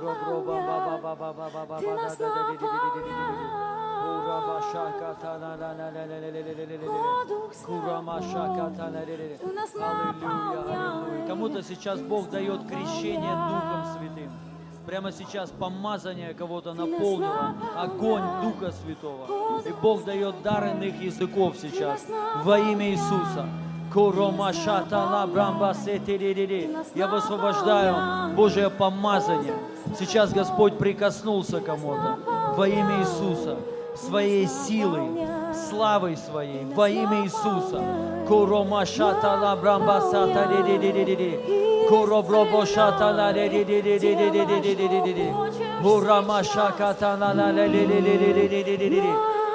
[0.00, 1.00] наполнял,
[9.38, 11.04] Ты нас наполнял.
[11.26, 14.32] Кому-то сейчас Бог дает крещение Духом Святым.
[14.86, 19.60] Прямо сейчас помазание кого-то наполнило, огонь Духа Святого.
[19.64, 22.06] И Бог дает дар иных языков сейчас
[22.44, 23.48] во имя Иисуса.
[26.94, 29.54] Я высвобождаю Божье помазание.
[29.98, 32.18] Сейчас Господь прикоснулся кому-то
[32.56, 33.56] во имя Иисуса,
[33.94, 35.26] своей силой,
[35.70, 37.82] славой своей, во имя Иисуса.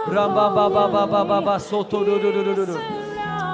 [0.08, 3.01] Рамба-ба-ба-ба-ба-ба-ба, сото-ду-ду-ду-ду-ду.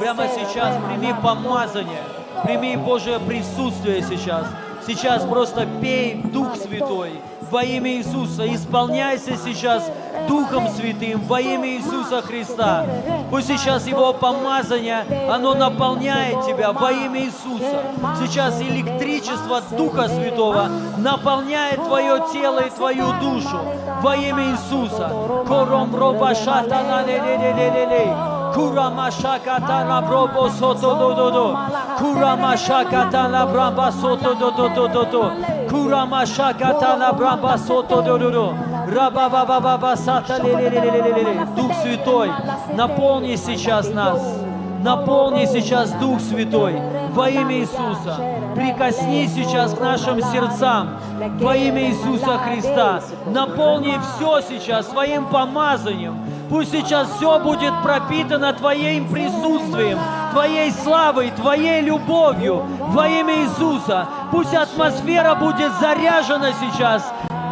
[0.00, 2.02] Прямо сейчас прими помазание,
[2.44, 4.46] прими Божье присутствие сейчас.
[4.86, 7.12] Сейчас просто пей Дух Святой
[7.50, 8.46] во имя Иисуса.
[8.54, 9.90] Исполняйся сейчас
[10.28, 12.86] Духом Святым во имя Иисуса Христа.
[13.30, 17.82] Пусть сейчас Его помазание, оно наполняет тебя во имя Иисуса.
[18.20, 23.58] Сейчас электричество Духа Святого наполняет твое тело и твою душу
[24.02, 25.10] во имя Иисуса.
[25.46, 28.40] Кором роба шатана ле ле ле ле ле ле.
[28.54, 31.56] Kurama shakata brobo soto do do do.
[31.98, 35.59] Kurama shakata la bramba soto do do do.
[35.70, 38.54] Kurama shakata la bramba сото до до до.
[38.88, 40.40] Раба ба ба ба ба сата.
[41.56, 42.30] Дух Святой,
[42.74, 44.20] наполни сейчас нас.
[44.82, 46.74] Наполни сейчас Дух Святой
[47.12, 48.16] во имя Иисуса.
[48.56, 50.98] Прикоснись сейчас к нашим сердцам
[51.38, 53.00] во имя Иисуса Христа.
[53.26, 56.18] Наполни все сейчас своим помазанием.
[56.50, 60.00] Пусть сейчас все будет пропитано Твоим присутствием,
[60.32, 64.08] Твоей славой, Твоей любовью во имя Иисуса.
[64.32, 67.04] Пусть атмосфера будет заряжена сейчас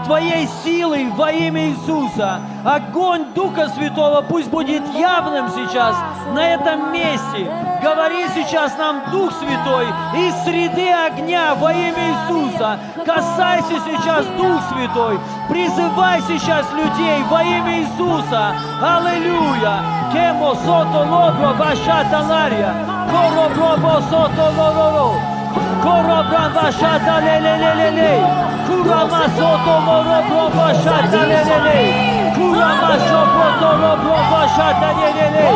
[0.09, 2.41] Твоей силой во имя Иисуса.
[2.65, 5.95] Огонь Духа Святого пусть будет явным сейчас
[6.33, 7.47] на этом месте.
[7.83, 9.87] Говори сейчас нам, Дух Святой,
[10.17, 12.79] из среды огня во имя Иисуса.
[13.05, 15.21] Касайся сейчас, Дух Святой.
[15.51, 18.55] Призывай сейчас людей во имя Иисуса.
[18.81, 19.83] Аллилуйя.
[20.11, 22.73] Кемо сото лобро вашата лария.
[23.11, 25.38] Коро сото лоро.
[25.83, 28.21] Korobran başata lelelelele
[28.67, 31.95] Kurama sotomorobron başata lelele
[32.37, 35.53] Kurama şopotorobron başata lelele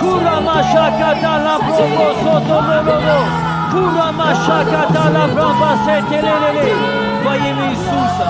[0.00, 3.18] Kurama şakata laprobo sotomorobro
[3.72, 6.72] Kurama şakata labron basete lelele
[7.24, 8.28] Во имя Иисуса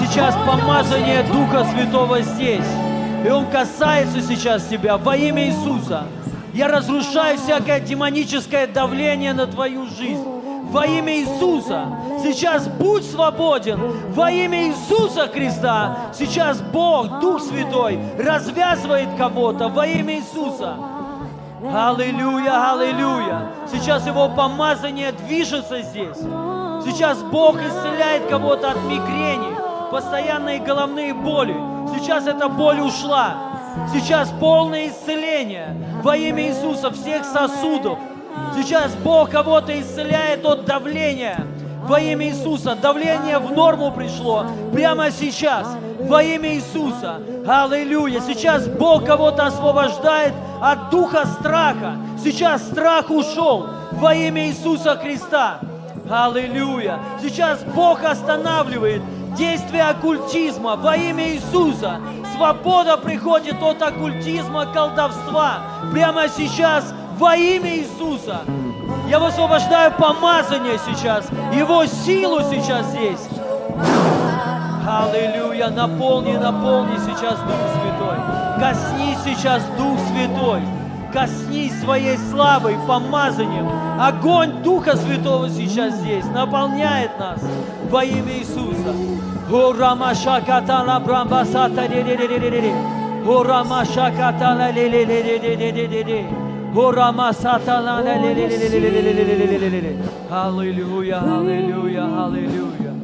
[0.00, 2.70] сейчас помазание Духа Святого здесь.
[3.24, 6.04] И Он касается сейчас тебя во имя Иисуса.
[6.52, 10.35] Я разрушаю всякое демоническое давление на твою жизнь
[10.76, 11.86] во имя Иисуса.
[12.22, 13.80] Сейчас будь свободен
[14.12, 15.96] во имя Иисуса Христа.
[16.12, 20.76] Сейчас Бог, Дух Святой, развязывает кого-то во имя Иисуса.
[21.74, 23.52] Аллилуйя, аллилуйя.
[23.72, 26.18] Сейчас Его помазание движется здесь.
[26.84, 29.56] Сейчас Бог исцеляет кого-то от мигрени,
[29.90, 31.56] постоянные головные боли.
[31.96, 33.34] Сейчас эта боль ушла.
[33.94, 37.98] Сейчас полное исцеление во имя Иисуса всех сосудов.
[38.56, 41.46] Сейчас Бог кого-то исцеляет от давления.
[41.82, 42.74] Во имя Иисуса.
[42.74, 45.66] Давление в норму пришло прямо сейчас.
[46.00, 47.20] Во имя Иисуса.
[47.46, 48.20] Аллилуйя.
[48.20, 51.96] Сейчас Бог кого-то освобождает от духа страха.
[52.22, 55.60] Сейчас страх ушел во имя Иисуса Христа.
[56.10, 56.98] Аллилуйя.
[57.22, 59.02] Сейчас Бог останавливает
[59.36, 62.00] действие оккультизма во имя Иисуса.
[62.34, 65.58] Свобода приходит от оккультизма, колдовства.
[65.92, 68.40] Прямо сейчас во имя Иисуса.
[69.08, 73.28] Я высвобождаю помазание сейчас, Его силу сейчас здесь.
[74.88, 78.18] Аллилуйя, наполни, наполни сейчас Дух Святой.
[78.60, 80.62] Коснись сейчас Дух Святой.
[81.12, 83.68] Коснись своей славой, помазанием.
[84.00, 87.40] Огонь Духа Святого сейчас здесь наполняет нас
[87.90, 88.94] во имя Иисуса.
[89.50, 91.88] О, Рамашакатана Брамбасата
[93.26, 96.45] О, Рамашакатана Ле-ле-ле-ле-ле-ле-ле-ле.
[100.30, 102.94] Аллилуйя, аллилуйя, аллилуйя.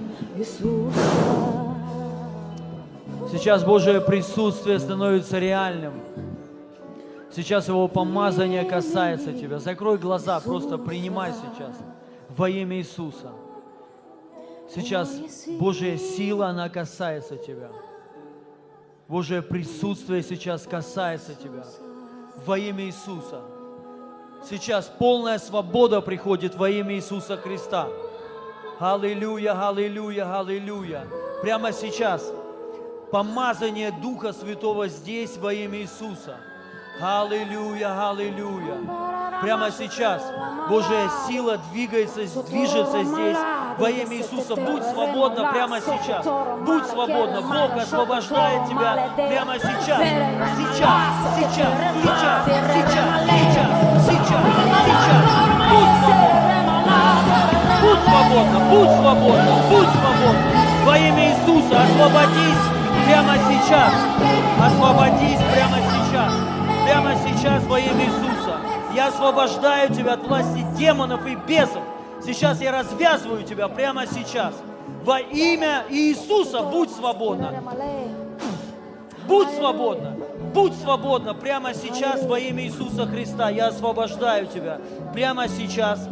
[3.30, 5.94] Сейчас Божие присутствие становится реальным.
[7.34, 9.58] Сейчас Его помазание касается тебя.
[9.58, 11.74] Закрой глаза, просто принимай сейчас
[12.36, 13.30] во имя Иисуса.
[14.74, 15.18] Сейчас
[15.58, 17.70] Божья сила, она касается тебя.
[19.08, 21.64] Божье присутствие сейчас касается тебя.
[22.44, 23.40] Во имя Иисуса.
[24.48, 27.88] Сейчас полная свобода приходит во имя Иисуса Христа.
[28.80, 31.06] Аллилуйя, аллилуйя, аллилуйя.
[31.42, 32.32] Прямо сейчас
[33.12, 36.38] помазание Духа Святого здесь во имя Иисуса.
[37.00, 38.76] Аллилуйя, аллилуйя.
[39.40, 40.22] Прямо сейчас
[40.68, 43.36] Божья сила двигается, движется здесь
[43.78, 44.54] во имя Иисуса.
[44.56, 46.24] Будь свободна прямо сейчас.
[46.64, 47.40] Будь свободна.
[47.40, 49.98] Бог освобождает тебя прямо сейчас.
[50.60, 51.72] Сейчас, сейчас,
[52.02, 53.70] сейчас, сейчас, сейчас,
[54.06, 54.44] сейчас,
[54.84, 55.22] сейчас.
[55.70, 56.52] Будь свободна.
[57.80, 60.62] Будь свободна, будь свободна, будь свободна.
[60.84, 62.62] Во имя Иисуса освободись
[63.06, 63.92] прямо сейчас.
[64.60, 66.41] Освободись прямо сейчас.
[66.92, 68.60] Прямо сейчас во имя Иисуса.
[68.94, 71.82] Я освобождаю тебя от власти демонов и бесов.
[72.22, 74.54] Сейчас я развязываю тебя прямо сейчас.
[75.02, 77.62] Во имя Иисуса будь свободна.
[79.26, 80.18] Будь свободна.
[80.52, 83.48] Будь свободна прямо сейчас во имя Иисуса Христа.
[83.48, 84.78] Я освобождаю тебя
[85.14, 86.06] прямо сейчас.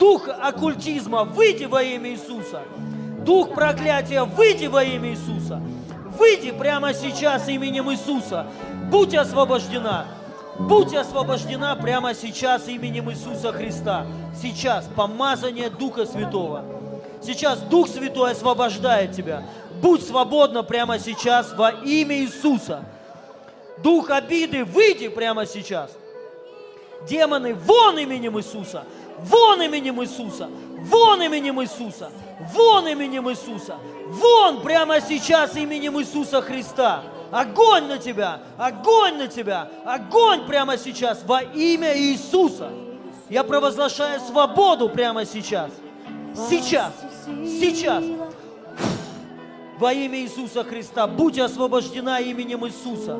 [0.00, 2.62] Дух оккультизма, выйди во имя Иисуса.
[3.24, 5.62] Дух проклятия, выйди во имя Иисуса.
[6.18, 8.48] Выйди прямо сейчас именем Иисуса.
[8.90, 10.06] Будь освобождена.
[10.58, 14.06] Будь освобождена прямо сейчас именем Иисуса Христа.
[14.40, 16.64] Сейчас помазание Духа Святого.
[17.22, 19.44] Сейчас Дух Святой освобождает тебя.
[19.80, 22.84] Будь свободна прямо сейчас во имя Иисуса.
[23.82, 25.90] Дух обиды, выйди прямо сейчас.
[27.08, 28.84] Демоны, вон именем Иисуса.
[29.18, 30.48] Вон именем Иисуса.
[30.80, 32.10] Вон именем Иисуса.
[32.54, 33.76] Вон именем Иисуса.
[34.08, 37.02] Вон прямо сейчас именем Иисуса Христа.
[37.32, 38.40] Огонь на тебя!
[38.58, 39.68] Огонь на тебя!
[39.86, 42.70] Огонь прямо сейчас во имя Иисуса!
[43.30, 45.70] Я провозглашаю свободу прямо сейчас.
[46.50, 46.92] Сейчас.
[47.26, 48.04] Сейчас.
[49.78, 51.06] Во имя Иисуса Христа.
[51.06, 53.18] Будь освобождена именем Иисуса.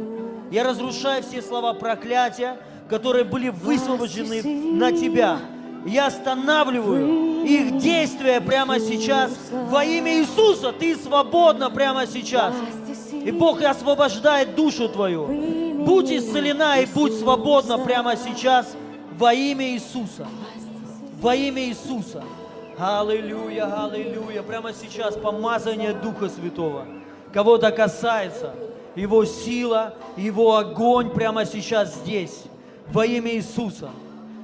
[0.51, 2.59] Я разрушаю все слова проклятия,
[2.91, 5.39] которые были высвобождены на тебя.
[5.87, 9.33] Я останавливаю их действия прямо сейчас.
[9.51, 12.55] Во имя Иисуса ты свободна прямо сейчас.
[13.25, 15.27] И Бог освобождает душу твою.
[15.85, 18.75] Будь исцелена и будь свободна прямо сейчас
[19.17, 20.27] во имя Иисуса.
[21.21, 22.25] Во имя Иисуса.
[22.79, 24.43] Аллилуйя, аллилуйя.
[24.43, 26.87] Прямо сейчас помазание Духа Святого.
[27.33, 28.55] Кого-то касается.
[28.97, 32.43] Его сила, Его огонь прямо сейчас здесь.
[32.93, 33.91] Во имя Иисуса.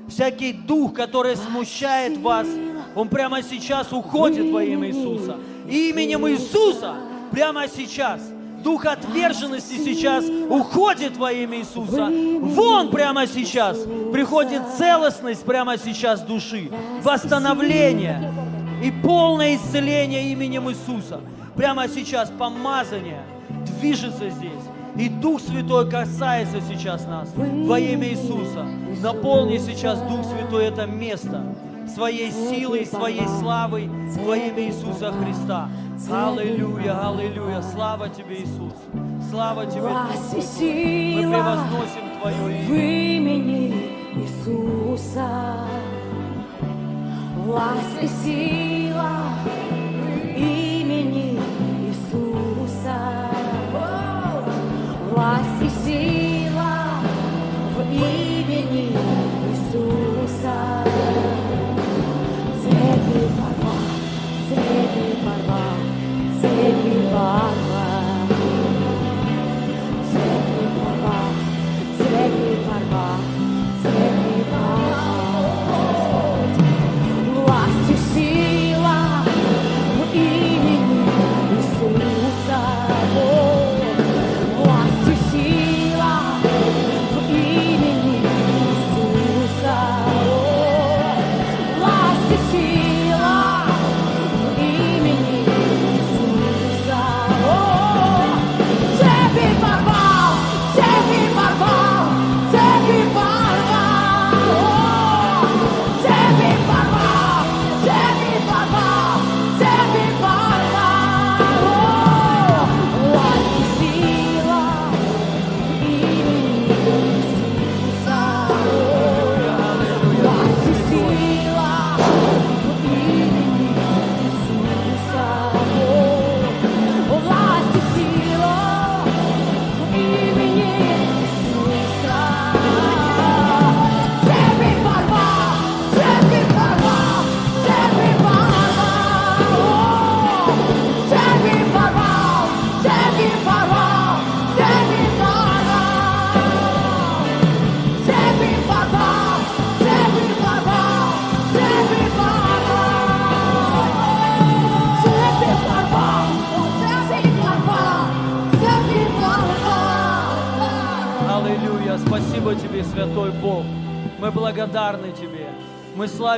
[0.08, 2.46] Всякий дух, который смущает вас,
[2.94, 5.36] он прямо сейчас уходит во имя Иисуса.
[5.68, 6.94] Именем Иисуса
[7.32, 8.22] прямо сейчас–
[8.62, 12.08] Дух отверженности сейчас уходит во имя Иисуса.
[12.40, 13.78] Вон прямо сейчас
[14.12, 16.70] приходит целостность прямо сейчас души,
[17.02, 18.32] восстановление
[18.82, 21.20] и полное исцеление именем Иисуса.
[21.56, 23.22] Прямо сейчас помазание
[23.80, 24.52] движется здесь.
[24.96, 28.66] И Дух Святой касается сейчас нас во имя Иисуса.
[29.02, 31.44] Наполни сейчас Дух Святой это место
[31.94, 33.88] своей силой, своей славой
[34.24, 35.68] во имя Иисуса Христа.
[36.06, 37.60] Аллилуйя, аллилуйя.
[37.60, 38.72] Слава Тебе, Иисус.
[39.30, 41.14] Слава Тебе, Власть и.
[41.16, 43.16] Мы превозносим Твое в имя.
[43.16, 43.74] имени
[44.14, 45.28] Иисуса.
[47.44, 49.10] Власть и сила
[49.50, 51.38] в имени
[51.88, 52.98] Иисуса.
[55.10, 55.87] Власть и сила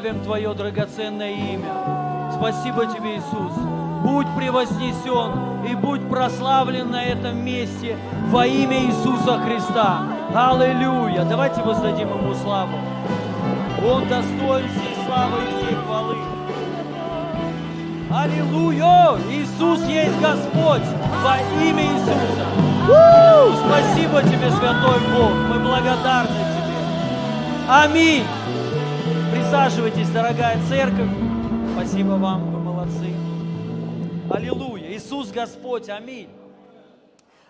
[0.01, 2.33] славим Твое драгоценное имя.
[2.35, 3.53] Спасибо Тебе, Иисус.
[4.03, 7.97] Будь превознесен и будь прославлен на этом месте
[8.31, 10.03] во имя Иисуса Христа.
[10.35, 11.25] Аллилуйя!
[11.25, 12.79] Давайте воздадим Ему славу.
[13.87, 16.17] Он достоин всей славы и всей хвалы.
[18.11, 19.19] Аллилуйя!
[19.31, 20.89] Иисус есть Господь
[21.23, 22.47] во имя Иисуса.
[23.67, 25.33] Спасибо Тебе, Святой Бог.
[25.51, 27.69] Мы благодарны Тебе.
[27.69, 28.25] Аминь.
[29.51, 31.11] Присаживайтесь, дорогая церковь.
[31.73, 33.13] Спасибо вам, вы молодцы.
[34.31, 34.97] Аллилуйя.
[34.97, 35.89] Иисус Господь.
[35.89, 36.29] Аминь.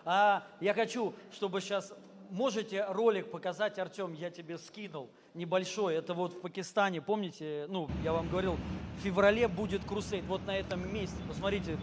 [0.07, 1.93] А, я хочу, чтобы сейчас
[2.31, 5.95] можете ролик показать, Артем, я тебе скинул небольшой.
[5.95, 8.57] Это вот в Пакистане, помните, ну, я вам говорил,
[8.97, 10.25] в феврале будет крусейд.
[10.25, 11.19] Вот на этом месте.
[11.29, 11.77] Посмотрите,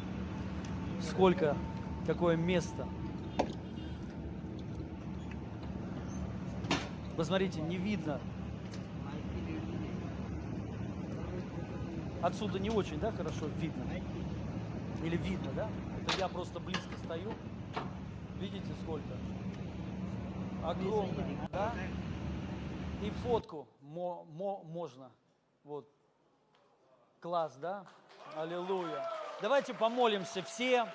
[1.00, 1.56] сколько,
[2.08, 2.88] какое место.
[7.16, 8.20] Посмотрите, не видно.
[12.22, 13.84] Отсюда не очень, да, хорошо видно?
[15.04, 15.70] Или видно, да?
[16.08, 17.34] Это я просто близко стою.
[18.40, 19.04] Видите, сколько?
[20.64, 21.74] Огромное, да?
[23.04, 25.12] И фотку мо- мо- можно.
[25.64, 25.88] Вот.
[27.20, 27.86] Класс, да?
[28.36, 29.08] Аллилуйя.
[29.42, 30.88] Давайте помолимся все.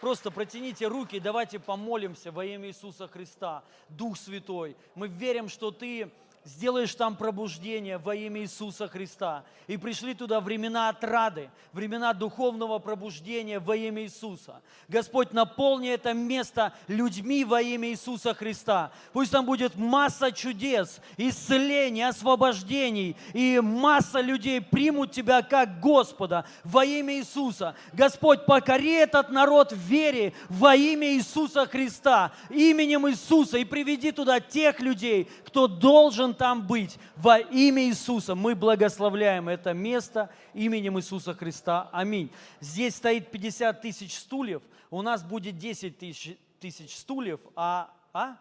[0.00, 3.62] Просто протяните руки, давайте помолимся во имя Иисуса Христа.
[3.88, 6.10] Дух Святой, мы верим, что Ты
[6.44, 9.44] сделаешь там пробуждение во имя Иисуса Христа.
[9.66, 14.60] И пришли туда времена отрады, времена духовного пробуждения во имя Иисуса.
[14.88, 18.92] Господь, наполни это место людьми во имя Иисуса Христа.
[19.12, 26.84] Пусть там будет масса чудес, исцелений, освобождений, и масса людей примут Тебя как Господа во
[26.84, 27.74] имя Иисуса.
[27.94, 34.40] Господь, покори этот народ в вере во имя Иисуса Христа, именем Иисуса, и приведи туда
[34.40, 38.34] тех людей, кто должен там быть во имя Иисуса.
[38.34, 41.88] Мы благословляем это место именем Иисуса Христа.
[41.92, 42.30] Аминь.
[42.60, 48.36] Здесь стоит 50 тысяч стульев, у нас будет 10 тысяч, тысяч стульев, а, а?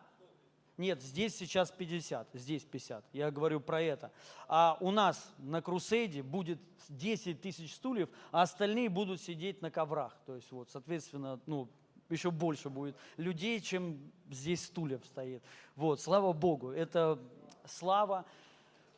[0.77, 3.05] Нет, здесь сейчас 50, здесь 50.
[3.13, 4.11] Я говорю про это.
[4.47, 6.59] А у нас на Крусейде будет
[6.89, 10.17] 10 тысяч стульев, а остальные будут сидеть на коврах.
[10.25, 11.69] То есть вот, соответственно, ну,
[12.09, 15.43] еще больше будет людей, чем здесь стульев стоит.
[15.75, 17.19] Вот, слава Богу, это
[17.65, 18.25] слава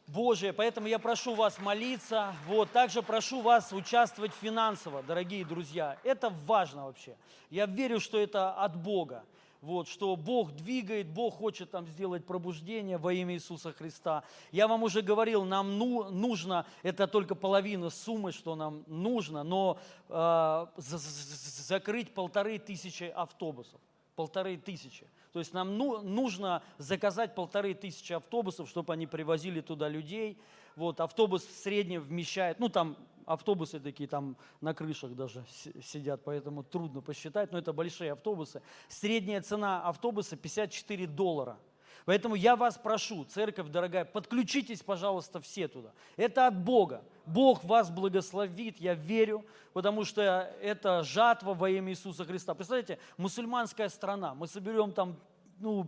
[0.07, 0.53] Божия.
[0.53, 2.35] Поэтому я прошу вас молиться.
[2.47, 5.97] Вот, также прошу вас участвовать финансово, дорогие друзья.
[6.03, 7.15] Это важно вообще.
[7.49, 9.23] Я верю, что это от Бога.
[9.61, 14.23] Вот, что Бог двигает, Бог хочет там сделать пробуждение во имя Иисуса Христа.
[14.51, 19.79] Я вам уже говорил, нам ну, нужно, это только половина суммы, что нам нужно, но
[20.07, 23.81] э, за- за- закрыть полторы тысячи автобусов.
[24.15, 25.07] Полторы тысячи.
[25.35, 30.39] То есть нам ну, нужно заказать полторы тысячи автобусов, чтобы они привозили туда людей.
[30.77, 36.21] Вот, автобус в среднем вмещает, ну там автобусы такие там на крышах даже си- сидят,
[36.23, 38.61] поэтому трудно посчитать, но это большие автобусы.
[38.87, 41.57] Средняя цена автобуса 54 доллара.
[42.05, 45.91] Поэтому я вас прошу, церковь дорогая, подключитесь, пожалуйста, все туда.
[46.15, 47.03] Это от Бога.
[47.25, 49.43] Бог вас благословит, я верю,
[49.73, 50.21] потому что
[50.61, 52.53] это жатва во имя Иисуса Христа.
[52.53, 55.19] Представляете, мусульманская страна, мы соберем там,
[55.59, 55.87] ну,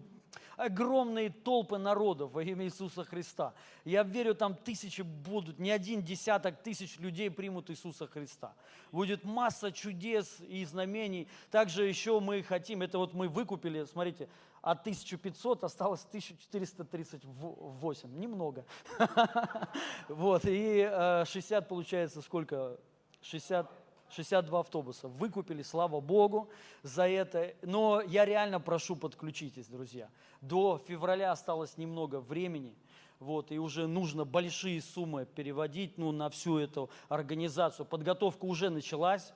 [0.56, 3.54] огромные толпы народов во имя Иисуса Христа.
[3.86, 8.56] Я верю, там тысячи будут, не один десяток тысяч людей примут Иисуса Христа.
[8.92, 11.28] Будет масса чудес и знамений.
[11.52, 14.28] Также еще мы хотим, это вот мы выкупили, смотрите,
[14.72, 18.66] от 1500 осталось 1438, немного.
[20.10, 22.78] Вот, и э, 60 получается сколько?
[23.22, 23.72] 60,
[24.10, 25.08] 62 автобуса.
[25.08, 26.50] Выкупили, слава Богу,
[26.84, 27.54] за это.
[27.62, 30.10] Но я реально прошу, подключитесь, друзья.
[30.42, 32.76] До февраля осталось немного времени.
[33.20, 37.86] Вот, и уже нужно большие суммы переводить ну, на всю эту организацию.
[37.86, 39.32] Подготовка уже началась.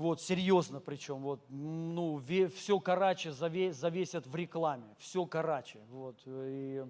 [0.00, 2.22] Вот, серьезно причем, вот, ну,
[2.56, 6.86] все Карачи заве- завесят в рекламе, все Карачи, вот, и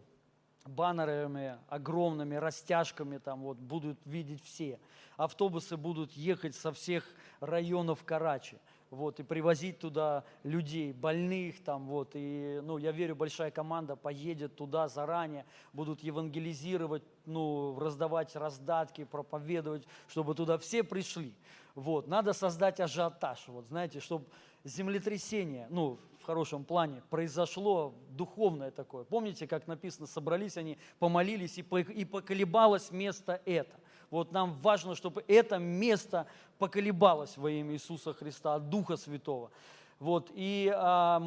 [0.64, 4.78] баннерами огромными, растяжками там вот будут видеть все.
[5.16, 7.04] Автобусы будут ехать со всех
[7.40, 8.60] районов Карачи,
[8.90, 14.56] вот, и привозить туда людей, больных там, вот, и, ну, я верю, большая команда поедет
[14.56, 21.32] туда заранее, будут евангелизировать, ну, раздавать раздатки, проповедовать, чтобы туда все пришли.
[21.74, 24.26] Вот, надо создать ажиотаж, вот, знаете, чтобы
[24.64, 29.04] землетрясение, ну, в хорошем плане, произошло духовное такое.
[29.04, 33.79] Помните, как написано, собрались они, помолились, и, по- и поколебалось место это.
[34.10, 36.26] Вот нам важно, чтобы это место
[36.58, 39.50] поколебалось во имя Иисуса Христа, Духа Святого.
[39.98, 41.22] Вот, и а,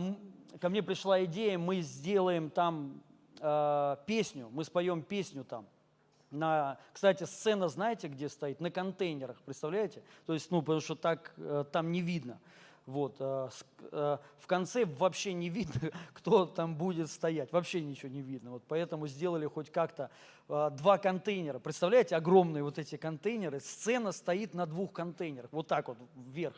[0.59, 3.01] ко мне пришла идея, мы сделаем там
[3.39, 5.65] э, песню, мы споем песню там.
[6.31, 8.59] На, кстати, сцена, знаете, где стоит?
[8.59, 10.01] На контейнерах, представляете?
[10.25, 12.39] То есть, ну, потому что так э, там не видно.
[12.85, 13.49] Вот, э,
[13.91, 18.51] э, в конце вообще не видно, кто там будет стоять, вообще ничего не видно.
[18.51, 20.09] Вот поэтому сделали хоть как-то
[20.49, 21.59] э, два контейнера.
[21.59, 23.61] Представляете, огромные вот эти контейнеры.
[23.61, 26.57] Сцена стоит на двух контейнерах, вот так вот вверх.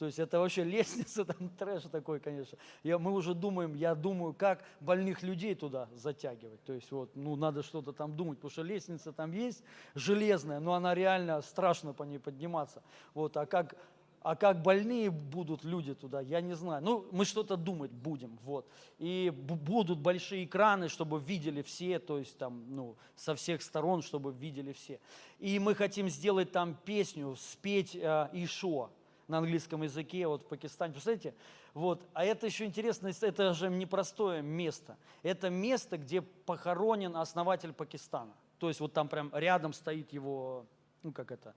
[0.00, 2.56] То есть это вообще лестница, там трэш такой, конечно.
[2.82, 6.62] Я, мы уже думаем, я думаю, как больных людей туда затягивать.
[6.64, 9.62] То есть вот, ну, надо что-то там думать, потому что лестница там есть
[9.94, 12.82] железная, но она реально страшно по ней подниматься.
[13.12, 13.76] Вот, а как,
[14.22, 16.82] а как больные будут люди туда, я не знаю.
[16.84, 18.68] Ну, мы что-то думать будем, вот.
[18.98, 24.02] И бу- будут большие экраны, чтобы видели все, то есть там, ну, со всех сторон,
[24.02, 25.00] чтобы видели все.
[25.38, 28.90] И мы хотим сделать там песню, спеть э, Ишуа
[29.26, 30.92] на английском языке, вот в Пакистане.
[30.92, 31.34] Представляете?
[31.72, 32.06] Вот.
[32.12, 34.98] А это еще интересно, это же непростое место.
[35.22, 38.34] Это место, где похоронен основатель Пакистана.
[38.58, 40.66] То есть вот там прям рядом стоит его,
[41.02, 41.54] ну как это,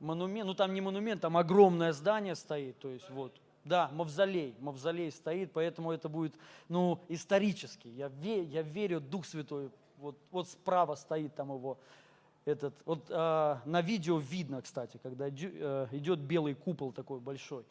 [0.00, 3.34] монумент, ну там не монумент, там огромное здание стоит, то есть вот.
[3.64, 6.34] Да, мавзолей, мавзолей стоит, поэтому это будет,
[6.70, 7.88] ну, исторически.
[7.88, 11.76] Я, ве- я верю, Дух Святой, вот, вот справа стоит там его
[12.46, 17.64] этот, вот а, на видео видно, кстати, когда э, идет белый купол такой большой.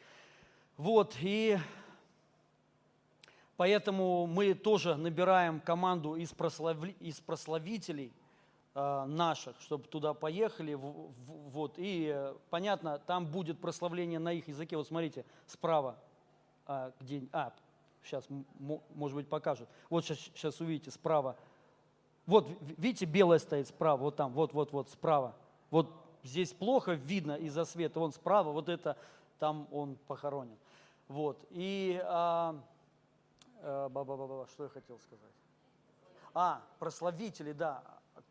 [0.76, 1.58] Вот, и
[3.56, 8.27] поэтому мы тоже набираем команду из, прославли- из прославителей э,
[8.78, 10.76] наших, чтобы туда поехали.
[10.76, 14.78] вот, и э, понятно, там будет прославление на их языке.
[14.78, 15.98] Вот смотрите, справа,
[16.68, 17.54] а, где, а,
[18.04, 18.26] сейчас,
[18.60, 19.68] может быть, покажут.
[19.90, 21.38] Вот сейчас, увидите, справа.
[22.28, 25.34] Вот, ви- видите, белое стоит справа, вот там, вот, вот, вот, справа.
[25.72, 25.90] Вот
[26.24, 28.98] здесь плохо видно из-за света, вон справа, вот это,
[29.40, 30.58] там он похоронен.
[31.08, 32.62] Вот, и, а,
[33.62, 35.34] э, ба-ба-ба-ба, что я хотел сказать?
[36.34, 37.82] А, прославители, да.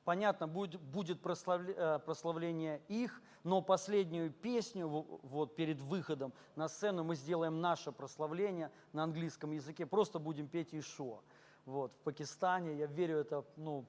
[0.07, 7.17] Понятно, будет, будет э, прославление их, но последнюю песню вот перед выходом на сцену мы
[7.17, 9.85] сделаем наше прославление на английском языке.
[9.85, 11.19] Просто будем петь Ишуа.
[11.65, 13.85] Вот, в Пакистане, я верю, это ну,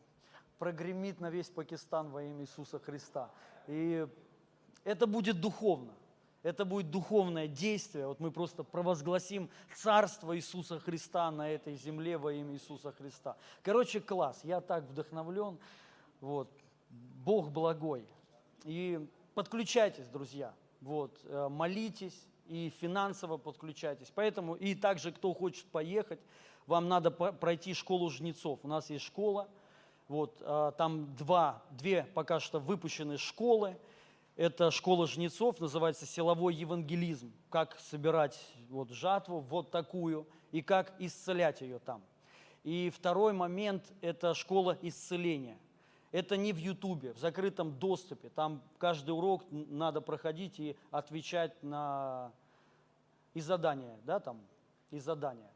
[0.57, 3.29] прогремит на весь Пакистан во имя Иисуса Христа.
[3.67, 4.07] И
[4.85, 5.93] это будет духовно.
[6.41, 8.07] Это будет духовное действие.
[8.07, 13.37] Вот мы просто провозгласим Царство Иисуса Христа на этой земле во имя Иисуса Христа.
[13.61, 14.39] Короче, класс.
[14.43, 15.59] Я так вдохновлен.
[16.21, 16.49] Вот.
[17.23, 18.05] Бог благой.
[18.63, 20.53] И подключайтесь, друзья.
[20.81, 21.19] Вот.
[21.23, 24.11] э, Молитесь и финансово подключайтесь.
[24.13, 26.19] Поэтому и также, кто хочет поехать,
[26.65, 28.59] вам надо пройти школу жнецов.
[28.63, 29.47] У нас есть школа.
[30.07, 33.77] Вот, а, там два, две пока что выпущенные школы.
[34.35, 37.33] Это школа жнецов, называется силовой евангелизм.
[37.49, 42.03] Как собирать вот жатву вот такую и как исцелять ее там.
[42.63, 45.57] И второй момент– это школа исцеления.
[46.17, 48.29] Это не в Ютубе, в закрытом доступе.
[48.29, 52.31] Там каждый урок надо проходить и отвечать на
[53.35, 54.41] и задания, да, там,
[54.89, 55.51] и задания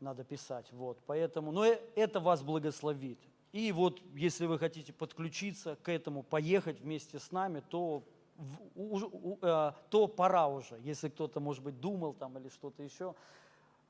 [0.00, 3.18] надо писать, вот, поэтому, но э- это вас благословит.
[3.52, 8.02] И вот, если вы хотите подключиться к этому, поехать вместе с нами, то,
[8.76, 13.14] э, то пора уже, если кто-то, может быть, думал там или что-то еще,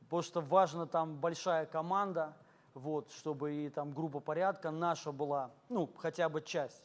[0.00, 2.37] потому что важно там большая команда,
[2.74, 6.82] вот, чтобы и там группа порядка наша была, ну, хотя бы часть,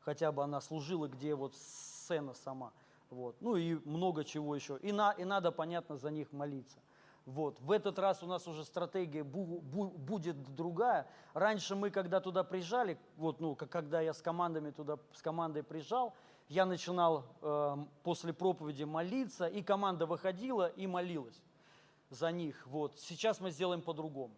[0.00, 2.72] хотя бы она служила, где вот сцена сама.
[3.10, 3.36] Вот.
[3.40, 4.78] Ну и много чего еще.
[4.78, 6.78] И, на, и надо, понятно, за них молиться.
[7.26, 7.60] Вот.
[7.60, 11.06] В этот раз у нас уже стратегия бу- бу- будет другая.
[11.34, 16.14] Раньше мы, когда туда приезжали, вот, ну, когда я с командами туда, с командой приезжал,
[16.48, 21.42] я начинал э, после проповеди молиться, и команда выходила и молилась
[22.10, 22.66] за них.
[22.66, 22.98] Вот.
[22.98, 24.34] Сейчас мы сделаем по-другому.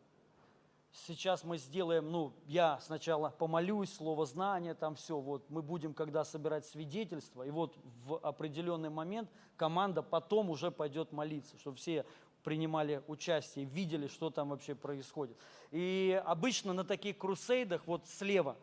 [1.07, 6.23] Сейчас мы сделаем, ну, я сначала помолюсь, слово знания, там все, вот, мы будем, когда
[6.23, 12.05] собирать свидетельства, и вот в определенный момент команда потом уже пойдет молиться, чтобы все
[12.45, 15.37] принимали участие, видели, что там вообще происходит.
[15.71, 18.57] И обычно на таких крусейдах вот слева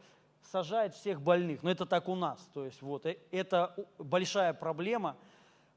[0.51, 5.17] сажает всех больных, но это так у нас, то есть вот, э- это большая проблема,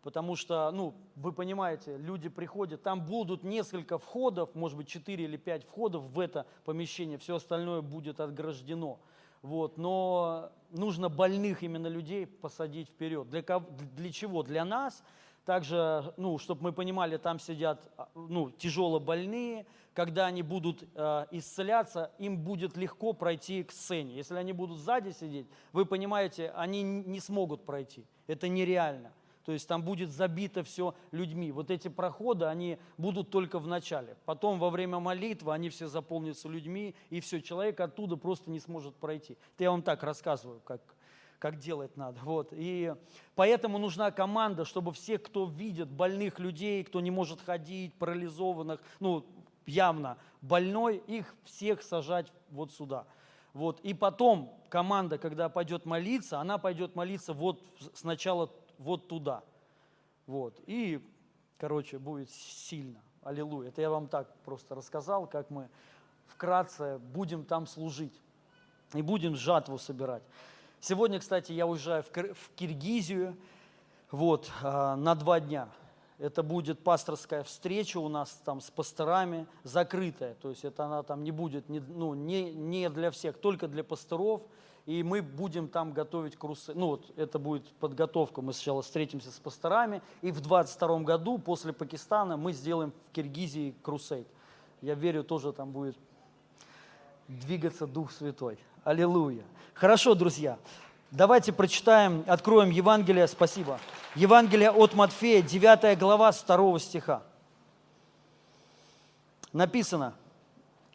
[0.02, 5.36] Потому что, ну, вы понимаете, люди приходят, там будут несколько входов, может быть, 4 или
[5.36, 8.98] 5 входов в это помещение, все остальное будет отграждено.
[9.42, 13.28] Вот, но нужно больных именно людей посадить вперед.
[13.30, 14.42] Для, кого- для чего?
[14.42, 15.02] Для нас.
[15.44, 19.66] Также, ну, чтобы мы понимали, там сидят а, ну, тяжело больные.
[19.94, 24.14] Когда они будут э, исцеляться, им будет легко пройти к сцене.
[24.14, 28.06] Если они будут сзади сидеть, вы понимаете, они не смогут пройти.
[28.28, 29.12] Это нереально.
[29.44, 31.50] То есть там будет забито все людьми.
[31.50, 34.16] Вот эти проходы, они будут только в начале.
[34.24, 38.94] Потом во время молитвы они все заполнятся людьми, и все, человек оттуда просто не сможет
[38.94, 39.36] пройти.
[39.54, 40.80] Это я вам так рассказываю, как,
[41.38, 42.20] как делать надо.
[42.22, 42.48] Вот.
[42.52, 42.94] И
[43.34, 49.26] поэтому нужна команда, чтобы все, кто видит больных людей, кто не может ходить, парализованных, ну,
[49.66, 53.06] явно больной, их всех сажать вот сюда.
[53.54, 53.80] Вот.
[53.80, 58.50] И потом команда, когда пойдет молиться, она пойдет молиться вот сначала
[58.82, 59.42] вот туда.
[60.26, 60.60] Вот.
[60.66, 61.00] И,
[61.58, 63.00] короче, будет сильно.
[63.22, 63.68] Аллилуйя.
[63.68, 65.68] Это я вам так просто рассказал, как мы
[66.26, 68.20] вкратце будем там служить.
[68.94, 70.22] И будем жатву собирать.
[70.80, 73.36] Сегодня, кстати, я уезжаю в, Киргизию
[74.10, 75.68] вот, а, на два дня.
[76.18, 80.34] Это будет пасторская встреча у нас там с пасторами, закрытая.
[80.34, 84.42] То есть это она там не будет, ну, не, не для всех, только для пасторов.
[84.84, 86.72] И мы будем там готовить курсы.
[86.74, 88.42] Ну вот это будет подготовка.
[88.42, 90.02] Мы сначала встретимся с пасторами.
[90.22, 94.26] И в 22 году, после Пакистана, мы сделаем в Киргизии крусейд.
[94.80, 95.96] Я верю, тоже там будет
[97.28, 98.58] двигаться Дух Святой.
[98.82, 99.44] Аллилуйя.
[99.74, 100.58] Хорошо, друзья.
[101.12, 103.78] Давайте прочитаем, откроем Евангелие, спасибо.
[104.14, 107.22] Евангелие от Матфея, 9 глава, с 2 стиха.
[109.52, 110.14] Написано,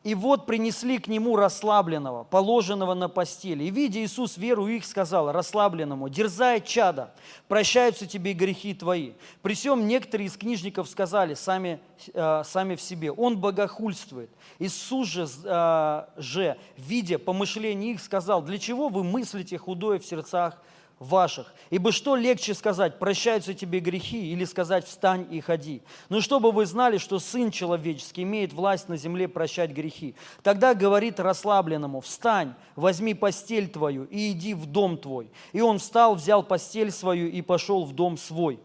[0.03, 3.65] «И вот принесли к нему расслабленного, положенного на постели.
[3.65, 7.13] И, видя Иисус веру их, сказал расслабленному, «Дерзай, чада,
[7.47, 9.13] прощаются тебе грехи твои».
[9.41, 11.79] При всем некоторые из книжников сказали сами,
[12.13, 14.29] э, сами в себе, «Он богохульствует».
[14.60, 20.62] Иисус же, э, же, видя помышления их, сказал, для чего вы мыслите худое в сердцах
[20.99, 21.53] ваших.
[21.69, 25.81] Ибо что легче сказать, прощаются тебе грехи, или сказать, встань и ходи.
[26.10, 30.15] Но чтобы вы знали, что Сын Человеческий имеет власть на земле прощать грехи.
[30.43, 35.29] Тогда говорит расслабленному, встань, возьми постель твою и иди в дом твой.
[35.53, 38.60] И он встал, взял постель свою и пошел в дом свой.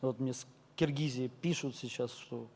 [0.00, 0.46] Вот мне с
[0.76, 2.46] Киргизии пишут сейчас, что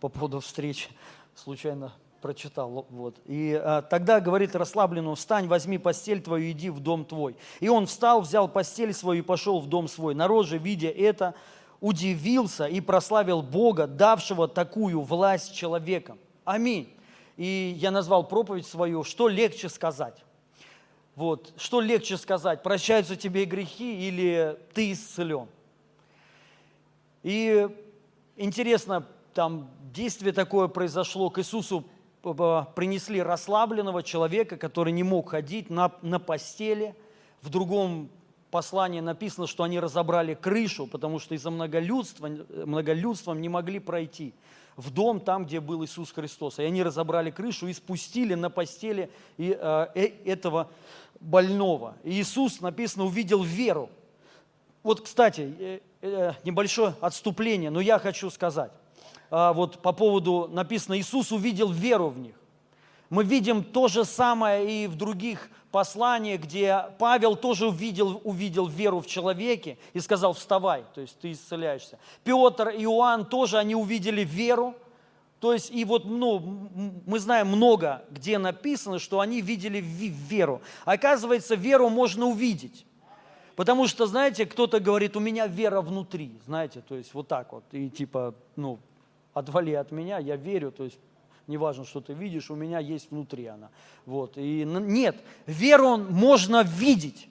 [0.00, 0.88] по поводу встречи
[1.34, 2.86] случайно прочитал.
[2.90, 3.16] Вот.
[3.26, 7.36] И а, тогда говорит расслабленному, встань, возьми постель твою, иди в дом твой.
[7.60, 10.14] И он встал, взял постель свою и пошел в дом свой.
[10.14, 11.34] Народ же, видя это,
[11.80, 16.18] удивился и прославил Бога, давшего такую власть человекам.
[16.44, 16.94] Аминь.
[17.36, 20.22] И я назвал проповедь свою «Что легче сказать?»
[21.16, 25.48] Вот, что легче сказать, прощаются тебе грехи или ты исцелен?
[27.22, 27.68] И
[28.36, 31.84] интересно, там действие такое произошло, к Иисусу
[32.22, 36.94] принесли расслабленного человека, который не мог ходить на, на постели.
[37.42, 38.10] В другом
[38.50, 42.28] послании написано, что они разобрали крышу, потому что из-за многолюдства,
[42.66, 44.34] многолюдством не могли пройти
[44.76, 46.58] в дом, там, где был Иисус Христос.
[46.58, 50.70] И они разобрали крышу и спустили на постели и, э, э, этого
[51.20, 51.96] больного.
[52.02, 53.90] И Иисус, написано, увидел веру.
[54.82, 58.72] Вот, кстати, э, э, небольшое отступление, но я хочу сказать.
[59.30, 62.34] А, вот по поводу написано, Иисус увидел веру в них.
[63.10, 69.00] Мы видим то же самое и в других посланиях, где Павел тоже увидел, увидел веру
[69.00, 71.98] в человеке и сказал, вставай, то есть ты исцеляешься.
[72.24, 74.74] Петр и Иоанн тоже, они увидели веру,
[75.40, 76.68] то есть, и вот ну,
[77.06, 80.60] мы знаем много, где написано, что они видели веру.
[80.84, 82.84] Оказывается, веру можно увидеть.
[83.56, 87.64] Потому что, знаете, кто-то говорит, у меня вера внутри, знаете, то есть вот так вот,
[87.72, 88.78] и типа, ну,
[89.34, 90.98] отвали от меня, я верю, то есть
[91.46, 93.70] неважно, что ты видишь, у меня есть внутри она.
[94.06, 94.36] Вот.
[94.36, 95.16] И нет,
[95.46, 97.28] веру можно видеть.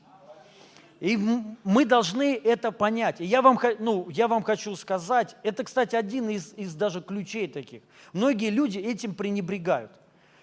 [1.00, 1.18] И
[1.64, 3.22] мы должны это понять.
[3.22, 7.48] И я вам, ну, я вам хочу сказать, это, кстати, один из, из даже ключей
[7.48, 7.84] таких.
[8.12, 9.92] Многие люди этим пренебрегают.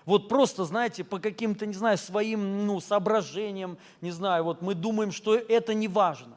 [0.06, 5.12] Вот просто, знаете, по каким-то, не знаю, своим ну, соображениям, не знаю, вот мы думаем,
[5.12, 6.36] что это не важно.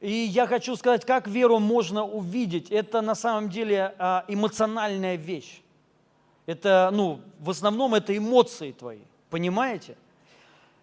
[0.00, 2.70] И я хочу сказать, как веру можно увидеть.
[2.70, 5.60] Это на самом деле а, эмоциональная вещь.
[6.46, 9.96] Это, ну, в основном это эмоции твои, понимаете?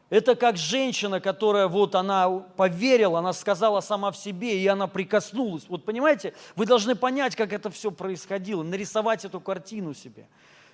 [0.09, 5.65] Это как женщина, которая вот она поверила, она сказала сама в себе, и она прикоснулась.
[5.67, 10.27] Вот понимаете, вы должны понять, как это все происходило, нарисовать эту картину себе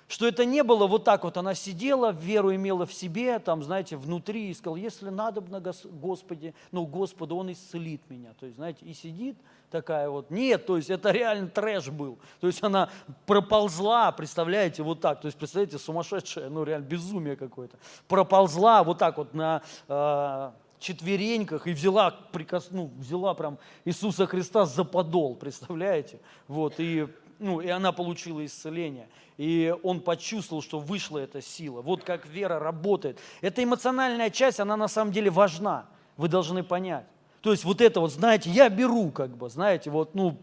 [0.08, 3.96] что это не было вот так вот, она сидела, веру имела в себе, там, знаете,
[3.96, 5.42] внутри, и сказала, если надо,
[5.84, 8.34] Господи, ну, Господу, Он исцелит меня.
[8.38, 9.36] То есть, знаете, и сидит
[9.70, 10.30] такая вот.
[10.30, 12.18] Нет, то есть это реально трэш был.
[12.40, 12.90] То есть она
[13.26, 15.20] проползла, представляете, вот так.
[15.20, 17.78] То есть, представляете, сумасшедшая, ну, реально безумие какое-то.
[18.06, 24.66] Проползла вот так вот на э, четвереньках и взяла, прикос, ну, взяла прям Иисуса Христа
[24.66, 26.20] за подол, представляете?
[26.48, 27.08] Вот, и
[27.42, 29.08] ну, и она получила исцеление.
[29.36, 31.82] И он почувствовал, что вышла эта сила.
[31.82, 33.18] Вот как вера работает.
[33.40, 35.86] Эта эмоциональная часть, она на самом деле важна.
[36.16, 37.04] Вы должны понять.
[37.40, 40.38] То есть вот это вот, знаете, я беру как бы, знаете, вот, ну,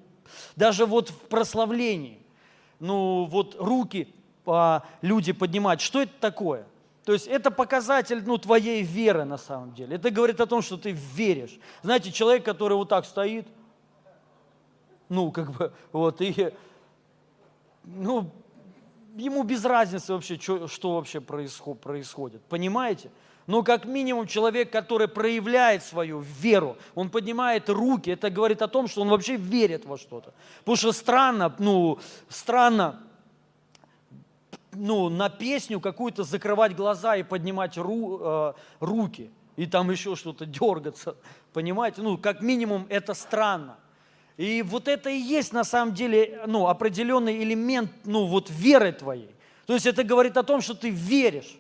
[0.56, 2.20] даже вот в прославлении,
[2.80, 4.14] ну, вот руки
[4.46, 6.66] а, люди поднимать, что это такое?
[7.06, 9.96] То есть это показатель ну, твоей веры на самом деле.
[9.96, 11.58] Это говорит о том, что ты веришь.
[11.82, 13.48] Знаете, человек, который вот так стоит,
[15.08, 16.52] ну, как бы, вот, и,
[17.84, 18.32] ну,
[19.16, 22.42] ему без разницы вообще, что, что вообще происходит.
[22.44, 23.12] Понимаете?
[23.48, 28.88] Но как минимум человек, который проявляет свою веру, он поднимает руки, это говорит о том,
[28.88, 30.34] что он вообще верит во что-то.
[30.60, 33.02] Потому что странно, ну, странно,
[34.72, 40.46] ну, на песню какую-то закрывать глаза и поднимать ру, э, руки, и там еще что-то
[40.46, 41.16] дергаться,
[41.52, 42.04] понимаете?
[42.04, 43.78] Ну, как минимум это странно.
[44.40, 49.30] И вот это и есть на самом деле ну, определенный элемент ну, вот веры твоей.
[49.66, 51.58] То есть это говорит о том, что ты веришь.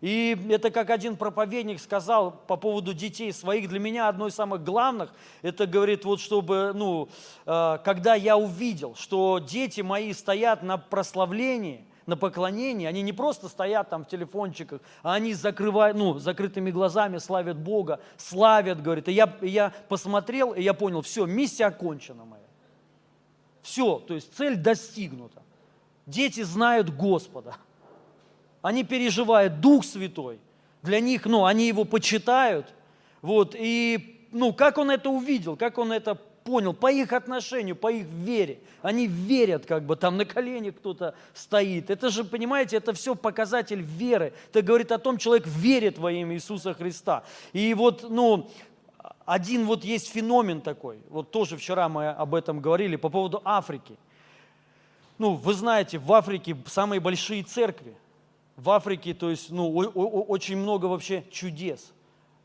[0.00, 4.64] И это как один проповедник сказал по поводу детей своих, для меня одно из самых
[4.64, 7.10] главных, это говорит, вот чтобы, ну,
[7.44, 13.48] э, когда я увидел, что дети мои стоят на прославлении, на поклонении, они не просто
[13.48, 19.08] стоят там в телефончиках, а они закрывают, ну, закрытыми глазами славят Бога, славят, говорит.
[19.08, 22.42] И я, я посмотрел, и я понял, все, миссия окончена моя.
[23.62, 25.42] Все, то есть цель достигнута.
[26.06, 27.54] Дети знают Господа
[28.62, 30.38] они переживают Дух Святой.
[30.82, 32.72] Для них, ну, они его почитают.
[33.20, 37.90] Вот, и, ну, как он это увидел, как он это понял, по их отношению, по
[37.90, 38.60] их вере.
[38.82, 41.90] Они верят, как бы там на коленях кто-то стоит.
[41.90, 44.32] Это же, понимаете, это все показатель веры.
[44.50, 47.24] Это говорит о том, человек верит во имя Иисуса Христа.
[47.52, 48.50] И вот, ну,
[49.24, 53.96] один вот есть феномен такой, вот тоже вчера мы об этом говорили, по поводу Африки.
[55.18, 57.96] Ну, вы знаете, в Африке самые большие церкви
[58.56, 61.92] в Африке, то есть, ну, очень много вообще чудес,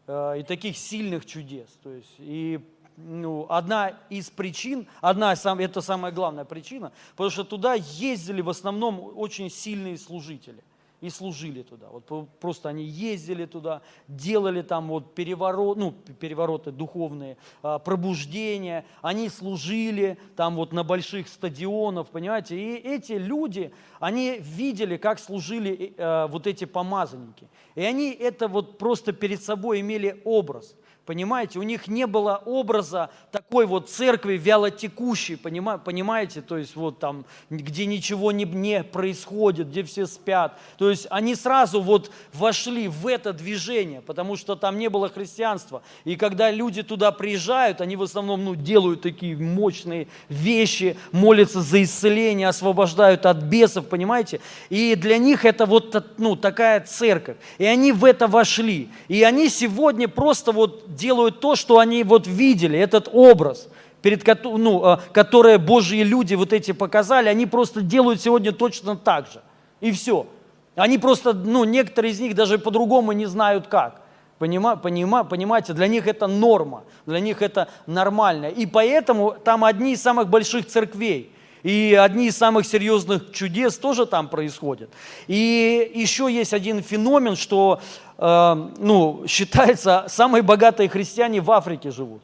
[0.08, 1.68] э, и таких сильных чудес.
[1.84, 2.60] То есть, и
[2.98, 9.14] ну, одна из причин, одна, это самая главная причина, потому что туда ездили в основном
[9.16, 10.64] очень сильные служители–
[11.00, 11.88] и служили туда.
[11.92, 19.30] Вот просто они ездили туда, делали там вот переворот, ну, перевороты духовные, а, пробуждения, они
[19.30, 26.28] служили там вот на больших стадионах, понимаете, и эти люди, они видели, как служили э,
[26.28, 27.48] вот эти помазанники.
[27.76, 30.76] И они это вот просто перед собой имели образ–
[31.08, 37.24] Понимаете, у них не было образа такой вот церкви вялотекущей, понимаете, то есть вот там,
[37.50, 40.60] где ничего не, не происходит, где все спят.
[40.78, 45.82] То есть они сразу вот вошли в это движение, потому что там не было христианства.
[46.04, 51.84] И когда люди туда приезжают, они в основном ну, делают такие мощные вещи, молятся за
[51.84, 54.42] исцеление, освобождают от бесов, понимаете.
[54.70, 57.38] И для них это вот ну, такая церковь.
[57.60, 58.90] И они в это вошли.
[59.08, 63.70] И они сегодня просто вот делают то, что они вот видели, этот образ,
[64.02, 69.28] перед, ну, а, которые Божьи люди вот эти показали, они просто делают сегодня точно так
[69.28, 69.42] же.
[69.80, 70.28] И все.
[70.76, 74.02] Они просто, ну, некоторые из них даже по-другому не знают как.
[74.38, 78.46] Понима, понима, понимаете, для них это норма, для них это нормально.
[78.46, 81.32] И поэтому там одни из самых больших церквей.
[81.64, 84.90] И одни из самых серьезных чудес тоже там происходят.
[85.28, 87.82] И еще есть один феномен, что
[88.18, 92.22] э, ну, считается, самые богатые христиане в Африке живут.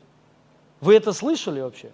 [0.82, 1.89] Вы это слышали вообще?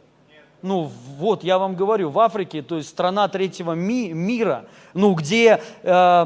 [0.62, 5.62] Ну вот, я вам говорю, в Африке, то есть страна третьего ми- мира, ну где
[5.84, 6.26] э,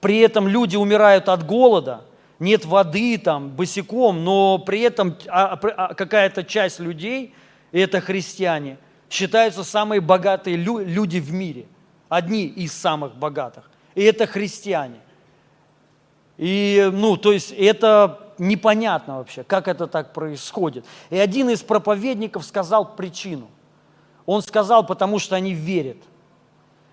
[0.00, 2.02] при этом люди умирают от голода,
[2.38, 7.34] нет воды там, босиком, но при этом а, а, какая-то часть людей,
[7.72, 8.76] это христиане–
[9.10, 11.66] считаются самые богатые люди в мире.
[12.08, 13.70] Одни из самых богатых.
[13.94, 15.00] И это христиане.
[16.36, 20.84] И, ну, то есть это непонятно вообще, как это так происходит.
[21.10, 23.48] И один из проповедников сказал причину.
[24.24, 25.96] Он сказал, потому что они верят.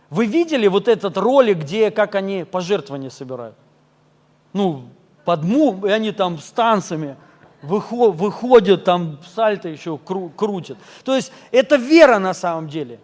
[0.09, 3.55] Вы видели вот этот ролик, где, как они пожертвования собирают?
[4.53, 4.85] Ну,
[5.25, 7.17] под му, и они там с танцами
[7.65, 10.77] выходят, там сальто еще кру, крутят.
[11.03, 12.99] То есть это вера на самом деле.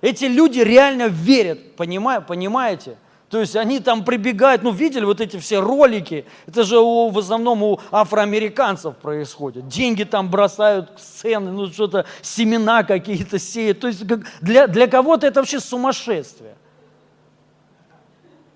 [0.00, 2.96] Эти люди реально верят, понимаете?
[3.28, 7.18] То есть они там прибегают, ну видели вот эти все ролики, это же у, в
[7.18, 9.66] основном у афроамериканцев происходит.
[9.66, 13.80] Деньги там бросают сцены, ну что-то, семена какие-то сеют.
[13.80, 14.06] То есть
[14.40, 16.54] для, для кого-то это вообще сумасшествие.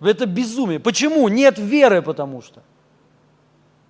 [0.00, 0.78] Это безумие.
[0.78, 1.26] Почему?
[1.28, 2.62] Нет веры, потому что.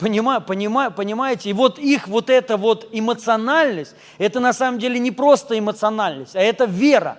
[0.00, 1.50] Понима, понима, понимаете?
[1.50, 6.40] И вот их вот эта вот эмоциональность, это на самом деле не просто эмоциональность, а
[6.40, 7.18] это вера.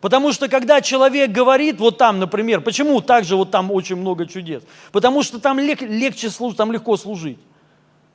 [0.00, 4.64] Потому что когда человек говорит, вот там, например, почему также вот там очень много чудес?
[4.90, 7.38] Потому что там лег, легче служить, там легко служить.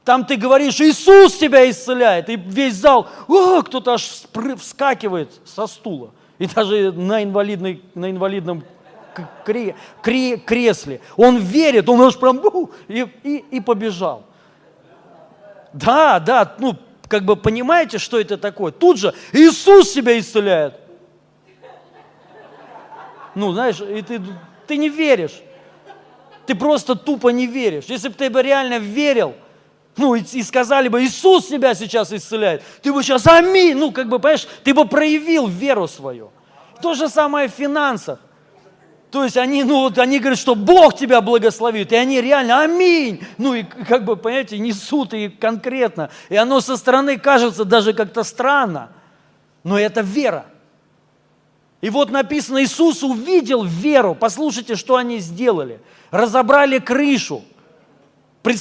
[0.04, 4.10] Там ты говоришь, Иисус тебя исцеляет, и весь зал, о, кто-то аж
[4.60, 6.12] вскакивает со стула.
[6.39, 8.63] И даже на, инвалидной, на инвалидном
[9.45, 11.01] кре- кре- кресле.
[11.15, 12.41] Он верит, он аж прям,
[12.88, 14.23] и, и, и побежал.
[15.73, 16.75] Да, да, ну,
[17.08, 18.71] как бы понимаете, что это такое?
[18.71, 20.75] Тут же Иисус тебя исцеляет.
[23.36, 24.21] Ну, знаешь, и ты,
[24.65, 25.41] ты не веришь.
[26.45, 27.86] Ты просто тупо не веришь.
[27.86, 29.36] Если бы ты бы реально верил,
[29.97, 34.08] ну, и, и сказали бы, Иисус тебя сейчас исцеляет, ты бы сейчас, аминь, ну, как
[34.08, 36.32] бы, понимаешь, ты бы проявил веру свою.
[36.82, 38.19] То же самое в финансах.
[39.12, 43.22] То есть они, ну, вот они говорят, что Бог тебя благословит, и они реально, аминь,
[43.38, 46.10] ну, и как бы, понимаете, несут и конкретно.
[46.30, 48.89] И оно со стороны кажется даже как-то странно,
[49.63, 50.46] но это вера.
[51.80, 54.15] И вот написано, Иисус увидел веру.
[54.15, 55.80] Послушайте, что они сделали.
[56.12, 57.43] Разобрали крышу.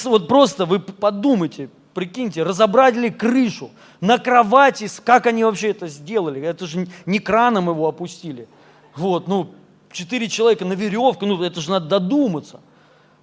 [0.05, 6.43] Вот просто вы подумайте, прикиньте, разобрали крышу на кровати, как они вообще это сделали?
[6.43, 8.49] Это же не краном его опустили.
[8.97, 9.55] Вот, ну,
[9.93, 12.61] четыре человека на веревку, ну, это же надо додуматься.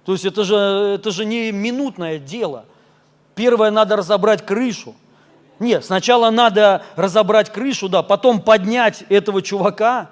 [0.04, 2.66] То есть это же, это же не минутное дело.
[3.34, 4.94] Первое, надо разобрать крышу.
[5.58, 10.10] Нет, сначала надо разобрать крышу, да, потом поднять этого чувака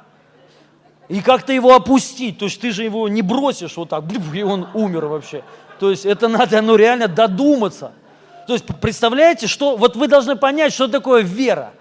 [1.08, 2.38] и как-то его опустить.
[2.38, 5.44] То есть ты же его не бросишь вот так, и он умер вообще.
[5.78, 7.92] То есть это надо, ну, реально додуматься.
[8.46, 11.72] То есть представляете, что, вот вы должны понять, что такое вера.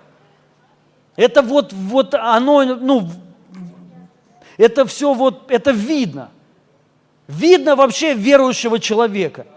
[1.15, 3.10] Это вот, вот оно, ну,
[4.62, 6.30] это все вот, это видно.
[7.28, 9.47] Видно вообще верующего человека.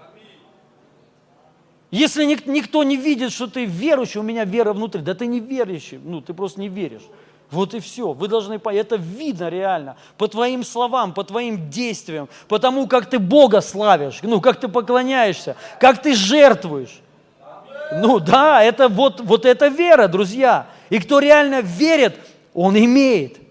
[1.90, 5.40] Если ник- никто не видит, что ты верующий, у меня вера внутри, да ты не
[5.40, 7.03] верующий, ну ты просто не веришь.
[7.51, 8.12] Вот и все.
[8.12, 13.11] Вы должны понять, это видно реально по твоим словам, по твоим действиям, по тому, как
[13.11, 17.01] ты Бога славишь, ну, как ты поклоняешься, как ты жертвуешь.
[17.93, 20.67] Ну да, это вот, вот это вера, друзья.
[20.88, 22.19] И кто реально верит,
[22.55, 23.44] он имеет.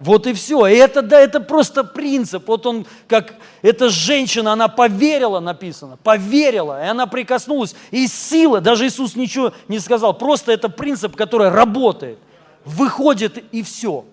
[0.00, 0.66] Вот и все.
[0.66, 2.46] И это, да, это просто принцип.
[2.48, 7.74] Вот он, как эта женщина, она поверила, написано, поверила, и она прикоснулась.
[7.90, 12.18] И сила, даже Иисус ничего не сказал, просто это принцип, который работает.
[12.64, 14.04] Выходит и все.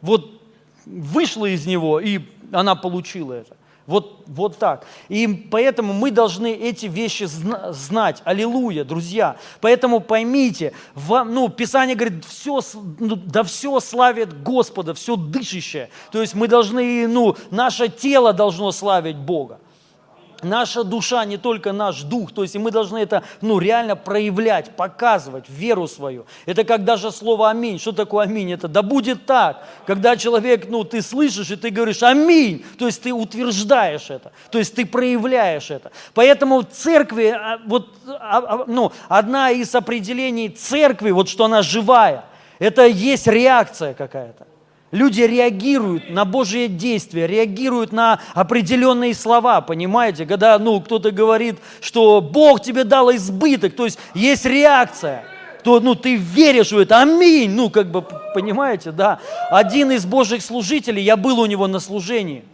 [0.00, 0.40] Вот
[0.84, 2.20] вышла из него, и
[2.52, 3.56] она получила это.
[3.90, 4.86] Вот, вот так.
[5.08, 8.22] И поэтому мы должны эти вещи зна- знать.
[8.24, 9.36] Аллилуйя, друзья.
[9.60, 12.60] Поэтому поймите, вам, ну, Писание говорит, все,
[13.00, 15.90] ну, да все славит Господа, все дышащее.
[16.12, 19.58] То есть мы должны, ну, наше тело должно славить Бога.
[20.42, 24.70] Наша душа, не только наш дух, то есть и мы должны это ну, реально проявлять,
[24.76, 26.26] показывать, веру свою.
[26.46, 27.78] Это как даже слово «аминь».
[27.78, 28.52] Что такое «аминь»?
[28.52, 29.62] Это «да будет так».
[29.86, 34.58] Когда человек, ну, ты слышишь, и ты говоришь «аминь», то есть ты утверждаешь это, то
[34.58, 35.90] есть ты проявляешь это.
[36.14, 41.62] Поэтому в церкви, а, вот, а, а, ну, одна из определений церкви, вот что она
[41.62, 42.24] живая,
[42.58, 44.49] это есть реакция какая-то.
[44.90, 50.26] Люди реагируют на Божие действия, реагируют на определенные слова, понимаете?
[50.26, 55.24] Когда ну, кто-то говорит, что Бог тебе дал избыток, то есть есть реакция,
[55.62, 58.02] то ну, ты веришь в это, аминь, ну как бы,
[58.34, 59.20] понимаете, да.
[59.50, 62.44] Один из Божьих служителей, я был у него на служении,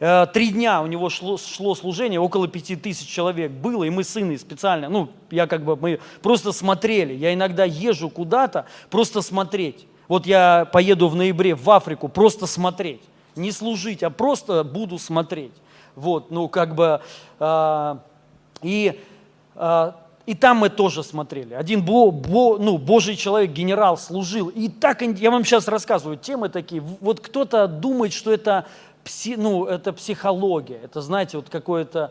[0.00, 4.02] Э, Три дня у него шло, шло служение, около пяти тысяч человек было, и мы
[4.02, 7.12] с сыном специально, ну, я как бы, мы просто смотрели.
[7.12, 9.86] Я иногда езжу куда-то, просто смотреть.
[10.10, 13.00] Вот я поеду в ноябре в Африку, просто смотреть.
[13.36, 15.52] Не служить, а просто буду смотреть.
[15.94, 17.00] Вот, ну, как бы,
[17.38, 17.98] а,
[18.60, 19.00] и,
[19.54, 19.94] а,
[20.26, 21.54] и там мы тоже смотрели.
[21.54, 24.48] Один бо, бо- ну, Божий человек, генерал, служил.
[24.48, 26.82] И так, я вам сейчас рассказываю, темы такие.
[27.00, 28.66] Вот кто-то думает, что это,
[29.04, 32.10] пси, ну, это психология, это, знаете, вот какое-то,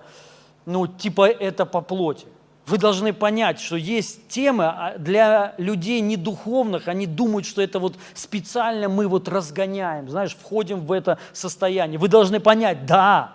[0.66, 2.28] ну, типа это по плоти.
[2.70, 7.96] Вы должны понять, что есть темы а для людей недуховных, они думают, что это вот
[8.14, 11.98] специально мы вот разгоняем, знаешь, входим в это состояние.
[11.98, 13.32] Вы должны понять, да,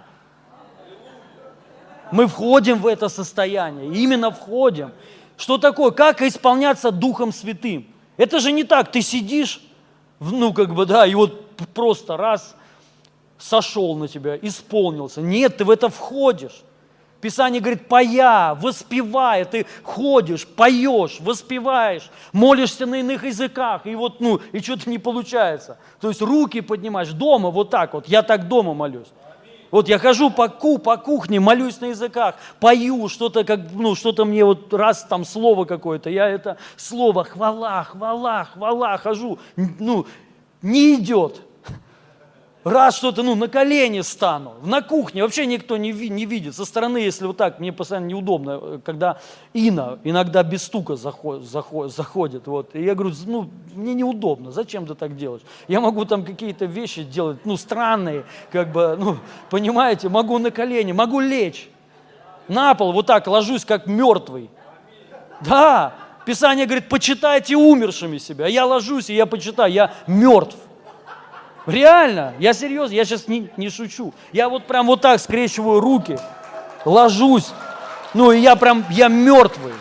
[2.13, 4.93] мы входим в это состояние, именно входим.
[5.37, 5.91] Что такое?
[5.91, 7.89] Как исполняться Духом Святым?
[8.17, 9.61] Это же не так, ты сидишь,
[10.21, 12.55] ну как бы, да, и вот просто раз
[13.37, 15.21] сошел на тебя, исполнился.
[15.21, 16.63] Нет, ты в это входишь.
[17.25, 24.43] Писание говорит, поя, воспевая, ты ходишь, поешь, воспеваешь, молишься на иных языках, и вот, ну,
[24.53, 25.79] и что-то не получается.
[26.03, 29.07] То есть руки поднимаешь дома вот так вот, я так дома молюсь.
[29.71, 34.27] Вот я хожу по, ку, по кухне, молюсь на языках, пою что-то, как, ну, что-то
[34.27, 40.05] мне вот раз там слово какое-то, я это слово хвала, хвала, хвала, хожу, ну,
[40.61, 41.41] не идет.
[42.65, 46.55] Раз что-то, ну, на колени стану, на кухне, вообще никто не, не видит.
[46.57, 49.19] Со стороны, если вот так, мне постоянно неудобно, э, когда
[49.53, 52.75] Ина иногда без стука заходит, заходит вот.
[52.75, 55.43] И я говорю, ну, мне неудобно, зачем ты так делаешь?
[55.69, 59.19] Я могу там какие-то вещи делать, ну, странные, как бы, ну,
[59.51, 61.69] понимаете, могу на колени, могу лечь.
[62.49, 64.51] На пол вот так ложусь, как мертвый.
[65.41, 65.95] Да,
[66.25, 68.47] Писание говорит, почитайте умершими себя.
[68.47, 70.57] Я ложусь, и я почитаю, я мертв.
[71.67, 74.13] Реально, я серьезно, я сейчас не, не шучу.
[74.33, 76.19] Я вот прям вот так скрещиваю руки,
[76.85, 77.53] ложусь,
[78.13, 79.73] ну и я прям, я мертвый.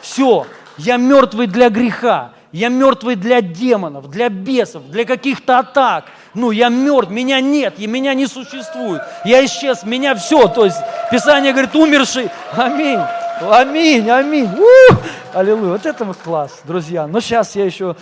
[0.00, 6.04] Все, я мертвый для греха, я мертвый для демонов, для бесов, для каких-то атак.
[6.34, 9.02] Ну, я мертв, меня нет, и меня не существует.
[9.24, 10.48] Я исчез, меня все.
[10.48, 10.76] То есть
[11.10, 12.30] Писание говорит, умерший.
[12.56, 13.00] Аминь.
[13.40, 14.48] Аминь, аминь.
[14.56, 14.94] У!
[15.32, 15.72] Аллилуйя.
[15.72, 17.06] Вот это вот класс, друзья.
[17.06, 17.96] Но сейчас я еще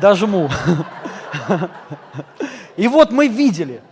[0.00, 0.48] дожму.
[2.76, 3.82] И вот мы видели,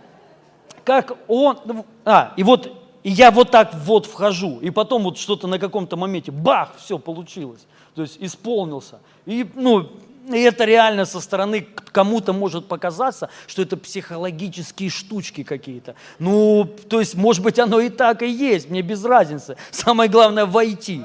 [0.83, 1.85] как он...
[2.05, 5.95] А, и вот и я вот так вот вхожу, и потом вот что-то на каком-то
[5.95, 7.65] моменте, бах, все получилось.
[7.95, 8.99] То есть исполнился.
[9.25, 9.89] И, ну,
[10.27, 15.95] и это реально со стороны кому-то может показаться, что это психологические штучки какие-то.
[16.19, 19.55] Ну, то есть, может быть, оно и так и есть, мне без разницы.
[19.71, 21.03] Самое главное– войти.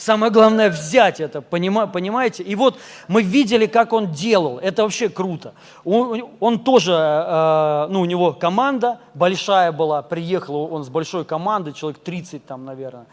[0.00, 2.42] Самое главное взять это, понимаете?
[2.42, 4.56] И вот мы видели, как он делал.
[4.58, 5.52] Это вообще круто.
[5.84, 11.74] Он, он тоже, э, ну, у него команда большая была, приехал он с большой командой,
[11.74, 13.04] человек 30 там, наверное.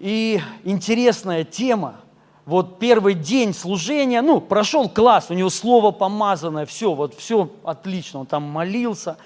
[0.00, 2.00] И интересная тема.
[2.46, 8.20] Вот первый день служения, ну, прошел класс, у него слово помазанное, все, вот все отлично,
[8.20, 9.18] он там молился.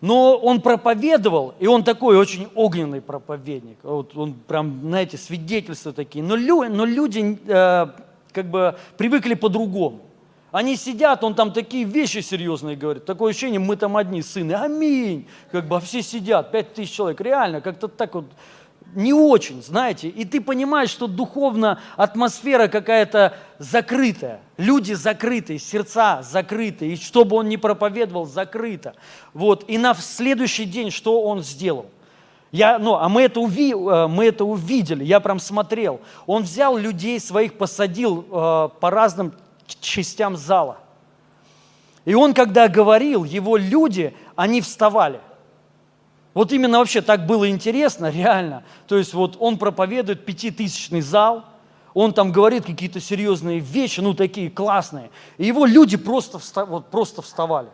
[0.00, 3.76] Но он проповедовал, и он такой очень огненный проповедник.
[3.82, 6.24] Вот он прям, знаете, свидетельства такие.
[6.24, 7.86] Но, лю, но люди э,
[8.32, 10.00] как бы привыкли по-другому.
[10.52, 13.04] Они сидят, он там такие вещи серьезные говорит.
[13.04, 14.52] Такое ощущение, мы там одни сыны.
[14.54, 15.28] Аминь.
[15.52, 17.20] Как бы а все сидят, пять тысяч человек.
[17.20, 18.24] Реально, как-то так вот
[18.94, 26.94] не очень, знаете, и ты понимаешь, что духовно атмосфера какая-то закрытая, люди закрытые, сердца закрытые,
[26.94, 28.94] и что бы он ни проповедовал, закрыто.
[29.34, 29.64] Вот.
[29.68, 31.86] И на следующий день что он сделал?
[32.52, 36.00] Я, ну, а мы это, уви, э, мы это увидели, я прям смотрел.
[36.26, 39.32] Он взял людей своих, посадил э, по разным
[39.80, 40.78] частям зала.
[42.04, 45.20] И он, когда говорил, его люди, они вставали.
[46.32, 48.62] Вот именно вообще так было интересно, реально.
[48.86, 51.44] То есть вот он проповедует пятитысячный зал,
[51.92, 55.10] он там говорит какие-то серьезные вещи, ну такие классные.
[55.38, 57.68] И его люди просто, вста, вот, просто вставали.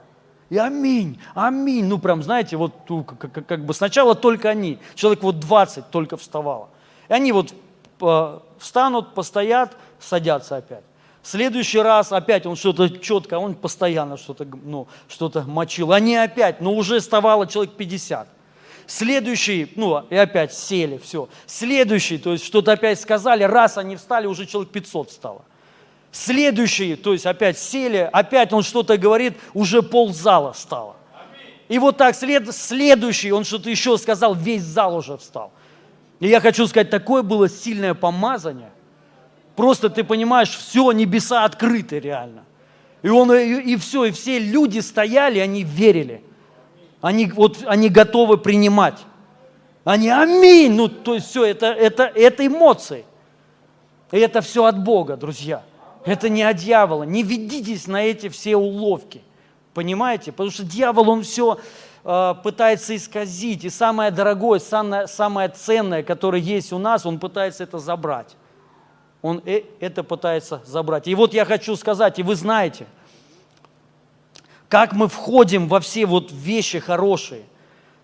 [0.48, 1.84] И аминь, аминь.
[1.84, 6.16] Ну прям, знаете, вот как, как, как бы сначала только они, человек вот 20 только
[6.16, 6.68] вставало.
[7.08, 7.52] И они вот
[8.00, 10.84] э, встанут, постоят, садятся опять.
[11.22, 15.92] Следующий раз опять он что-то четко, он постоянно что-то ну, что мочил.
[15.92, 18.28] Они опять, но уже вставало человек 50.
[18.86, 21.28] Следующий, ну, и опять сели, все.
[21.46, 25.44] Следующий, то есть что-то опять сказали, раз они встали, уже человек 500 встало.
[26.12, 30.96] Следующий, то есть опять сели, опять он что-то говорит, уже ползала стало.
[31.68, 35.52] И вот так след, следующий, он что-то еще сказал, весь зал уже встал.
[36.20, 38.70] И я хочу сказать, такое было сильное помазание.
[39.56, 42.44] Просто ты понимаешь, все, небеса открыты реально.
[43.02, 46.22] И, он, и, и все, и все люди стояли, они верили.
[47.06, 48.98] Они, вот, они готовы принимать.
[49.84, 50.72] Они аминь.
[50.72, 53.04] Ну, то есть все, это, это, это эмоции.
[54.10, 55.62] И это все от Бога, друзья.
[56.04, 57.04] Это не от дьявола.
[57.04, 59.22] Не ведитесь на эти все уловки.
[59.72, 60.32] Понимаете?
[60.32, 61.60] Потому что дьявол, он все
[62.02, 63.64] э, пытается исказить.
[63.64, 68.34] И самое дорогое, самое, самое ценное, которое есть у нас, он пытается это забрать.
[69.22, 71.06] Он э, это пытается забрать.
[71.06, 72.88] И вот я хочу сказать, и вы знаете–
[74.68, 77.42] как мы входим во все вот вещи хорошие.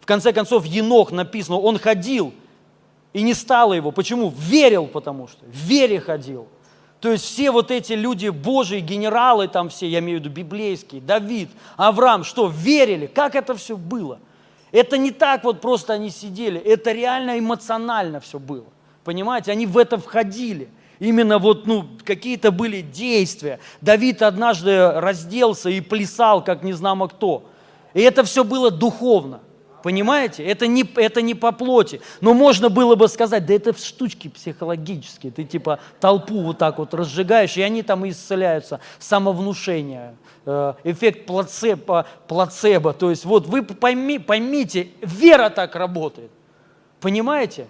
[0.00, 2.32] В конце концов, Енох написано, он ходил,
[3.12, 3.90] и не стало его.
[3.90, 4.32] Почему?
[4.36, 5.44] Верил, потому что.
[5.44, 6.48] В вере ходил.
[7.00, 11.00] То есть все вот эти люди Божьи, генералы там все, я имею в виду библейские,
[11.00, 13.06] Давид, Авраам, что, верили?
[13.06, 14.20] Как это все было?
[14.70, 18.66] Это не так вот просто они сидели, это реально эмоционально все было.
[19.04, 20.68] Понимаете, они в это входили–
[21.02, 23.58] именно вот, ну, какие-то были действия.
[23.80, 27.44] Давид однажды разделся и плясал, как не знамо кто.
[27.92, 29.40] И это все было духовно.
[29.82, 30.44] Понимаете?
[30.44, 32.00] Это не, это не по плоти.
[32.20, 35.32] Но можно было бы сказать, да это штучки психологические.
[35.32, 38.78] Ты типа толпу вот так вот разжигаешь, и они там исцеляются.
[39.00, 40.14] Самовнушение,
[40.46, 42.92] э, эффект плацебо, плацебо.
[42.92, 46.30] То есть вот вы пойми, поймите, вера так работает.
[47.00, 47.66] Понимаете?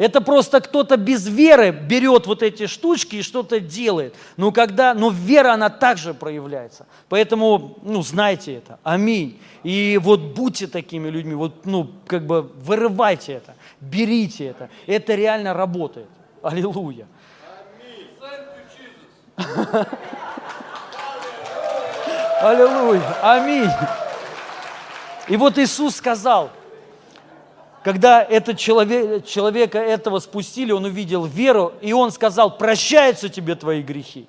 [0.00, 4.14] Это просто кто-то без веры берет вот эти штучки и что-то делает.
[4.38, 6.86] Но когда, но вера, она также проявляется.
[7.10, 8.78] Поэтому, ну, знайте это.
[8.82, 9.38] Аминь.
[9.62, 14.70] И вот будьте такими людьми, вот, ну, как бы вырывайте это, берите это.
[14.86, 16.08] Это реально работает.
[16.42, 17.06] Аллилуйя.
[22.40, 23.16] Аллилуйя.
[23.20, 23.70] Аминь.
[25.28, 26.52] И вот Иисус сказал,
[27.82, 33.82] когда этот человек, человека этого спустили, он увидел веру, и он сказал, прощаются тебе твои
[33.82, 34.26] грехи.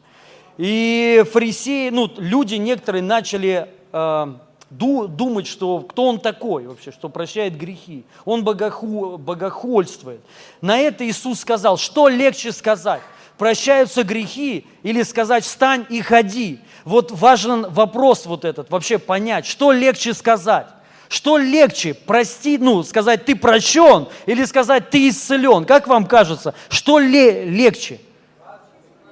[0.57, 4.33] И фарисеи, ну, люди некоторые начали э,
[4.69, 8.05] ду, думать, что кто он такой вообще, что прощает грехи.
[8.25, 10.21] Он богоху, богохульствует.
[10.61, 13.01] На это Иисус сказал, что легче сказать?
[13.37, 16.59] Прощаются грехи или сказать встань и ходи?
[16.85, 20.67] Вот важен вопрос вот этот, вообще понять, что легче сказать?
[21.11, 25.65] Что легче, простить, ну, сказать, ты прощен, или сказать, ты исцелен?
[25.65, 27.99] Как вам кажется, что ле- легче?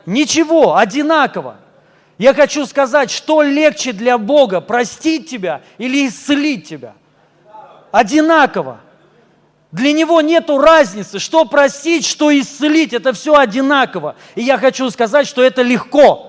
[0.06, 1.58] Ничего, одинаково.
[2.18, 6.94] Я хочу сказать, что легче для Бога, простить тебя или исцелить тебя?
[7.92, 8.80] Одинаково.
[9.74, 14.16] Для него нет разницы, что простить, что исцелить, это все одинаково.
[14.36, 16.29] И я хочу сказать, что это легко.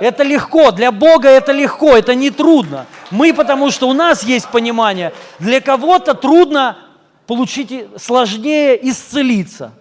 [0.00, 2.86] Это легко, для Бога это легко, это не трудно.
[3.10, 6.78] Мы, потому что у нас есть понимание, для кого-то трудно
[7.26, 9.72] получить, сложнее исцелиться.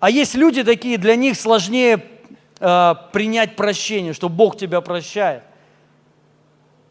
[0.00, 2.04] А есть люди такие, для них сложнее
[2.58, 5.42] э, принять прощение, что Бог тебя прощает.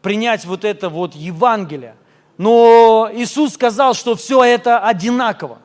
[0.00, 1.94] Принять вот это вот Евангелие.
[2.38, 5.58] Но Иисус сказал, что все это одинаково.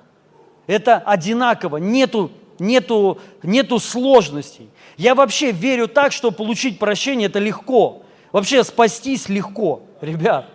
[0.67, 4.69] Это одинаково, нету, нету, нету сложностей.
[4.97, 8.01] Я вообще верю так, что получить прощение– это легко.
[8.31, 10.47] Вообще спастись легко, ребят.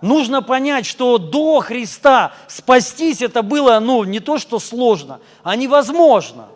[0.00, 6.48] Нужно понять, что до Христа спастись это было, ну, не то, что сложно, а невозможно.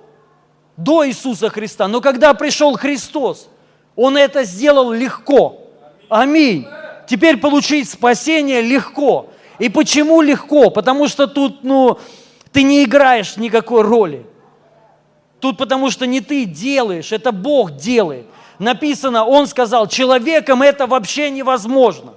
[0.77, 1.89] До Иисуса Христа.
[1.89, 3.49] Но когда пришел Христос,
[3.97, 5.61] Он это сделал легко.
[6.09, 6.67] Аминь.
[7.07, 9.31] Теперь получить спасение легко.
[9.59, 10.71] И почему легко?
[10.71, 11.99] Потому что тут, ну,
[12.53, 14.27] ты не играешь никакой роли.
[15.41, 18.27] Тут потому что не ты делаешь, это Бог делает.
[18.59, 22.15] Написано, Он сказал, человеком это вообще невозможно.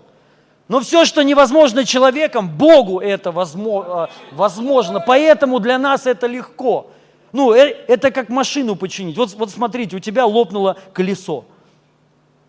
[0.68, 5.00] Но все, что невозможно человеком, Богу это а, возможно.
[5.02, 6.90] Поэтому для нас это легко.
[7.34, 9.18] Ну, э, это как машину починить.
[9.18, 11.46] Вот, вот смотрите, у тебя лопнуло колесо.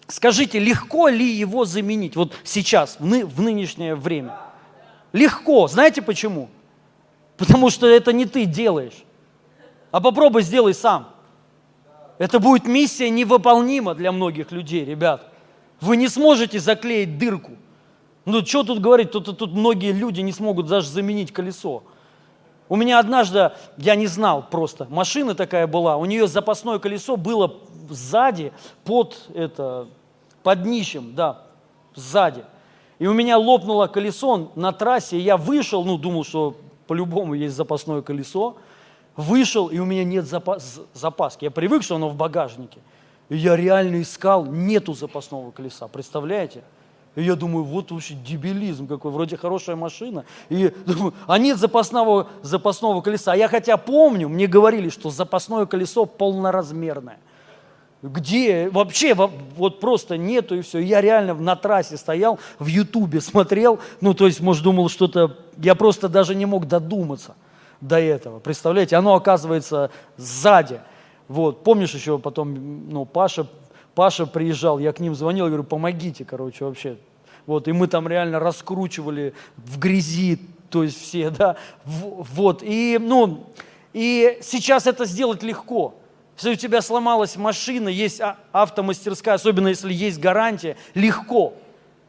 [0.07, 4.37] Скажите, легко ли его заменить вот сейчас, в, ны, в нынешнее время?
[5.12, 5.66] Легко.
[5.68, 6.49] Знаете почему?
[7.37, 9.05] Потому что это не ты делаешь.
[9.93, 11.09] А попробуй сделай сам.
[12.18, 15.30] Это будет миссия невыполнима для многих людей, ребят.
[15.80, 17.53] Вы не сможете заклеить дырку.
[18.24, 21.82] Ну, что тут говорить, тут, тут многие люди не смогут даже заменить колесо.
[22.68, 27.57] У меня однажды, я не знал просто, машина такая была, у нее запасное колесо было
[27.90, 28.53] сзади,
[28.84, 29.88] под, это,
[30.43, 31.43] под днищем, да,
[31.95, 32.45] сзади.
[32.99, 37.57] И у меня лопнуло колесо на трассе, и я вышел, ну, думал, что по-любому есть
[37.57, 38.57] запасное колесо,
[39.17, 41.45] вышел, и у меня нет запас, запаски.
[41.45, 42.79] Я привык, что оно в багажнике.
[43.29, 46.63] И я реально искал, нету запасного колеса, представляете?
[47.15, 50.25] И я думаю, вот вообще дебилизм какой, вроде хорошая машина.
[50.49, 53.33] И думаю, а нет запасного, запасного колеса.
[53.33, 57.19] А я хотя помню, мне говорили, что запасное колесо полноразмерное.
[58.03, 58.69] Где?
[58.71, 60.79] Вообще вот просто нету и все.
[60.79, 65.75] Я реально на трассе стоял, в Ютубе смотрел, ну то есть, может, думал что-то, я
[65.75, 67.35] просто даже не мог додуматься
[67.83, 68.39] до этого.
[68.39, 70.80] Представляете, оно оказывается сзади.
[71.28, 73.47] Вот, помнишь еще потом, ну, Паша,
[73.95, 76.97] Паша приезжал, я к ним звонил, говорю, помогите, короче, вообще.
[77.45, 80.39] Вот, и мы там реально раскручивали в грязи,
[80.70, 83.47] то есть все, да, вот, и, ну,
[83.93, 85.95] и сейчас это сделать легко.
[86.37, 91.55] Если у тебя сломалась машина, есть а, автомастерская, особенно если есть гарантия, легко.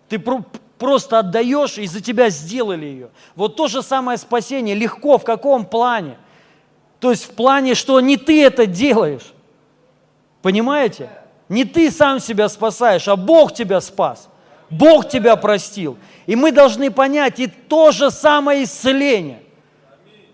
[0.08, 0.20] Ты
[0.84, 3.10] просто отдаешь, и за тебя сделали ее.
[3.38, 5.18] Вот то же самое спасение легко.
[5.18, 6.18] В каком плане?
[7.00, 9.32] То есть в плане, что не ты это делаешь.
[10.42, 11.10] Понимаете?
[11.48, 14.28] Не ты сам себя спасаешь, а Бог тебя спас.
[14.70, 15.98] Бог тебя простил.
[16.26, 19.42] И мы должны понять и то же самое исцеление.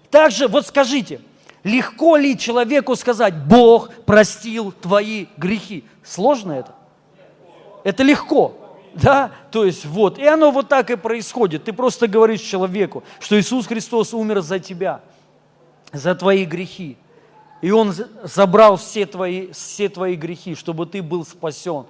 [0.10, 1.22] Также, вот скажите,
[1.64, 5.84] легко ли человеку сказать, Бог простил твои грехи?
[6.04, 6.74] Сложно это?
[7.84, 8.69] Это легко.
[8.94, 9.32] Да?
[9.52, 10.18] То есть вот.
[10.18, 11.66] И оно вот так и происходит.
[11.66, 15.02] Ты просто говоришь человеку, что Иисус Христос умер за тебя,
[15.92, 16.98] за твои грехи.
[17.62, 21.86] И Он забрал все твои, все твои грехи, чтобы ты был спасен.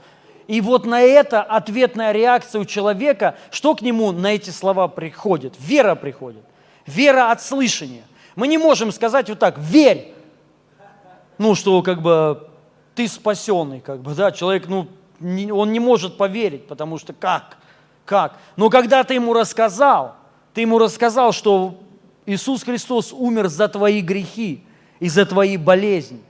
[0.47, 5.53] И вот на это ответная реакция у человека, что к нему на эти слова приходит?
[5.59, 6.43] Вера приходит.
[6.87, 8.03] Вера от слышания.
[8.35, 10.13] Мы не можем сказать вот так, верь,
[11.37, 12.47] ну, что как бы
[12.95, 14.87] ты спасенный, как бы, да, человек, ну,
[15.21, 17.57] он не может поверить, потому что как,
[18.05, 18.37] как?
[18.55, 20.15] Но когда ты ему рассказал,
[20.53, 21.79] ты ему рассказал, что
[22.25, 24.63] Иисус Христос умер за твои грехи
[24.99, 26.21] и за твои болезни,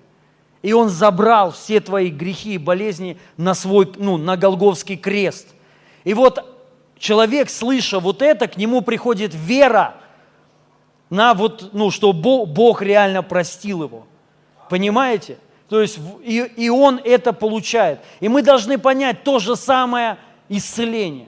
[0.61, 5.47] и Он забрал все твои грехи и болезни на свой, ну, на Голговский крест.
[6.03, 6.45] И вот
[6.97, 9.95] человек, слыша вот это, к нему приходит вера
[11.09, 14.05] на вот, ну, что Бог реально простил его.
[14.69, 15.37] Понимаете?
[15.69, 17.99] То есть и, и он это получает.
[18.19, 20.17] И мы должны понять то же самое
[20.49, 21.27] исцеление.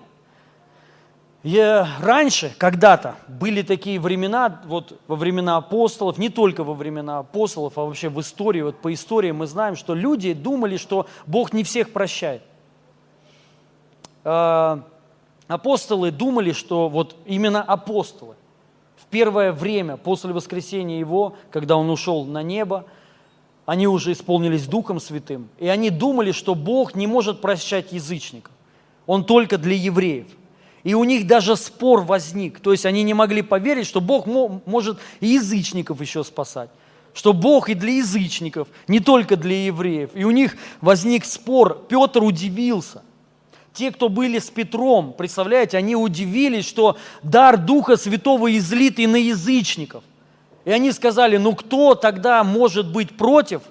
[1.44, 7.78] И раньше, когда-то, были такие времена, вот во времена апостолов, не только во времена апостолов,
[7.78, 11.64] а вообще в истории, вот по истории мы знаем, что люди думали, что Бог не
[11.64, 12.44] всех прощает.
[14.24, 14.84] А,
[15.48, 18.36] апостолы думали, что вот именно апостолы
[18.98, 22.86] в первое время после воскресения Его, когда Он ушел на небо,
[23.66, 28.52] они уже исполнились Духом Святым, и они думали, что Бог не может прощать язычников.
[29.06, 30.28] Он только для евреев.
[30.84, 32.60] И у них даже спор возник.
[32.60, 36.70] То есть они не могли поверить, что Бог может и язычников еще спасать.
[37.14, 40.12] Что Бог и для язычников, не только для евреев.
[40.14, 41.86] И у них возник спор.
[41.88, 43.04] Петр удивился.
[43.74, 49.18] Те, кто были с Петром, представляете, они удивились, что дар Духа Святого излит и на
[49.18, 50.04] язычников.
[50.66, 53.62] И они сказали, ну кто тогда может быть против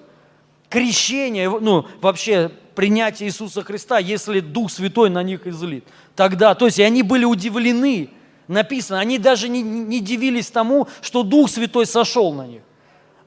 [0.69, 5.85] крещения, ну вообще принятия Иисуса Христа, если Дух Святой на них излит?
[6.15, 8.09] Тогда, то есть и они были удивлены,
[8.47, 12.61] написано, они даже не, не дивились тому, что Дух Святой сошел на них,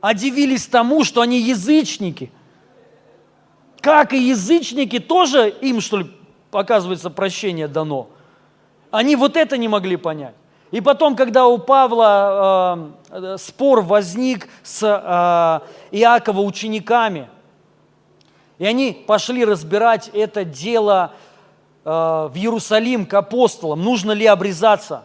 [0.00, 2.30] а дивились тому, что они язычники.
[3.80, 6.10] Как и язычники, тоже им, что ли,
[6.52, 8.08] оказывается, прощение дано.
[8.90, 10.34] Они вот это не могли понять.
[10.74, 17.28] И потом, когда у Павла э, спор возник с э, Иакова учениками,
[18.58, 21.12] и они пошли разбирать это дело
[21.84, 25.04] э, в Иерусалим к апостолам, нужно ли обрезаться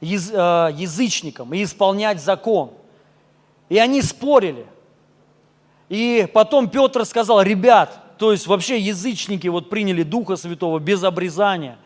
[0.00, 2.72] яз, э, язычникам и исполнять закон.
[3.68, 4.66] И они спорили.
[5.88, 11.78] И потом Петр сказал, ребят, то есть вообще язычники вот приняли Духа Святого без обрезания.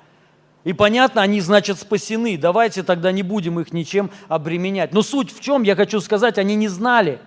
[0.65, 2.37] И понятно, они, значит, спасены.
[2.37, 4.93] Давайте тогда не будем их ничем обременять.
[4.93, 7.21] Но суть в чем, я хочу сказать, они не знали.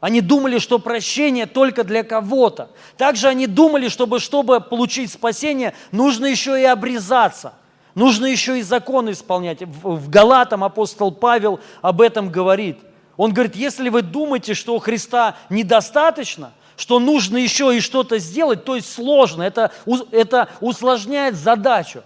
[0.00, 2.70] Они думали, что прощение только для кого-то.
[2.96, 7.54] Также они думали, чтобы, чтобы получить спасение, нужно еще и обрезаться.
[7.94, 9.62] Нужно еще и закон исполнять.
[9.62, 12.78] В Галатам апостол Павел об этом говорит.
[13.16, 18.74] Он говорит, если вы думаете, что Христа недостаточно, что нужно еще и что-то сделать, то
[18.74, 19.70] есть сложно, это,
[20.10, 22.02] это усложняет задачу.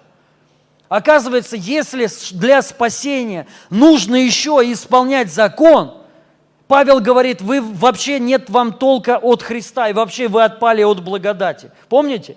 [0.89, 5.95] Оказывается, если для спасения нужно еще исполнять закон,
[6.69, 11.71] Павел говорит, вы вообще нет вам толка от Христа, и вообще вы отпали от благодати.
[11.89, 12.37] Помните?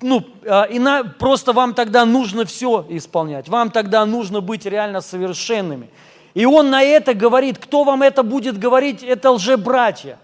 [0.00, 5.00] Ну, а, и на, просто вам тогда нужно все исполнять, вам тогда нужно быть реально
[5.00, 5.90] совершенными.
[6.32, 10.18] И он на это говорит, кто вам это будет говорить, это лжебратья,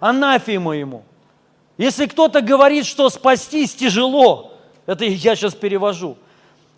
[0.00, 1.04] анафема ему.
[1.76, 4.51] Если кто-то говорит, что спастись тяжело,
[4.86, 6.16] это я сейчас перевожу.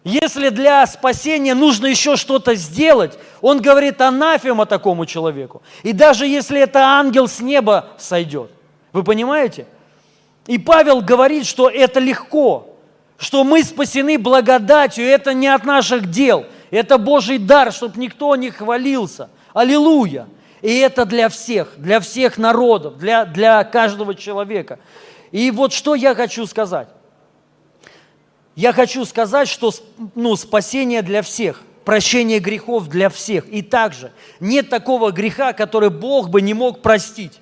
[0.05, 5.62] Если для спасения нужно еще что-то сделать, он говорит анафема такому человеку.
[5.82, 8.50] И даже если это ангел с неба сойдет.
[8.92, 9.66] Вы понимаете?
[10.46, 12.76] И Павел говорит, что это легко,
[13.16, 18.50] что мы спасены благодатью, это не от наших дел, это Божий дар, чтобы никто не
[18.50, 19.30] хвалился.
[19.55, 20.26] Аллилуйя!
[20.61, 24.78] И это для всех, для всех народов, для, для каждого человека.
[25.30, 26.88] И вот что я хочу сказать.
[28.57, 29.72] Я хочу сказать, что
[30.14, 33.48] ну, спасение для всех, прощение грехов для всех.
[33.48, 37.40] И также нет такого греха, который Бог бы не мог простить.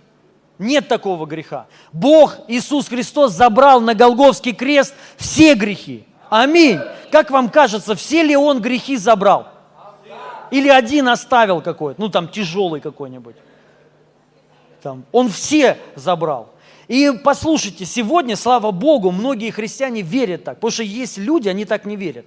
[0.59, 1.67] Нет такого греха.
[1.93, 6.05] Бог, Иисус Христос, забрал на Голговский крест все грехи.
[6.31, 6.79] Аминь.
[7.11, 9.49] Как вам кажется, все ли Он грехи забрал?
[10.51, 13.37] Или один оставил какой-то, ну там тяжелый какой-нибудь?
[14.83, 16.51] Там, он все забрал.
[16.89, 21.85] И послушайте, сегодня, слава Богу, многие христиане верят так, потому что есть люди, они так
[21.85, 22.27] не верят.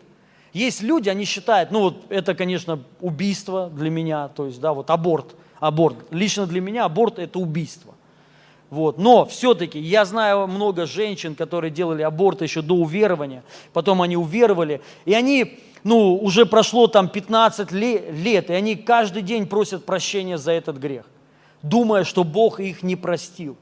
[0.54, 4.90] Есть люди, они считают, ну вот это, конечно, убийство для меня, то есть, да, вот
[4.90, 5.98] аборт, аборт.
[6.12, 7.94] Лично для меня аборт– это убийство.
[8.70, 8.98] Вот.
[8.98, 13.44] Но все-таки я знаю много женщин, которые делали аборт еще до уверования,
[13.74, 19.48] потом они уверовали, и они, ну, уже прошло там 15 лет, и они каждый день
[19.48, 21.06] просят прощения за этот грех,
[21.62, 23.58] думая, что Бог их не простил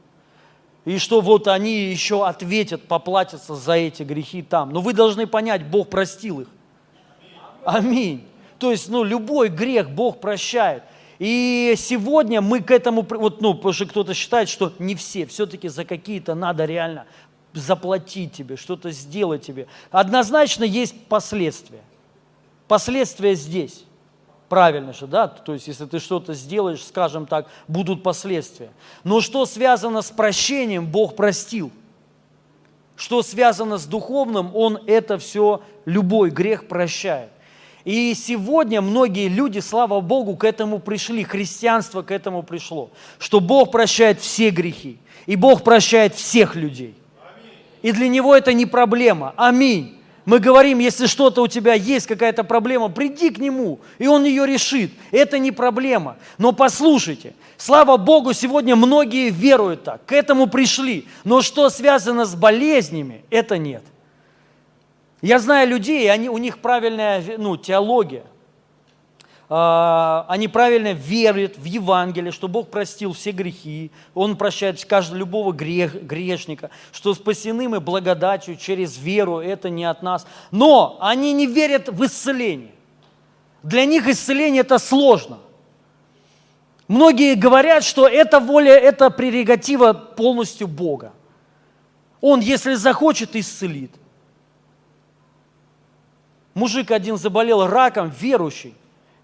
[0.85, 4.71] и что вот они еще ответят, поплатятся за эти грехи там.
[4.71, 6.47] Но вы должны понять, Бог простил их.
[7.63, 8.25] Аминь.
[8.59, 10.83] То есть, ну, любой грех Бог прощает.
[11.19, 15.69] И сегодня мы к этому, вот, ну, потому что кто-то считает, что не все, все-таки
[15.69, 17.05] за какие-то надо реально
[17.53, 19.67] заплатить тебе, что-то сделать тебе.
[19.91, 21.81] Однозначно есть последствия.
[22.67, 23.85] Последствия здесь.
[24.49, 25.27] Правильно же, да?
[25.27, 28.71] То есть, если ты что-то сделаешь, скажем так, будут последствия.
[29.03, 31.71] Но что связано с прощением, Бог простил.
[32.95, 37.29] Что связано с духовным, Он это все, любой грех прощает.
[37.85, 43.71] И сегодня многие люди, слава Богу, к этому пришли, христианство к этому пришло, что Бог
[43.71, 46.95] прощает все грехи, и Бог прощает всех людей.
[47.81, 49.33] И для Него это не проблема.
[49.35, 49.99] Аминь.
[50.25, 54.45] Мы говорим, если что-то у тебя есть, какая-то проблема, приди к Нему, и Он ее
[54.45, 54.91] решит.
[55.11, 56.17] Это не проблема.
[56.37, 61.07] Но послушайте, слава Богу, сегодня многие веруют так, к этому пришли.
[61.25, 63.83] Но что связано с болезнями, это нет.
[65.21, 68.23] Я знаю людей, они, у них правильная ну, теология.
[69.49, 75.51] А, Они правильно верят в Евангелие, что Бог простил все грехи, Он прощает каждого, любого
[75.51, 80.25] грех, грешника, что спасены мы благодатью через веру, это не от нас.
[80.51, 82.71] Но они не верят в исцеление.
[83.63, 85.39] Для них исцеление это сложно.
[86.87, 91.13] Многие говорят, что это воля, это прерогатива полностью Бога.
[92.19, 93.91] Он, если захочет, исцелит.
[96.53, 98.75] Мужик один заболел раком, верующий.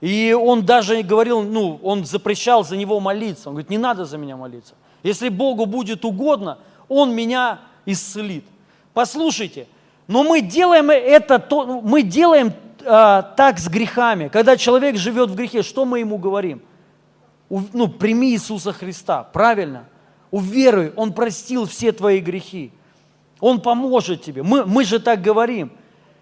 [0.02, 3.50] И он даже говорил, ну, он запрещал за него молиться.
[3.50, 4.74] Он говорит, не надо за меня молиться.
[5.04, 8.46] Если Богу будет угодно, Он меня исцелит.
[8.94, 9.68] Послушайте,
[10.08, 12.54] но мы делаем это, то- мы делаем
[12.86, 14.30] а, так с грехами.
[14.30, 16.62] Когда человек живет в грехе, что мы ему говорим?
[17.50, 19.84] У- Ну, прими Иисуса Христа, правильно?
[20.32, 22.72] Уверуй, Он простил все твои грехи.
[23.42, 24.44] Он поможет тебе.
[24.44, 25.72] Мы, мы же так говорим.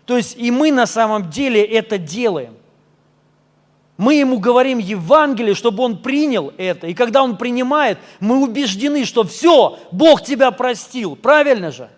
[0.06, 2.54] То есть и мы на самом деле это делаем.
[3.98, 6.88] Мы ему говорим Евангелие, чтобы он принял это.
[6.88, 11.16] И когда он принимает, мы убеждены, что все, Бог тебя простил.
[11.16, 11.90] Правильно же?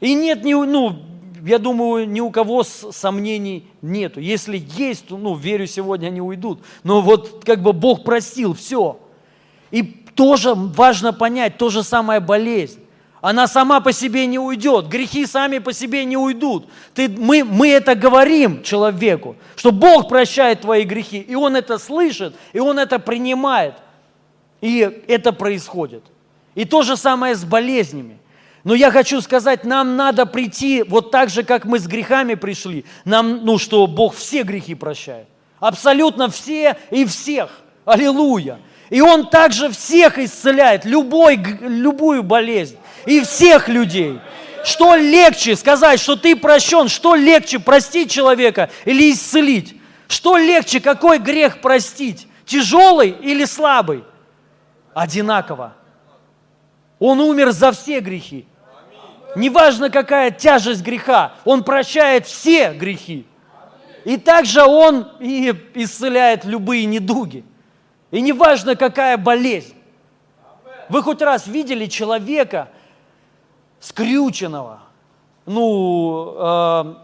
[0.00, 0.96] И нет, ни, ну,
[1.44, 4.20] я думаю, ни у кого сомнений нету.
[4.20, 6.60] Если есть, то, ну, верю, сегодня они уйдут.
[6.84, 8.98] Но вот как бы Бог простил, все.
[9.70, 12.80] И тоже важно понять, то же самое болезнь.
[13.20, 16.68] Она сама по себе не уйдет, грехи сами по себе не уйдут.
[16.94, 22.36] Ты, мы, мы это говорим человеку, что Бог прощает твои грехи, и он это слышит,
[22.52, 23.74] и он это принимает.
[24.60, 26.04] И это происходит.
[26.54, 28.18] И то же самое с болезнями.
[28.64, 32.84] Но я хочу сказать, нам надо прийти вот так же, как мы с грехами пришли.
[33.04, 35.26] Нам, ну, что Бог все грехи прощает.
[35.60, 37.50] Абсолютно все и всех.
[37.84, 38.58] Аллилуйя.
[38.90, 42.76] И Он также всех исцеляет, любой, любую болезнь.
[43.08, 44.20] И всех людей.
[44.64, 46.88] Что легче сказать, что ты прощен?
[46.88, 49.80] Что легче простить человека или исцелить?
[50.08, 52.28] Что легче, какой грех простить?
[52.44, 54.04] Тяжелый или слабый?
[54.92, 55.72] Одинаково.
[56.98, 58.44] Он умер за все грехи.
[59.34, 63.26] Неважно, какая тяжесть греха, Он прощает все грехи.
[64.04, 67.42] И также Он и исцеляет любые недуги.
[68.10, 69.72] И неважно, какая болезнь.
[70.90, 72.68] Вы хоть раз видели человека
[73.80, 74.80] скрюченного?
[75.46, 76.96] Ну,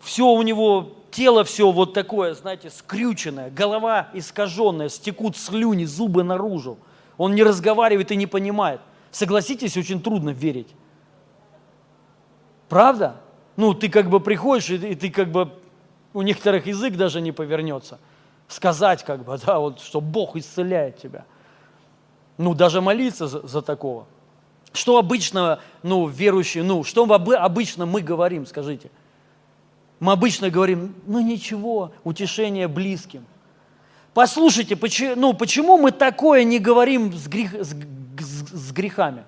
[0.00, 6.78] все у него, тело все вот такое, знаете, скрюченное, голова искаженная, стекут слюни, зубы наружу.
[7.18, 8.80] Он не разговаривает и не понимает.
[9.10, 10.68] Согласитесь, очень трудно верить.
[12.68, 13.16] Правда?
[13.56, 15.52] Ну, ты как бы приходишь, и, и ты как бы,
[16.14, 17.98] у некоторых язык даже не повернется.
[18.48, 21.26] Сказать как бы, да, вот, что Бог исцеляет тебя.
[22.38, 24.06] Ну, даже молиться за, за такого.
[24.72, 28.90] Что обычно, ну, верующие, ну, что обы- обычно мы говорим, скажите?
[29.98, 33.26] Мы обычно говорим, ну, ничего, утешение близким.
[34.14, 39.24] Послушайте, почему, ну, почему мы такое не говорим с, грех, с, с- с грехами?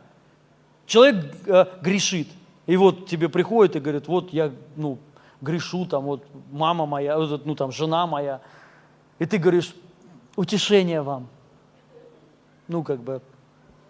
[0.86, 2.28] Человек э, грешит,
[2.66, 4.99] и вот тебе приходит и говорит, вот я, ну,
[5.40, 8.40] грешу, там, вот мама моя, вот, ну, там, жена моя,
[9.18, 9.74] и ты говоришь,
[10.36, 11.26] утешение вам.
[12.68, 13.20] Ну, как бы,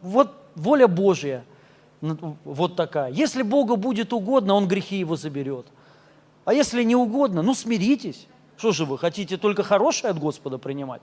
[0.00, 1.44] вот воля Божья,
[2.00, 3.10] вот такая.
[3.12, 5.66] Если Богу будет угодно, Он грехи его заберет.
[6.44, 8.26] А если не угодно, ну, смиритесь.
[8.56, 11.02] Что же вы, хотите только хорошее от Господа принимать?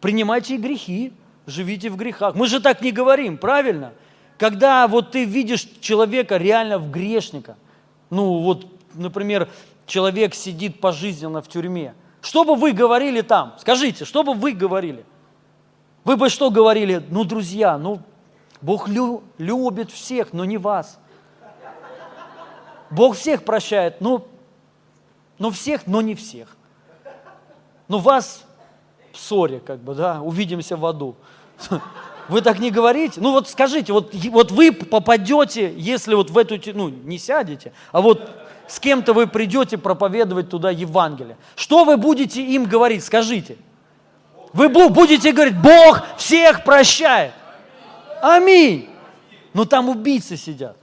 [0.00, 1.12] Принимайте и грехи,
[1.46, 2.34] живите в грехах.
[2.34, 3.92] Мы же так не говорим, правильно?
[4.38, 7.56] Когда вот ты видишь человека реально в грешника,
[8.10, 9.48] ну вот, например,
[9.86, 13.54] человек сидит пожизненно в тюрьме, что бы вы говорили там?
[13.58, 15.04] Скажите, что бы вы говорили?
[16.04, 17.02] Вы бы что говорили?
[17.10, 18.00] Ну, друзья, ну,
[18.60, 20.98] Бог лю- любит всех, но не вас.
[22.90, 24.26] Бог всех прощает, ну,
[25.38, 26.56] ну всех, но не всех.
[27.86, 28.44] Но вас
[29.12, 31.16] в ссоре, как бы, да, увидимся в аду.
[32.28, 33.20] Вы так не говорите?
[33.22, 38.02] Ну вот скажите, вот, вот вы попадете, если вот в эту, ну не сядете, а
[38.02, 38.30] вот
[38.66, 41.38] с кем-то вы придете проповедовать туда Евангелие.
[41.56, 43.02] Что вы будете им говорить?
[43.02, 43.56] Скажите.
[44.52, 47.32] Вы бу- будете говорить, Бог всех прощает.
[48.22, 48.88] Аминь.
[49.54, 50.76] Но там убийцы сидят,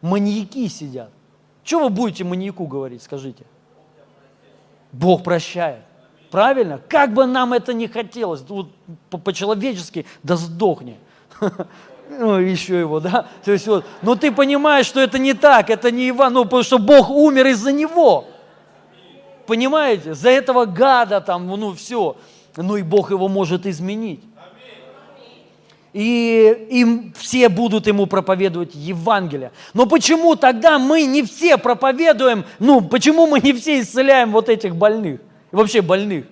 [0.00, 1.10] маньяки сидят.
[1.64, 3.44] Что вы будете маньяку говорить, скажите?
[4.92, 5.80] Бог прощает.
[6.30, 6.80] Правильно?
[6.88, 8.70] Как бы нам это не хотелось, вот
[9.10, 10.98] по- по-человечески, да сдохни.
[12.08, 13.26] Ну, еще его, да?
[13.44, 16.62] То есть вот, но ты понимаешь, что это не так, это не Иван, ну, потому
[16.62, 18.26] что Бог умер из-за него.
[19.44, 20.14] Понимаете?
[20.14, 22.16] За этого гада там, ну, все.
[22.56, 24.22] Ну, и Бог его может изменить.
[25.96, 29.50] И им все будут ему проповедовать Евангелие.
[29.72, 34.76] Но почему тогда мы не все проповедуем, ну, почему мы не все исцеляем вот этих
[34.76, 35.20] больных,
[35.50, 36.26] вообще больных?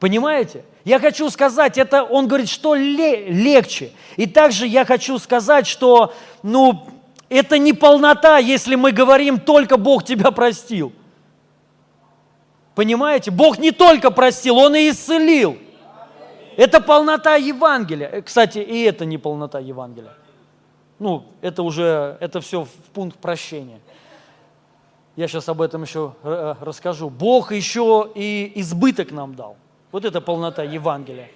[0.00, 0.64] Понимаете?
[0.84, 3.92] Я хочу сказать, это он говорит, что ле- легче.
[4.16, 6.12] И также я хочу сказать, что,
[6.42, 6.88] ну,
[7.28, 10.92] это не полнота, если мы говорим, только Бог тебя простил.
[12.74, 13.30] Понимаете?
[13.30, 15.56] Бог не только простил, Он и исцелил.
[16.56, 18.08] Это полнота Евангелия.
[18.08, 20.14] Э, Кстати, и это не полнота Евангелия.
[20.98, 23.80] Ну, это уже, это все в пункт прощения.
[25.14, 27.10] Я сейчас об этом еще э, расскажу.
[27.10, 29.56] Бог еще и избыток нам дал.
[29.92, 31.30] Вот это полнота Евангелия.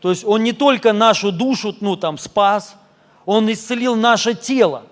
[0.00, 2.76] То есть Он не только нашу душу, ну, там, спас,
[3.24, 4.82] Он исцелил наше тело,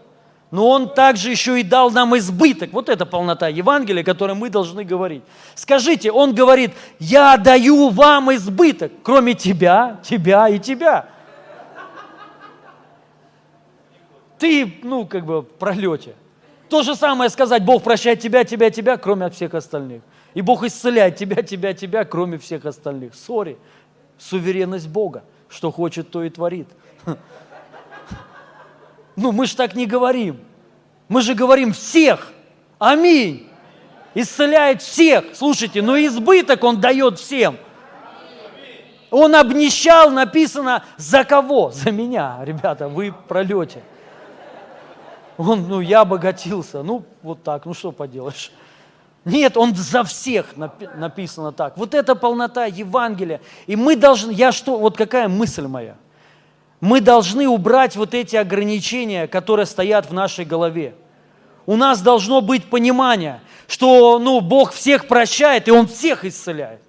[0.54, 2.72] но Он также еще и дал нам избыток.
[2.72, 5.24] Вот это полнота Евангелия, о которой мы должны говорить.
[5.56, 11.08] Скажите, Он говорит, я даю вам избыток, кроме тебя, тебя и тебя.
[14.38, 16.14] Ты, ну, как бы в пролете.
[16.68, 20.02] То же самое сказать, Бог прощает тебя, тебя, тебя, кроме всех остальных.
[20.34, 23.16] И Бог исцеляет тебя, тебя, тебя, кроме всех остальных.
[23.16, 23.58] Сори,
[24.18, 25.24] суверенность Бога.
[25.48, 26.68] Что хочет, то и творит.
[29.16, 30.40] Ну, мы же так не говорим.
[31.08, 32.32] Мы же говорим всех.
[32.78, 33.48] Аминь.
[34.14, 35.24] Исцеляет всех.
[35.34, 37.56] Слушайте, но избыток Он дает всем.
[39.10, 41.70] Он обнищал, написано, за кого?
[41.72, 43.82] За меня, ребята, вы пролете.
[45.36, 46.82] Он, ну, я обогатился.
[46.82, 48.52] Ну, вот так, ну что поделаешь.
[49.24, 51.78] Нет, он за всех напи- написано так.
[51.78, 53.40] Вот это полнота Евангелия.
[53.66, 55.96] И мы должны, я что, вот какая мысль моя?
[56.84, 60.94] Мы должны убрать вот эти ограничения, которые стоят в нашей голове.
[61.64, 66.82] У нас должно быть понимание, что ну, Бог всех прощает, и Он всех исцеляет.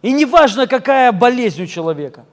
[0.00, 2.24] И не важно, какая болезнь у человека,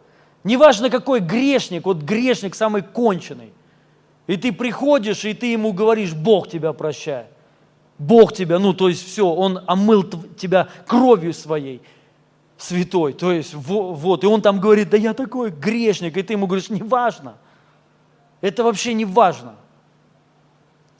[0.45, 3.51] не важно, какой грешник, вот грешник самый конченый.
[4.25, 7.27] И ты приходишь, и ты ему говоришь, Бог тебя прощает.
[7.97, 10.05] Бог тебя, ну то есть все, Он омыл
[10.37, 11.81] тебя кровью своей,
[12.59, 13.13] святой.
[13.13, 16.45] То есть во- вот, и Он там говорит, да я такой грешник, и ты ему
[16.45, 17.35] говоришь, не важно.
[18.41, 19.55] Это вообще не важно.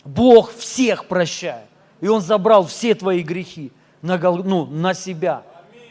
[0.05, 1.65] Бог всех прощает.
[2.01, 5.43] И Он забрал все твои грехи на, ну, на себя.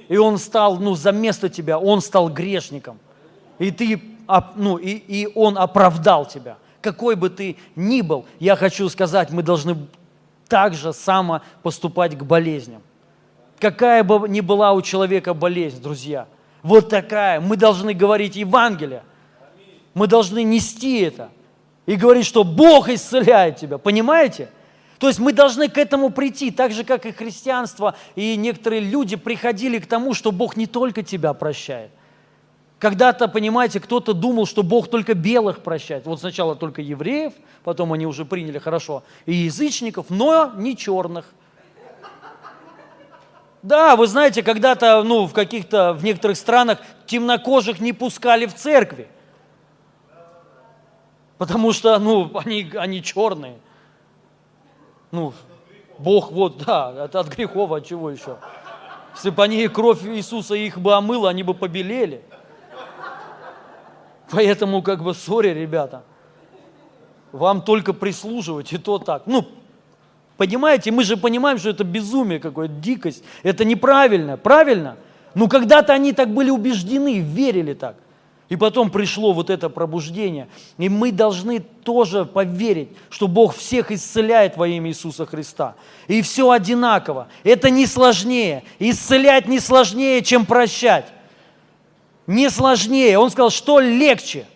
[0.08, 2.98] И Он стал, ну, за место тебя, Он стал грешником.
[3.58, 4.00] И ты,
[4.56, 6.56] ну, и, и Он оправдал тебя.
[6.80, 9.76] Какой бы ты ни был, я хочу сказать, мы должны
[10.48, 12.80] так же само поступать к болезням.
[13.60, 16.28] Какая бы ни была у человека болезнь, друзья,
[16.62, 17.40] вот такая.
[17.40, 19.02] Мы должны говорить Евангелие.
[19.94, 21.30] Мы должны нести это
[21.86, 23.78] и говорить, что Бог исцеляет тебя.
[23.78, 24.48] Понимаете?
[24.98, 29.16] То есть мы должны к этому прийти, так же, как и христианство, и некоторые люди
[29.16, 31.90] приходили к тому, что Бог не только тебя прощает.
[32.78, 36.06] Когда-то, понимаете, кто-то думал, что Бог только белых прощает.
[36.06, 37.32] Вот сначала только евреев,
[37.64, 41.26] потом они уже приняли хорошо, и язычников, но не черных.
[43.62, 49.08] Да, вы знаете, когда-то, ну, в каких-то, в некоторых странах темнокожих не пускали в церкви.
[51.38, 53.58] Потому что, ну, они, они черные.
[55.10, 55.32] Ну,
[55.98, 58.36] Бог, вот, да, это от грехов, от чего еще?
[59.14, 62.22] Если бы они кровь Иисуса их бы омыла, они бы побелели.
[64.30, 66.04] Поэтому, как бы, сори, ребята,
[67.32, 69.22] вам только прислуживать, и то так.
[69.26, 69.44] Ну,
[70.38, 73.22] понимаете, мы же понимаем, что это безумие какое-то, дикость.
[73.42, 74.96] Это неправильно, правильно?
[75.34, 77.96] Ну, когда-то они так были убеждены, верили так.
[78.48, 80.48] И потом пришло вот это пробуждение.
[80.78, 85.74] И мы должны тоже поверить, что Бог всех исцеляет во имя Иисуса Христа.
[86.06, 87.28] И все одинаково.
[87.44, 88.64] Это не сложнее.
[88.78, 91.12] Исцелять не сложнее, чем прощать.
[92.26, 93.18] Не сложнее.
[93.18, 94.46] Он сказал, что легче.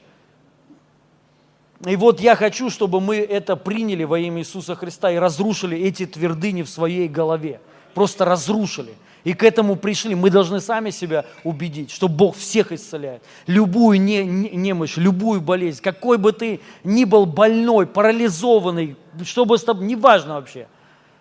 [1.87, 6.07] И вот я хочу, чтобы мы это приняли во имя Иисуса Христа и разрушили эти
[6.07, 7.61] твердыни в своей голове.
[7.95, 8.95] Просто разрушили.
[9.25, 10.15] И к этому пришли.
[10.15, 13.23] Мы должны сами себя убедить, что Бог всех исцеляет.
[13.47, 19.59] Любую не, не- немощь, любую болезнь, какой бы ты ни был больной, парализованный, что бы
[19.59, 20.67] с тобой, неважно вообще.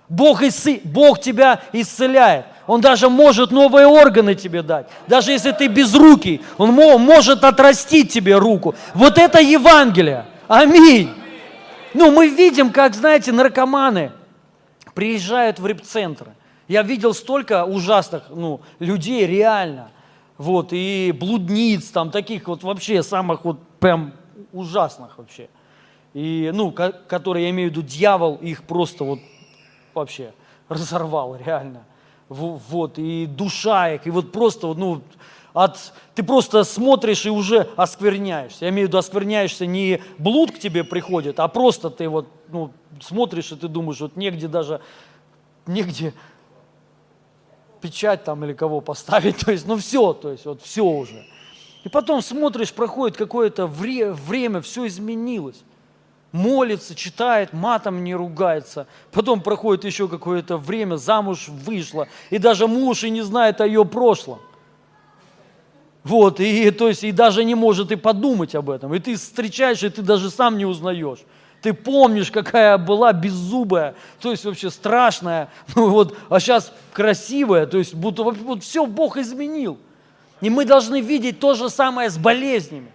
[0.09, 2.45] Бог, исцы- Бог тебя исцеляет.
[2.67, 4.87] Он даже может новые органы тебе дать.
[5.07, 8.75] Даже если ты без руки, Он мо- может отрастить тебе руку.
[8.93, 10.25] Вот это Евангелие.
[10.51, 11.09] Аминь.
[11.93, 14.11] Ну, мы видим, как, знаете, наркоманы
[14.93, 16.35] приезжают в репцентры.
[16.67, 19.91] Я видел столько ужасных ну, людей, реально.
[20.37, 24.11] Вот, и блудниц, там таких вот вообще самых вот прям
[24.51, 25.47] ужасных вообще.
[26.13, 29.19] И, ну, ко- которые, я имею в виду, дьявол их просто вот
[29.93, 30.33] вообще
[30.67, 31.83] разорвал реально.
[32.27, 35.01] Во- Вот, и душа их, и вот просто, ну,
[35.53, 38.65] от, ты просто смотришь и уже оскверняешься.
[38.65, 42.71] Я имею в виду, оскверняешься не блуд к тебе приходит, а просто ты вот, ну,
[43.01, 44.81] смотришь и ты думаешь, вот негде даже,
[45.65, 46.13] негде
[47.81, 51.25] печать там или кого поставить, то есть, ну все, то есть, вот все уже.
[51.83, 55.63] И потом смотришь, проходит какое-то вре- время, все изменилось
[56.31, 58.87] молится, читает, матом не ругается.
[59.11, 63.85] Потом проходит еще какое-то время, замуж вышла, и даже муж и не знает о ее
[63.85, 64.39] прошлом.
[66.03, 68.93] Вот, и, то есть, и даже не может и подумать об этом.
[68.93, 71.19] И ты встречаешь, и ты даже сам не узнаешь.
[71.61, 77.77] Ты помнишь, какая была беззубая, то есть вообще страшная, ну вот, а сейчас красивая, то
[77.77, 79.77] есть будто вот, все Бог изменил.
[80.41, 82.91] И мы должны видеть то же самое с болезнями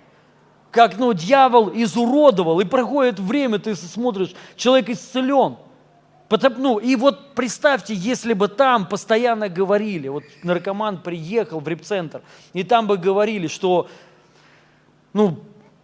[0.77, 5.57] как ну, дьявол изуродовал, и проходит время, ты смотришь, человек исцелен.
[6.29, 12.23] Потом, ну, и вот представьте, если бы там постоянно говорили, вот наркоман приехал в репцентр,
[12.53, 13.89] и там бы говорили, что
[15.13, 15.39] ну,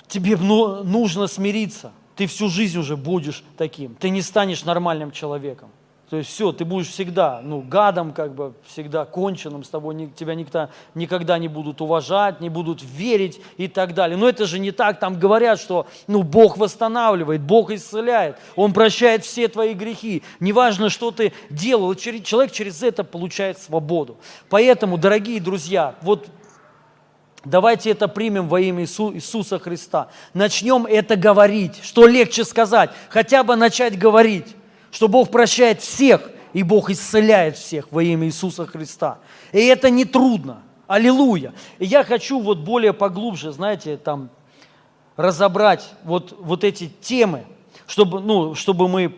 [0.09, 5.71] тебе ну- нужно смириться, ты всю жизнь уже будешь таким, ты не станешь нормальным человеком.
[6.13, 10.09] То есть все, ты будешь всегда, ну, гадом, как бы, всегда конченным, с тобой ни-
[10.09, 14.19] тебя никто, никогда не будут уважать, не будут верить и так далее.
[14.19, 19.25] Но это же не так, там говорят, что, ну, Бог восстанавливает, Бог исцеляет, Он прощает
[19.25, 20.23] все твои грехи.
[20.39, 24.19] Неважно, что ты делал, человек через это получает свободу.
[24.51, 26.27] Поэтому, дорогие друзья, вот
[27.45, 30.09] Давайте это примем во имя Иису- Иисуса Христа.
[30.33, 31.81] Начнем это говорить.
[31.83, 32.91] Что легче сказать?
[33.09, 34.55] Хотя бы начать говорить,
[34.93, 39.19] что Бог прощает всех, и Бог исцеляет всех во имя Иисуса Христа.
[39.51, 40.63] И это не трудно.
[40.87, 41.55] Аллилуйя.
[41.79, 44.29] И я хочу вот более поглубже, знаете, там
[45.17, 47.47] разобрать вот, вот эти темы,
[47.87, 49.17] чтобы, ну, чтобы мы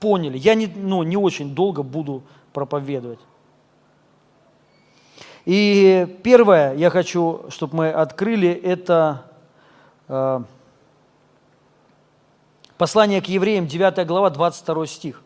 [0.00, 0.38] поняли.
[0.38, 2.22] Я не, ну, не очень долго буду
[2.54, 3.20] проповедовать.
[5.44, 9.24] И первое, я хочу, чтобы мы открыли, это
[10.08, 10.40] э,
[12.82, 15.22] послание к евреям, 9 глава, 22 стих.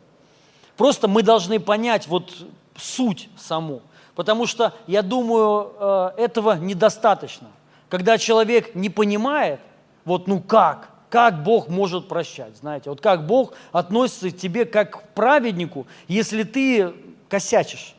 [0.77, 2.31] Просто мы должны понять вот
[2.77, 3.81] суть саму.
[4.15, 7.49] Потому что, я думаю, э, этого недостаточно.
[7.89, 9.61] Когда человек не понимает,
[10.05, 14.91] вот ну как, как Бог может прощать, знаете, вот как Бог относится к тебе как
[14.91, 16.93] к праведнику, если ты
[17.31, 17.95] косячишь.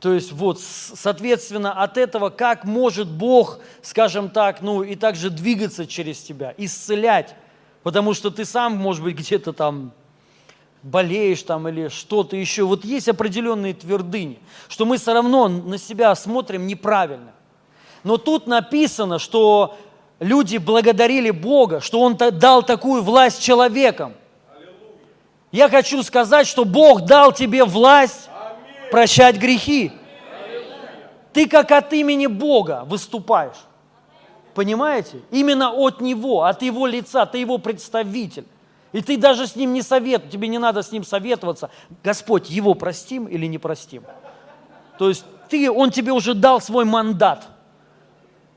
[0.00, 5.86] То есть вот, соответственно, от этого, как может Бог, скажем так, ну и также двигаться
[5.86, 7.36] через тебя, исцелять,
[7.82, 9.92] потому что ты сам, может быть, где-то там
[10.82, 12.64] болеешь там или что-то еще.
[12.64, 17.32] Вот есть определенные твердыни, что мы все равно на себя смотрим неправильно.
[18.02, 19.76] Но тут написано, что
[20.18, 24.14] люди благодарили Бога, что Он дал такую власть человекам.
[25.52, 28.30] Я хочу сказать, что Бог дал тебе власть
[28.90, 29.92] прощать грехи.
[31.32, 33.56] Ты как от имени Бога выступаешь.
[34.54, 35.20] Понимаете?
[35.30, 38.44] Именно от Него, от Его лица, ты Его представитель.
[38.92, 41.70] И ты даже с Ним не советуешь, тебе не надо с Ним советоваться.
[42.02, 44.02] Господь, Его простим или не простим?
[44.98, 47.46] То есть ты, Он тебе уже дал свой мандат.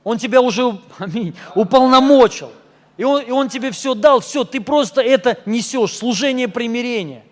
[0.03, 2.51] Он тебя уже, аминь, уполномочил.
[2.97, 7.23] И он, и он тебе все дал, все, ты просто это несешь, служение примирения.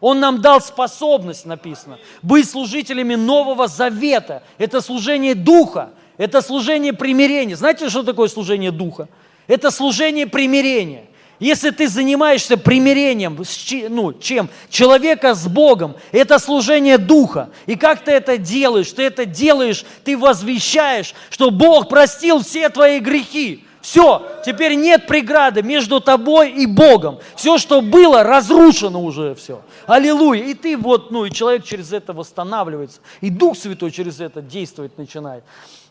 [0.00, 4.42] Он нам дал способность, написано, быть служителями Нового Завета.
[4.58, 7.56] Это служение Духа, это служение примирения.
[7.56, 9.08] Знаете, что такое служение Духа?
[9.46, 11.06] Это служение примирения.
[11.38, 14.48] Если ты занимаешься примирением, с ну, чем?
[14.70, 17.50] Человека с Богом, это служение Духа.
[17.66, 18.90] И как ты это делаешь?
[18.90, 23.64] Ты это делаешь, ты возвещаешь, что Бог простил все твои грехи.
[23.82, 27.20] Все, теперь нет преграды между тобой и Богом.
[27.36, 29.62] Все, что было, разрушено уже все.
[29.86, 30.42] Аллилуйя.
[30.42, 33.00] И ты вот, ну и человек через это восстанавливается.
[33.20, 35.44] И Дух Святой через это действовать начинает.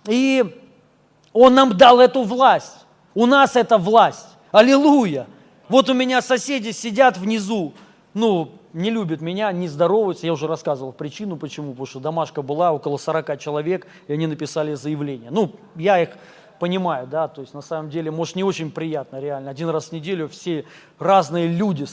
[0.08, 0.43] И
[1.34, 2.86] Он нам дал эту власть.
[3.14, 4.28] У нас эта власть.
[4.51, 5.28] Аллилуйя.
[5.68, 7.74] Вот у меня соседи сидят внизу,
[8.14, 10.26] ну, не любят меня, не здороваются.
[10.26, 11.72] Я уже рассказывал причину, почему.
[11.72, 15.32] Потому что домашка была, около 40 человек, и они написали заявление.
[15.32, 16.10] Ну, я их
[16.60, 19.49] понимаю, да, то есть на самом деле, может, не очень приятно реально.
[19.49, 20.66] Один раз в неделю все
[20.99, 21.86] разные люди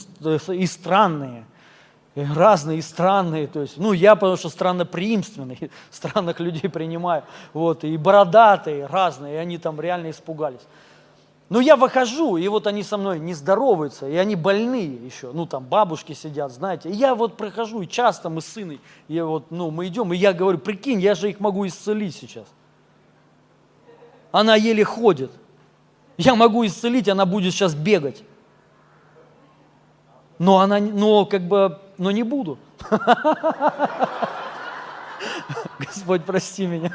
[0.51, 1.45] и странные,
[2.15, 7.97] разные, и странные, то есть, ну, я, потому что странноприимственный, странных людей принимаю, вот, и
[7.97, 10.61] бородатые, разные, и они там реально испугались.
[11.49, 15.45] Но я выхожу, и вот они со мной не здороваются, и они больные еще, ну
[15.45, 16.89] там бабушки сидят, знаете.
[16.89, 20.17] И я вот прохожу, и часто мы с сыном, и вот, ну, мы идем, и
[20.17, 22.47] я говорю, прикинь, я же их могу исцелить сейчас.
[24.31, 25.31] Она еле ходит.
[26.17, 28.23] Я могу исцелить, она будет сейчас бегать.
[30.39, 32.57] Но она, но как бы, но не буду.
[35.79, 36.91] Господь, прости меня.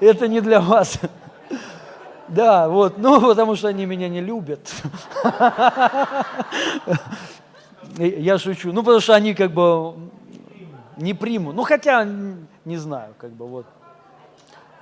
[0.00, 0.98] Это не для вас.
[2.28, 4.72] Да, вот, ну, потому что они меня не любят.
[7.98, 8.72] Я шучу.
[8.72, 9.94] Ну, потому что они как бы
[10.96, 11.54] не примут.
[11.54, 12.04] Ну, хотя,
[12.64, 13.66] не знаю, как бы вот.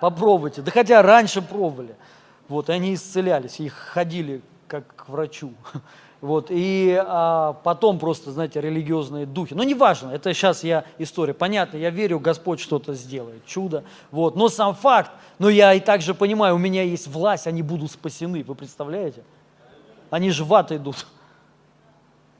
[0.01, 0.63] Попробуйте.
[0.63, 1.97] Да хотя раньше пробовали.
[2.49, 5.53] Вот, и они исцелялись, их ходили как к врачу.
[6.21, 9.55] Вот, и а, потом просто, знаете, религиозные духи.
[9.55, 11.33] Ну, неважно, это сейчас я история.
[11.33, 13.85] Понятно, я верю, Господь что-то сделает, чудо.
[14.11, 17.91] Вот, но сам факт, но я и также понимаю, у меня есть власть, они будут
[17.91, 18.45] спасены.
[18.45, 19.23] Вы представляете?
[20.11, 21.07] Они же в ад идут.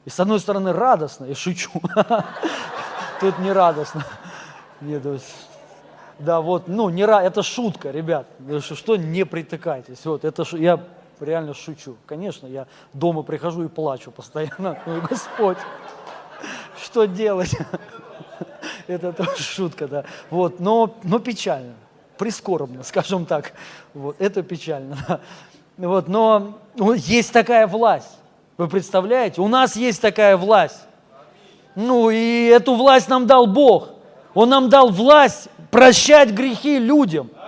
[0.05, 1.71] И с одной стороны радостно, я шучу.
[3.19, 4.05] Тут не радостно.
[4.79, 5.03] Нет,
[6.19, 8.27] да, вот, ну, не, это шутка, ребят.
[8.61, 10.05] Что не притыкайтесь.
[10.05, 10.79] Вот, это я
[11.21, 11.95] реально шучу.
[12.05, 14.79] Конечно, я дома прихожу и плачу постоянно.
[14.85, 15.57] Ну, Господь,
[16.81, 17.55] что делать?
[18.87, 20.05] Это тоже шутка, да.
[20.29, 21.73] Вот, но, но печально,
[22.17, 23.53] прискорбно, скажем так.
[23.93, 24.97] Вот, это печально.
[25.77, 28.19] Вот, но ну, есть такая власть.
[28.57, 29.41] Вы представляете?
[29.41, 30.77] У нас есть такая власть.
[31.73, 33.89] Ну, и эту власть нам дал Бог.
[34.35, 37.31] Он нам дал власть прощать грехи людям–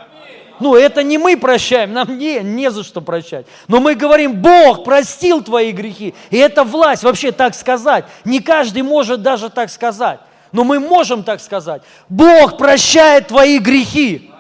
[0.60, 3.46] ну, это не мы прощаем, нам не, не за что прощать.
[3.68, 6.14] Но мы говорим, Бог простил твои грехи.
[6.30, 8.06] И это власть вообще так сказать.
[8.24, 10.20] Не каждый может даже так сказать.
[10.52, 11.82] Но мы можем так сказать.
[12.08, 14.32] Бог прощает твои грехи.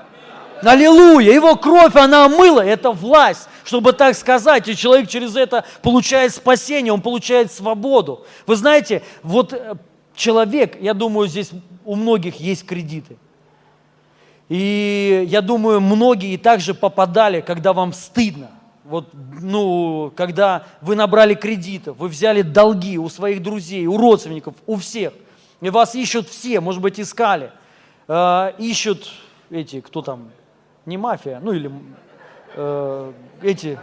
[0.61, 1.33] Аллилуйя!
[1.33, 2.61] Его кровь, она омыла.
[2.61, 4.67] Это власть, чтобы так сказать.
[4.67, 8.25] И человек через это получает спасение, он получает свободу.
[8.45, 9.73] Вы знаете, вот э,
[10.15, 11.51] человек, я думаю, здесь
[11.83, 13.17] у многих есть кредиты.
[14.53, 18.51] И я думаю, многие также попадали, когда вам стыдно.
[18.83, 19.09] Вот,
[19.41, 25.13] ну, когда вы набрали кредитов, вы взяли долги у своих друзей, у родственников, у всех.
[25.59, 27.49] И вас ищут все, может быть, искали.
[28.07, 29.11] Э, ищут
[29.49, 30.29] эти, кто там,
[30.85, 31.71] не мафия, ну или
[32.55, 33.79] э, эти,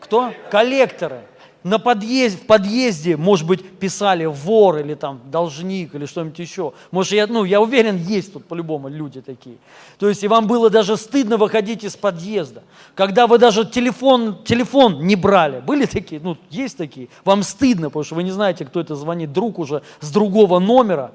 [0.00, 0.32] кто?
[0.50, 1.20] Коллекторы
[1.68, 6.72] на подъезд, в подъезде, может быть, писали вор или там должник или что-нибудь еще.
[6.90, 9.56] Может, я, ну, я уверен, есть тут по-любому люди такие.
[9.98, 12.62] То есть, и вам было даже стыдно выходить из подъезда.
[12.94, 15.60] Когда вы даже телефон, телефон не брали.
[15.60, 16.20] Были такие?
[16.22, 17.08] Ну, есть такие.
[17.24, 19.32] Вам стыдно, потому что вы не знаете, кто это звонит.
[19.32, 21.12] Друг уже с другого номера.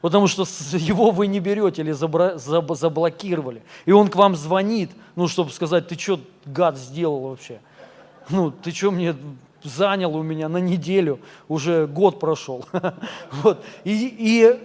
[0.00, 0.42] Потому что
[0.72, 3.62] его вы не берете или заблокировали.
[3.86, 7.60] И он к вам звонит, ну, чтобы сказать, ты что, гад, сделал вообще?
[8.30, 9.14] Ну, ты что мне
[9.64, 11.18] занял у меня на неделю,
[11.48, 12.64] уже год прошел.
[13.32, 13.64] вот.
[13.82, 14.60] и, и,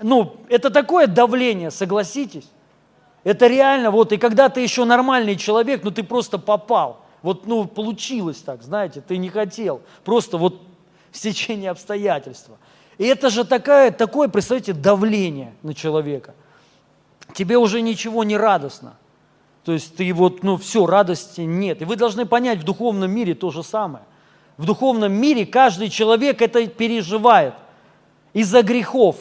[0.00, 2.48] ну, это такое давление, согласитесь.
[3.24, 7.04] Это реально, вот, и когда ты еще нормальный человек, ну, ты просто попал.
[7.22, 9.82] Вот, ну, получилось так, знаете, ты не хотел.
[10.04, 10.62] Просто вот
[11.10, 12.56] стечение обстоятельства.
[12.98, 16.34] И это же такая, такое, представьте, давление на человека.
[17.34, 18.96] Тебе уже ничего не радостно.
[19.64, 21.82] То есть ты вот, ну все, радости нет.
[21.82, 24.04] И вы должны понять, в духовном мире то же самое–
[24.56, 27.54] в духовном мире каждый человек это переживает
[28.32, 29.16] из-за грехов.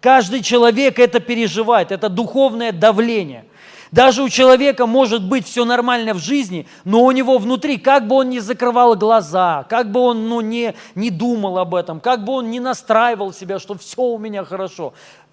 [0.00, 3.44] Каждый человек это переживает, это духовное давление.
[3.92, 8.16] Даже у человека может быть все нормально в жизни, но у него внутри, как бы
[8.16, 12.32] он ни закрывал глаза, как бы он ну, не, не думал об этом, как бы
[12.32, 14.92] он не настраивал себя, что все у меня хорошо,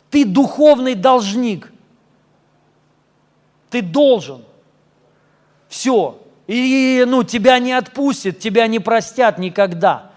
[0.09, 1.71] ты духовный должник.
[3.71, 4.43] Ты должен.
[5.67, 6.19] Все.
[6.47, 10.11] И ну, тебя не отпустят, тебя не простят никогда.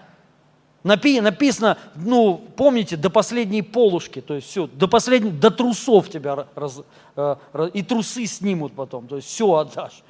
[0.83, 6.47] Напи, написано, ну, помните, до последней полушки, то есть все, до последней, до трусов тебя
[6.55, 6.81] раз,
[7.15, 7.35] э,
[7.73, 10.03] и трусы снимут потом, то есть все отдашь.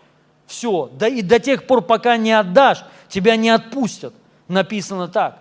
[0.46, 4.14] Все, да, и до тех пор, пока не отдашь, тебя не отпустят.
[4.48, 5.40] Написано так.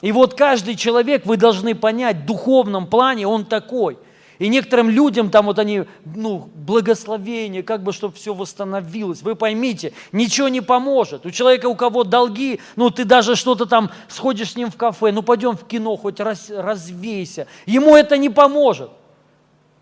[0.00, 3.98] И вот каждый человек, вы должны понять, в духовном плане он такой.
[4.38, 9.22] И некоторым людям там вот они, ну, благословение, как бы, чтобы все восстановилось.
[9.22, 11.24] Вы поймите, ничего не поможет.
[11.24, 15.12] У человека, у кого долги, ну, ты даже что-то там сходишь с ним в кафе,
[15.12, 17.46] ну, пойдем в кино, хоть раз, развейся.
[17.66, 18.90] Ему это не поможет.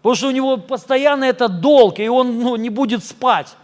[0.03, 3.55] Потому что у него постоянно это долг, и он ну, не будет спать.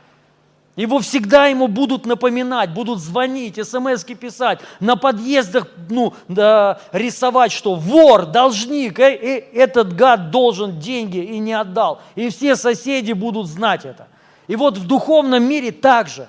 [0.79, 7.75] Его всегда ему будут напоминать, будут звонить, смс писать, на подъездах ну, да, рисовать, что
[7.75, 12.01] вор, должник, э, э, этот гад должен деньги и не отдал.
[12.15, 14.07] И все соседи будут знать это.
[14.47, 16.29] И вот в духовном мире также.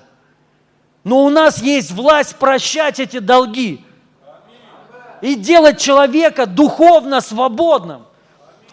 [1.04, 3.84] Но у нас есть власть прощать эти долги
[5.20, 8.02] и делать человека духовно свободным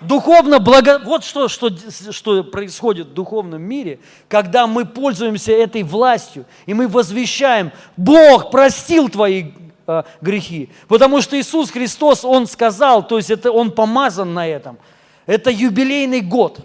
[0.02, 1.00] духовно благо...
[1.04, 1.70] Вот что, что,
[2.12, 9.10] что происходит в духовном мире, когда мы пользуемся этой властью, и мы возвещаем, Бог простил
[9.10, 9.52] твои
[9.88, 10.70] э, грехи.
[10.88, 14.78] Потому что Иисус Христос, Он сказал, то есть это Он помазан на этом.
[15.26, 16.60] Это юбилейный год.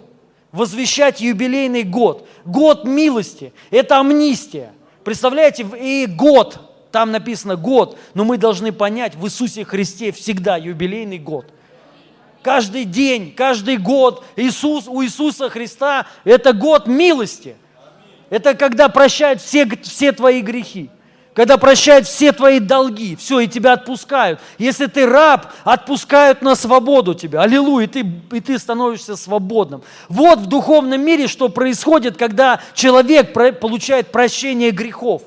[0.51, 2.27] Возвещать юбилейный год.
[2.45, 3.53] Год милости.
[3.71, 4.71] Это амнистия.
[5.03, 6.59] Представляете, и год,
[6.91, 11.47] там написано год, но мы должны понять, в Иисусе Христе всегда юбилейный год–
[12.43, 17.55] каждый день, каждый год Иисус, у Иисуса Христа это год милости.
[18.29, 20.89] Это когда прощают все, все твои грехи.
[21.33, 24.39] Когда прощают все твои долги, все, и тебя отпускают.
[24.59, 27.41] Если ты раб, отпускают на свободу тебя.
[27.41, 27.99] Аллилуйя, и ты,
[28.33, 29.81] и ты становишься свободным.
[30.09, 35.23] Вот в духовном мире, что происходит, когда человек получает прощение грехов.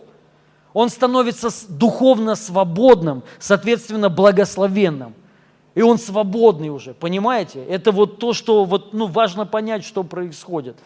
[0.73, 5.15] Он становится духовно свободным, соответственно, благословенным
[5.77, 7.63] и он свободный уже, понимаете?
[7.63, 10.77] Это вот то, что вот, ну, важно понять, что происходит.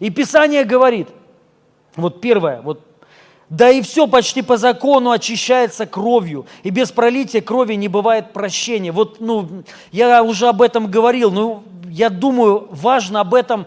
[0.00, 1.08] И Писание говорит,
[1.94, 2.80] вот первое, вот
[3.48, 8.90] да и все почти по закону очищается кровью, и без пролития крови не бывает прощения.
[8.90, 9.62] Вот, ну,
[9.92, 13.66] я уже об этом говорил, но я думаю, важно об этом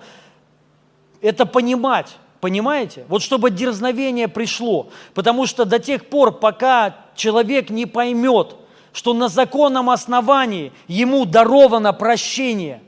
[1.21, 2.17] это понимать.
[2.41, 3.05] Понимаете?
[3.07, 4.89] Вот чтобы дерзновение пришло.
[5.13, 8.55] Потому что до тех пор, пока человек не поймет,
[8.95, 12.81] что на законном основании ему даровано прощение.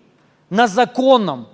[0.50, 1.50] На законном.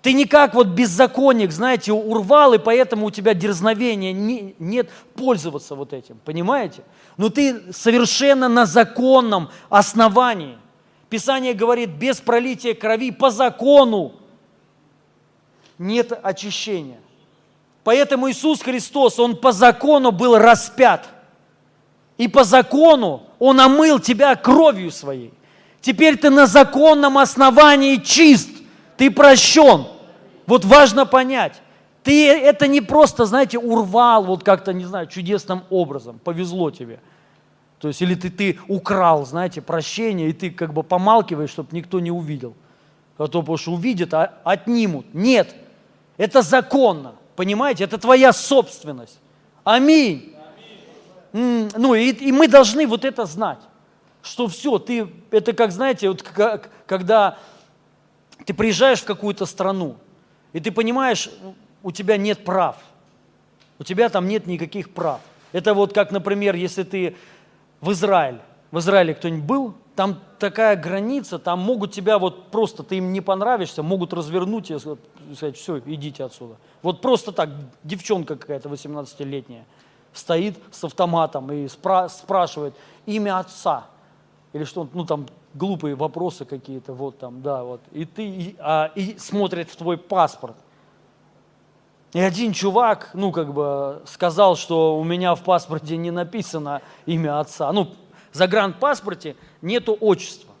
[0.00, 5.74] Ты не как вот беззаконник, знаете, урвал, и поэтому у тебя дерзновения не, нет пользоваться
[5.74, 6.82] вот этим, понимаете?
[7.18, 10.56] Но ты совершенно на законном основании.
[11.10, 14.14] Писание говорит, без пролития крови по закону
[15.76, 17.00] нет очищения.
[17.84, 21.06] Поэтому Иисус Христос, Он по закону был распят–
[22.22, 25.34] и по закону Он омыл тебя кровью своей.
[25.80, 28.48] Теперь ты на законном основании чист,
[28.96, 29.88] ты прощен.
[30.46, 31.60] Вот важно понять,
[32.04, 37.00] ты это не просто, знаете, урвал вот как-то, не знаю, чудесным образом, повезло тебе.
[37.80, 41.98] То есть, или ты, ты украл, знаете, прощение, и ты как бы помалкиваешь, чтобы никто
[41.98, 42.54] не увидел.
[43.18, 45.06] А то, потому что увидят, а отнимут.
[45.12, 45.52] Нет,
[46.16, 49.18] это законно, понимаете, это твоя собственность.
[49.64, 50.31] Аминь
[51.32, 53.60] ну и, и мы должны вот это знать,
[54.22, 57.38] что все, ты, это как, знаете, вот как, когда
[58.44, 59.96] ты приезжаешь в какую-то страну,
[60.52, 61.30] и ты понимаешь,
[61.82, 62.76] у тебя нет прав,
[63.78, 65.20] у тебя там нет никаких прав.
[65.52, 67.16] Это вот как, например, если ты
[67.80, 68.38] в Израиль,
[68.70, 73.20] в Израиле кто-нибудь был, там такая граница, там могут тебя вот просто, ты им не
[73.20, 76.56] понравишься, могут развернуть и сказать, все, идите отсюда.
[76.82, 77.50] Вот просто так,
[77.84, 79.64] девчонка какая-то 18-летняя
[80.12, 82.74] стоит с автоматом и спра- спрашивает
[83.06, 83.86] имя отца.
[84.52, 87.80] Или что, ну там глупые вопросы какие-то, вот там, да, вот.
[87.92, 90.56] И ты, и, а, и смотрит в твой паспорт.
[92.12, 97.40] И один чувак, ну, как бы, сказал, что у меня в паспорте не написано имя
[97.40, 97.72] отца.
[97.72, 97.94] Ну,
[98.32, 100.52] в загранпаспорте нету отчества.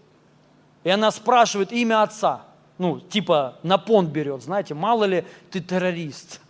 [0.82, 2.42] И она спрашивает имя отца.
[2.78, 6.40] Ну, типа на понт берет, знаете, мало ли ты террорист.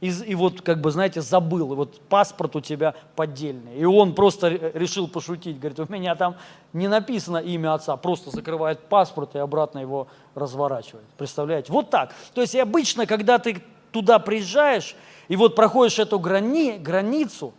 [0.00, 3.76] И, и вот, как бы, знаете, забыл, и вот паспорт у тебя поддельный.
[3.76, 6.36] И он просто решил пошутить, говорит, у меня там
[6.72, 10.06] не написано имя отца, просто закрывает паспорт и обратно его
[10.36, 11.04] разворачивает.
[11.16, 11.72] Представляете?
[11.72, 12.14] Вот так.
[12.32, 13.60] То есть обычно, когда ты
[13.90, 14.94] туда приезжаешь,
[15.26, 17.52] и вот проходишь эту грани, границу,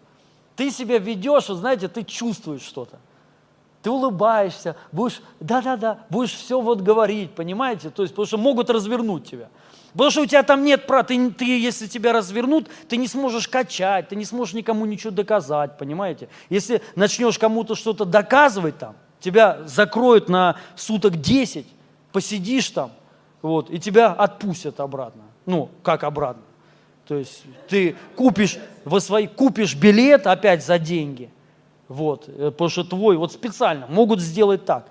[0.56, 3.00] ты себя ведешь, вот знаете, ты чувствуешь что-то.
[3.82, 7.90] Ты улыбаешься, будешь, да-да-да, будешь все вот говорить, понимаете?
[7.90, 9.50] То есть, потому что могут развернуть тебя.
[9.94, 13.48] Потому что у тебя там нет права, ты, ты, если тебя развернут, ты не сможешь
[13.48, 16.30] качать, ты не сможешь никому ничего доказать, понимаете?
[16.50, 21.66] Если начнешь кому-то что-то доказывать там, тебя закроют на суток 10,
[22.12, 22.92] посидишь там,
[23.42, 25.24] вот, и тебя отпустят обратно.
[25.46, 26.44] Ну, как обратно?
[27.08, 31.32] То есть ты купишь, во свои, купишь билет опять за деньги,
[31.88, 34.86] вот, э, потому что твой, вот специально, могут сделать так.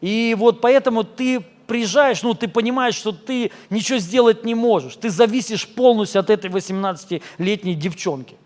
[0.00, 4.96] И вот поэтому ты приезжаешь, ну, ты понимаешь, что ты ничего сделать не можешь.
[4.96, 8.36] Ты зависишь полностью от этой 18-летней девчонки.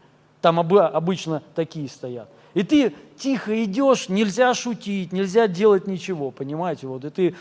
[0.40, 2.28] Там обы- обычно такие стоят.
[2.54, 6.86] И ты тихо идешь, нельзя шутить, нельзя делать ничего, понимаете?
[6.86, 7.36] Вот, и ты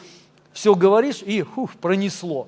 [0.54, 2.48] все говоришь, и хух, пронесло.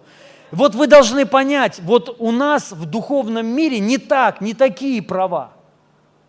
[0.51, 5.51] Вот вы должны понять, вот у нас в духовном мире не так, не такие права.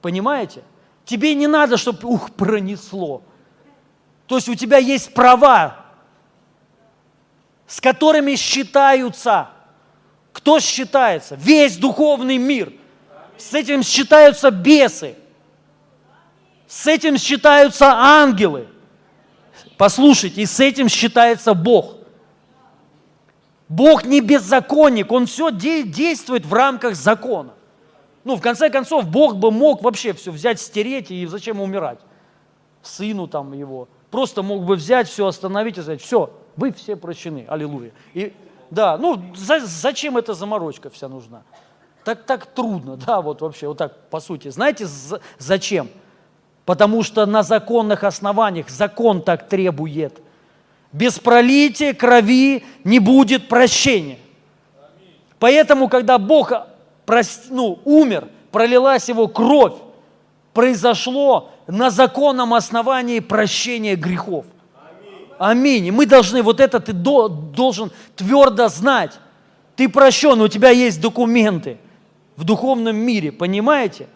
[0.03, 0.63] Понимаете?
[1.05, 3.23] Тебе не надо, чтобы, ух, пронесло.
[4.27, 5.80] То есть у тебя есть права,
[7.71, 9.49] с которыми считаются.
[10.33, 11.37] Кто считается?
[11.37, 12.73] Весь духовный мир.
[13.39, 15.15] С этим считаются бесы.
[16.67, 18.67] С этим считаются ангелы.
[19.79, 21.95] Послушайте, и с этим считается Бог.
[23.69, 27.53] Бог не беззаконник, Он все де- действует в рамках закона.
[28.25, 32.01] Ну, в конце концов, Бог бы мог вообще все взять, стереть, и зачем умирать?
[32.83, 33.87] Сыну там его.
[34.11, 37.93] Просто мог бы взять, все остановить и сказать, все, вы все прощены, аллилуйя.
[38.15, 38.33] И,
[38.71, 41.43] да, ну, за- зачем эта заморочка вся нужна?
[42.05, 44.49] Так, так трудно, да, вот вообще, вот так, по сути.
[44.51, 45.89] Знаете, за- зачем?
[46.65, 50.21] Потому что на законных основаниях закон так требует.
[50.93, 54.19] Без пролития крови не будет прощения.
[55.39, 56.53] Поэтому, когда Бог
[57.07, 59.75] прос- ну, умер, пролилась его кровь,
[60.53, 64.45] произошло на законном основании прощения грехов.
[65.41, 65.87] Аминь.
[65.87, 69.19] И мы должны, вот это ты до- должен твердо знать.
[69.75, 71.79] Ты прощен, у тебя есть документы
[72.37, 74.07] в духовном мире, понимаете?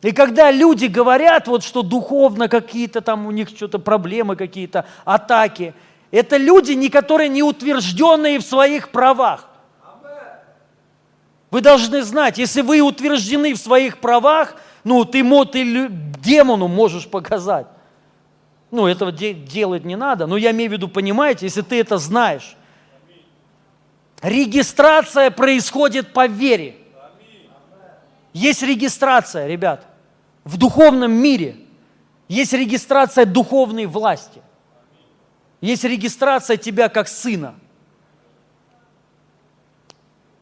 [0.00, 5.74] И когда люди говорят, вот, что духовно какие-то там у них что-то проблемы, какие-то атаки,
[6.10, 9.50] это люди, не которые не утвержденные в своих правах.
[11.50, 17.66] Вы должны знать, если вы утверждены в своих правах, ну, ты, ты демону можешь показать.
[18.74, 21.96] Ну, этого де- делать не надо, но я имею в виду, понимаете, если ты это
[21.96, 22.56] знаешь.
[24.20, 26.74] Регистрация происходит по вере.
[28.32, 29.86] Есть регистрация, ребят,
[30.42, 31.56] в духовном мире.
[32.26, 34.42] Есть регистрация духовной власти.
[35.60, 37.54] Есть регистрация тебя как сына.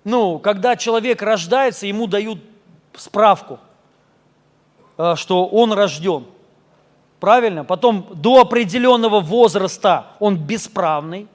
[0.04, 2.38] Ну, когда человек рождается, ему дают
[2.94, 3.60] справку,
[4.96, 6.24] э, что он рожден.
[7.22, 7.62] Правильно?
[7.62, 11.28] Потом до определенного возраста он бесправный.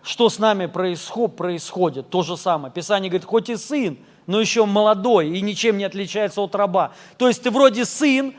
[0.00, 2.08] Что с нами происход- происходит?
[2.08, 2.72] То же самое.
[2.72, 3.98] Писание говорит, хоть и сын,
[4.28, 6.92] но еще молодой и ничем не отличается от раба.
[7.18, 8.32] То есть ты вроде сын,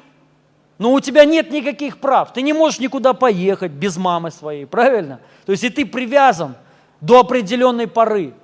[0.77, 2.31] но у тебя нет никаких прав.
[2.31, 5.19] Ты не можешь никуда поехать без мамы своей, правильно?
[5.45, 6.55] То есть и ты привязан
[7.01, 8.35] до определенной поры.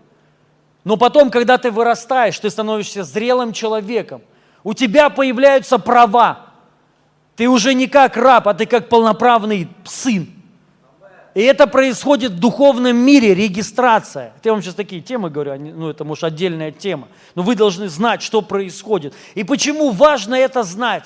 [0.84, 4.24] Но потом, когда ты вырастаешь, ты становишься зрелым человеком,
[4.66, 6.51] у тебя появляются права.
[7.36, 10.28] Ты уже не как раб, а ты как полноправный сын.
[11.34, 14.34] И это происходит в духовном мире, регистрация.
[14.44, 17.08] Я вам сейчас такие темы говорю, ну это может отдельная тема.
[17.36, 19.14] Но вы должны знать, что происходит.
[19.34, 21.06] И почему важно это знать?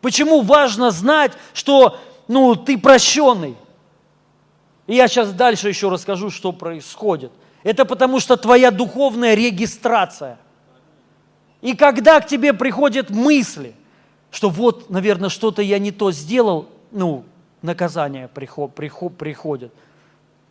[0.00, 3.54] Почему важно знать, что ну, ты прощенный?
[4.88, 7.30] И я сейчас дальше еще расскажу, что происходит.
[7.62, 10.38] Это потому что твоя духовная регистрация.
[11.62, 13.74] И когда к тебе приходят мысли,
[14.34, 17.24] что вот, наверное, что-то я не то сделал, ну,
[17.62, 19.72] наказание прихо- прихо- приходит.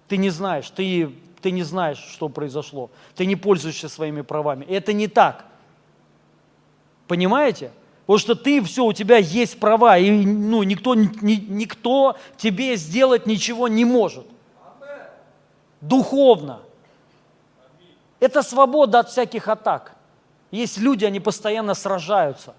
[0.08, 1.12] Ты не знаешь, ты,
[1.42, 2.90] ты не знаешь, что произошло.
[3.14, 4.64] Ты не пользуешься своими правами.
[4.64, 5.44] Это не так.
[7.10, 7.72] Понимаете?
[8.06, 13.26] Потому что ты все, у тебя есть права, и ну, никто, ни- никто тебе сделать
[13.26, 14.26] ничего не может.
[15.82, 16.62] Духовно.
[18.22, 19.94] Это свобода от всяких атак.
[20.52, 22.56] Есть люди, они постоянно сражаются.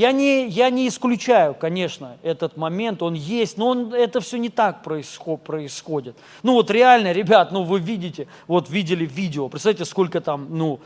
[0.00, 4.48] Я не, я не исключаю, конечно, этот момент, он есть, но он, это все не
[4.48, 6.16] так происход- происходит.
[6.42, 10.80] Ну вот реально, ребят, ну вы видите, вот видели видео, представьте, сколько там, ну,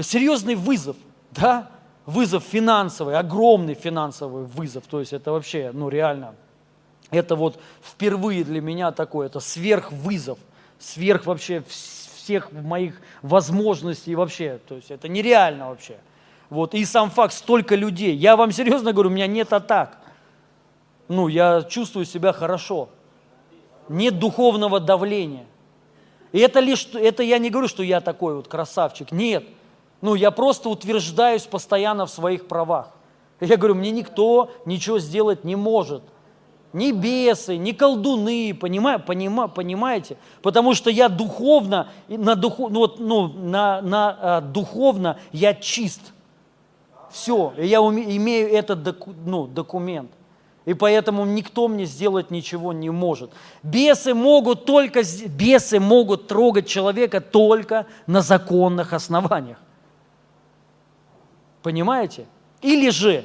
[0.00, 0.96] серьезный вызов,
[1.30, 1.70] да,
[2.06, 6.34] вызов финансовый, огромный финансовый вызов, то есть это вообще, ну реально,
[7.12, 10.40] это вот впервые для меня такое, это сверхвызов,
[10.80, 15.98] сверх вообще вс- всех моих возможностей вообще, то есть это нереально вообще.
[16.50, 18.14] Вот, и сам факт, столько людей.
[18.14, 19.98] Я вам серьезно говорю, у меня нет атак.
[21.08, 22.88] Ну, я чувствую себя хорошо.
[23.88, 25.46] Нет духовного давления.
[26.32, 29.12] И это лишь, это я не говорю, что я такой вот красавчик.
[29.12, 29.44] Нет.
[30.00, 32.90] Ну, я просто утверждаюсь постоянно в своих правах.
[33.40, 36.02] Я говорю, мне никто ничего сделать не может.
[36.72, 40.16] Ни бесы, ни колдуны, понима, понима, понимаете?
[40.40, 46.00] Потому что я духовно, на, духу, ну, вот, ну, на, на, а, духовно я чист.
[47.10, 50.10] Все, я имею этот доку- ну, документ.
[50.66, 53.30] И поэтому никто мне сделать ничего не может.
[53.62, 59.58] Бесы могут только, бесы могут трогать человека только на законных основаниях.
[61.62, 62.26] Понимаете?
[62.62, 63.24] Или же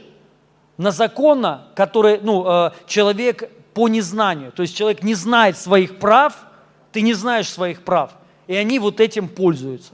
[0.78, 6.46] на законно, который, ну, э, человек по незнанию, то есть человек не знает своих прав,
[6.92, 8.12] ты не знаешь своих прав,
[8.48, 9.94] и они вот этим пользуются.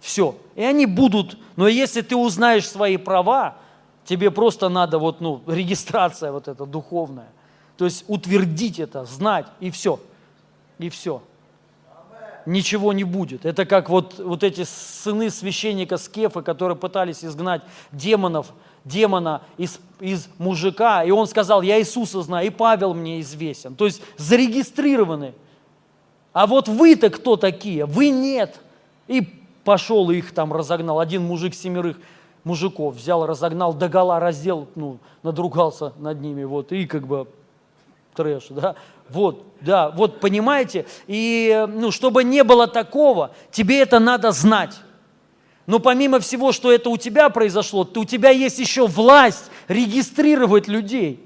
[0.00, 0.34] Все.
[0.58, 3.58] И они будут, но если ты узнаешь свои права,
[4.04, 7.28] тебе просто надо вот, ну, регистрация вот эта духовная.
[7.76, 10.00] То есть утвердить это, знать, и все.
[10.80, 11.22] И все.
[12.44, 13.46] Ничего не будет.
[13.46, 17.62] Это как вот, вот эти сыны священника Скефа, которые пытались изгнать
[17.92, 18.52] демонов,
[18.84, 23.76] демона из, из мужика, и он сказал, я Иисуса знаю, и Павел мне известен.
[23.76, 25.34] То есть зарегистрированы.
[26.32, 27.86] А вот вы-то кто такие?
[27.86, 28.58] Вы нет.
[29.06, 29.37] И
[29.68, 30.98] пошел и их там разогнал.
[30.98, 31.98] Один мужик семерых
[32.42, 37.28] мужиков взял, разогнал, догола раздел, ну, надругался над ними, вот, и как бы
[38.14, 38.76] трэш, да,
[39.10, 44.74] вот, да, вот, понимаете, и, ну, чтобы не было такого, тебе это надо знать.
[45.66, 50.66] Но помимо всего, что это у тебя произошло, то у тебя есть еще власть регистрировать
[50.66, 51.22] людей.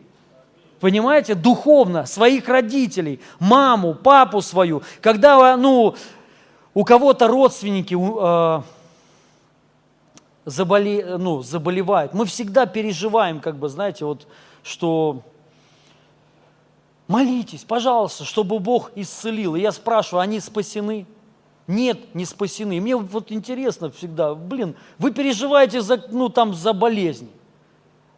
[0.81, 4.83] Понимаете, духовно, своих родителей, маму, папу свою.
[5.01, 5.95] Когда, ну,
[6.75, 8.63] у кого-то родственники э,
[10.45, 14.27] заболе, ну, заболевают, мы всегда переживаем, как бы, знаете, вот,
[14.63, 15.23] что
[17.09, 19.55] молитесь, пожалуйста, чтобы Бог исцелил.
[19.55, 21.07] И я спрашиваю, они спасены?
[21.67, 22.81] Нет, не спасены.
[22.81, 27.29] Мне вот интересно всегда, блин, вы переживаете за, ну, там, за болезни.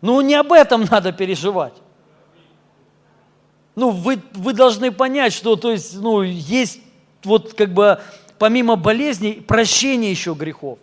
[0.01, 1.74] Ну, не об этом надо переживать.
[3.74, 6.81] Ну, вы, вы должны понять, что, то есть, ну, есть
[7.24, 8.01] вот как бы
[8.39, 10.78] помимо болезней прощение еще грехов.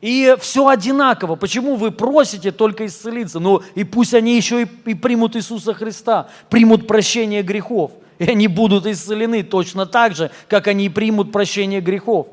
[0.00, 1.34] И все одинаково.
[1.34, 3.40] Почему вы просите только исцелиться?
[3.40, 7.92] Ну и пусть они еще и, и примут Иисуса Христа, примут прощение грехов.
[8.18, 12.28] И они будут исцелены точно так же, как они и примут прощение грехов.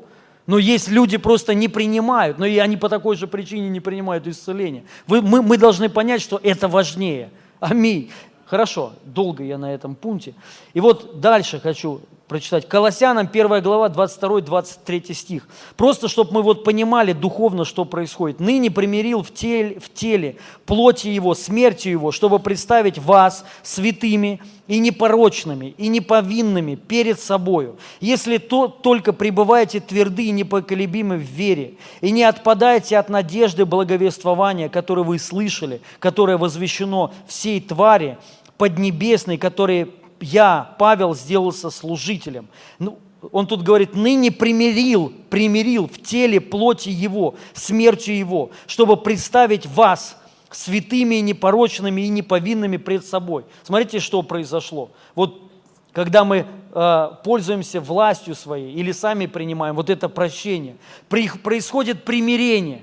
[0.46, 4.26] Но есть люди просто не принимают, но и они по такой же причине не принимают
[4.26, 4.84] исцеление.
[5.06, 7.30] Вы, мы, мы должны понять, что это важнее.
[7.58, 8.10] Аминь.
[8.44, 10.34] Хорошо, долго я на этом пункте.
[10.74, 12.68] И вот дальше хочу прочитать.
[12.68, 15.48] Колоссянам 1 глава, 22-23 стих.
[15.76, 18.40] Просто, чтобы мы вот понимали духовно, что происходит.
[18.40, 20.36] «Ныне примирил в теле, в теле
[20.66, 28.38] плоти его, смертью его, чтобы представить вас святыми и непорочными, и неповинными перед собою, если
[28.38, 35.02] то только пребываете тверды и непоколебимы в вере, и не отпадаете от надежды благовествования, которое
[35.02, 38.18] вы слышали, которое возвещено всей твари
[38.56, 39.92] поднебесной, которой
[40.22, 42.48] я, Павел, сделался служителем.
[42.78, 42.98] Ну,
[43.30, 50.16] он тут говорит, ныне примирил, примирил в теле плоти его, смертью его, чтобы представить вас
[50.50, 53.44] святыми и непорочными и неповинными пред собой.
[53.62, 54.90] Смотрите, что произошло.
[55.14, 55.50] Вот
[55.92, 60.76] когда мы э, пользуемся властью своей или сами принимаем вот это прощение,
[61.08, 62.82] при, происходит примирение.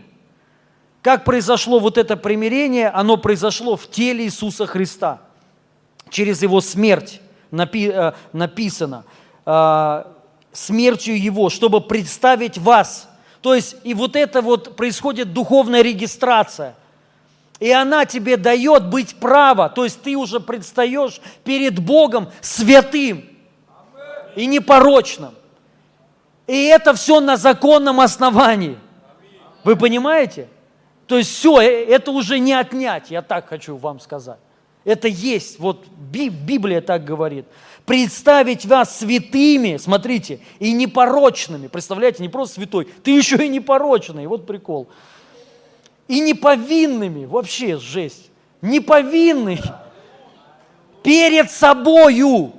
[1.01, 2.89] Как произошло вот это примирение?
[2.89, 5.21] Оно произошло в теле Иисуса Христа
[6.09, 7.21] через Его смерть
[7.51, 9.05] напи, э, написано,
[9.45, 10.03] э,
[10.51, 13.09] смертью Его, чтобы представить вас.
[13.41, 16.75] То есть и вот это вот происходит духовная регистрация.
[17.59, 23.25] И она тебе дает быть право, то есть ты уже предстаешь перед Богом святым
[24.35, 25.33] и непорочным.
[26.47, 28.77] И это все на законном основании.
[29.65, 30.47] Вы понимаете?
[31.05, 34.39] То есть все, э, это уже не отнять, я так хочу вам сказать.
[34.89, 37.45] Это есть, вот Би- Библия так говорит.
[37.85, 41.67] Представить вас святыми, смотрите, и непорочными.
[41.67, 44.87] Представляете, не просто святой, ты еще и непорочный, вот прикол.
[46.07, 48.31] И неповинными, вообще жесть.
[48.63, 49.59] Неповинный
[51.03, 52.53] перед собою,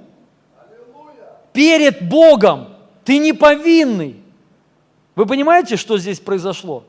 [1.53, 2.69] перед Богом.
[3.05, 4.23] Ты неповинный.
[5.17, 6.85] Вы понимаете, что здесь произошло?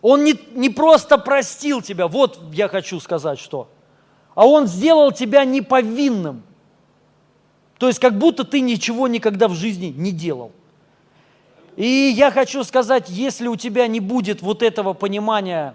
[0.00, 3.68] Он не, не просто простил тебя, вот я хочу сказать, что,
[4.40, 6.42] а он сделал тебя неповинным.
[7.76, 10.52] То есть как будто ты ничего никогда в жизни не делал.
[11.76, 15.74] И я хочу сказать, если у тебя не будет вот этого понимания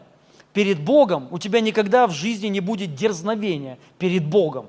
[0.52, 4.66] перед Богом, у тебя никогда в жизни не будет дерзновения перед Богом.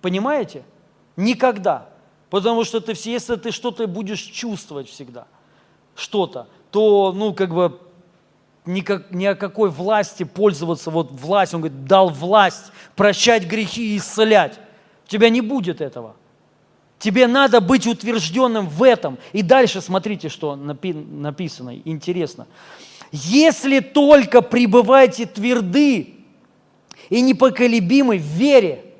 [0.00, 0.64] Понимаете?
[1.16, 1.90] Никогда.
[2.28, 5.28] Потому что ты, если ты что-то будешь чувствовать всегда,
[5.94, 7.78] что-то, то, ну, как бы,
[8.66, 13.98] никак, ни о какой власти пользоваться, вот власть, он говорит, дал власть прощать грехи и
[13.98, 14.58] исцелять.
[15.06, 16.16] У тебя не будет этого.
[16.98, 19.18] Тебе надо быть утвержденным в этом.
[19.32, 22.46] И дальше смотрите, что напи- написано, интересно.
[23.10, 26.14] Если только пребываете тверды
[27.10, 28.91] и непоколебимы в вере,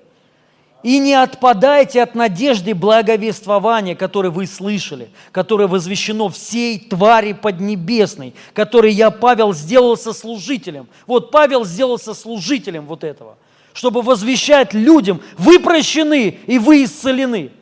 [0.83, 8.93] И не отпадайте от надежды благовествования, которое вы слышали, которое возвещено всей твари поднебесной, который
[8.93, 10.89] я, Павел, сделался служителем.
[11.07, 13.37] Вот Павел сделался служителем вот этого,
[13.75, 17.53] чтобы возвещать людям, вы прощены и вы исцелены.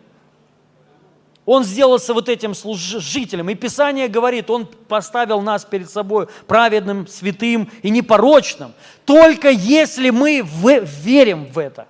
[1.45, 3.51] Он сделался вот этим служителем.
[3.51, 8.73] И Писание говорит, Он поставил нас перед собой праведным, святым и непорочным.
[9.05, 10.47] Только если мы
[11.03, 11.87] верим в это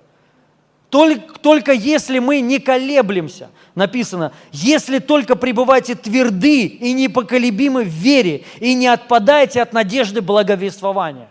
[0.91, 8.43] только, только если мы не колеблемся, написано, если только пребывайте тверды и непоколебимы в вере,
[8.59, 11.29] и не отпадайте от надежды благовествования.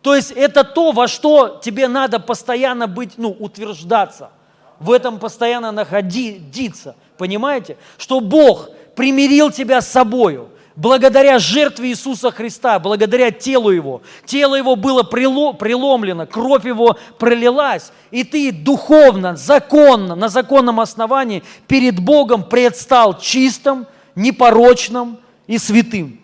[0.00, 4.30] То есть это то, во что тебе надо постоянно быть, ну, утверждаться,
[4.78, 7.78] в этом постоянно находиться, понимаете?
[7.98, 14.00] Что Бог примирил тебя с собою– благодаря жертве Иисуса Христа, благодаря телу Его.
[14.24, 21.98] Тело Его было преломлено, кровь Его пролилась, и ты духовно, законно, на законном основании перед
[21.98, 25.18] Богом предстал чистым, непорочным
[25.48, 26.20] и святым.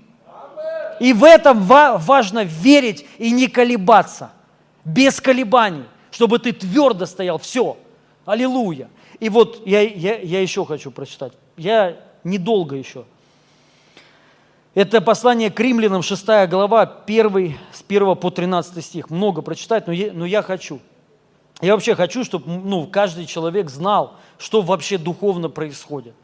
[1.01, 4.31] И в этом важно верить и не колебаться,
[4.85, 7.39] без колебаний, чтобы ты твердо стоял.
[7.39, 7.76] Все.
[8.24, 8.89] Аллилуйя.
[9.18, 11.32] И вот я, я, я еще хочу прочитать.
[11.56, 13.05] Я недолго еще.
[14.74, 19.09] Это послание к римлянам, 6 глава, 1, с 1 по 13 стих.
[19.09, 20.80] Много прочитать, но я, но я хочу.
[21.60, 26.14] Я вообще хочу, чтобы ну, каждый человек знал, что вообще духовно происходит.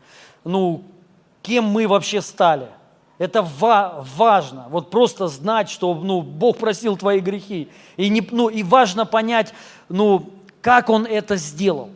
[0.43, 0.83] Ну,
[1.43, 2.67] кем мы вообще стали.
[3.19, 4.67] Это ва- важно.
[4.71, 7.69] Вот просто знать, что ну, Бог просил твои грехи.
[7.97, 9.55] И, не, ну, и важно понять,
[9.89, 10.29] ну,
[10.61, 11.91] как Он это сделал.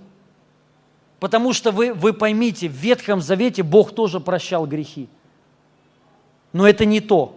[1.18, 5.08] Потому что вы, вы поймите, в Ветхом Завете Бог тоже прощал грехи.
[6.54, 7.36] Но это не то.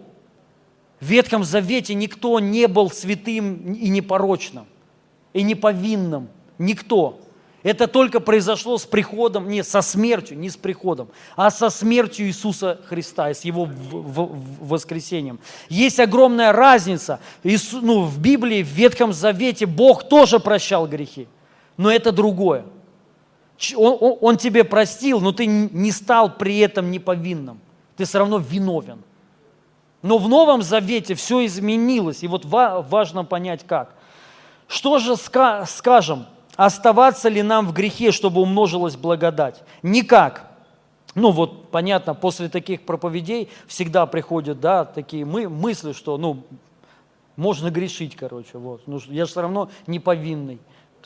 [1.00, 4.66] В Ветхом Завете никто не был святым и непорочным,
[5.34, 6.28] и неповинным.
[6.56, 7.20] Никто.
[7.64, 12.80] Это только произошло с приходом, не со смертью, не с приходом, а со смертью Иисуса
[12.86, 13.68] Христа и с Его
[14.60, 15.40] воскресением.
[15.68, 17.18] Есть огромная разница.
[17.42, 21.26] Иису, ну, в Библии, в Ветхом Завете Бог тоже прощал грехи,
[21.76, 22.64] но это другое.
[23.74, 27.60] Он, он, тебе простил, но ты не стал при этом неповинным.
[27.96, 29.02] Ты все равно виновен.
[30.02, 33.94] Но в Новом Завете все изменилось, и вот важно понять как.
[34.68, 36.26] Что же скажем,
[36.56, 39.62] оставаться ли нам в грехе, чтобы умножилась благодать?
[39.82, 40.50] Никак.
[41.14, 46.44] Ну вот, понятно, после таких проповедей всегда приходят, да, такие мы, мысли, что, ну,
[47.34, 48.82] можно грешить, короче, вот.
[48.86, 50.58] Ну, я же все равно не повинный.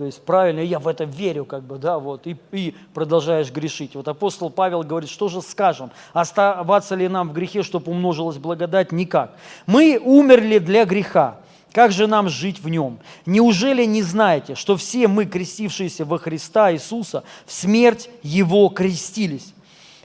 [0.02, 3.94] То есть правильно, я в это верю, как бы, да, вот, и, и продолжаешь грешить.
[3.94, 8.90] Вот апостол Павел говорит, что же скажем, оставаться ли нам в грехе, чтобы умножилась благодать?
[8.90, 9.30] Никак.
[9.64, 11.36] Мы умерли для греха.
[11.70, 12.98] Как же нам жить в нем?
[13.26, 19.54] Неужели не знаете, что все мы, крестившиеся во Христа Иисуса, в смерть Его крестились?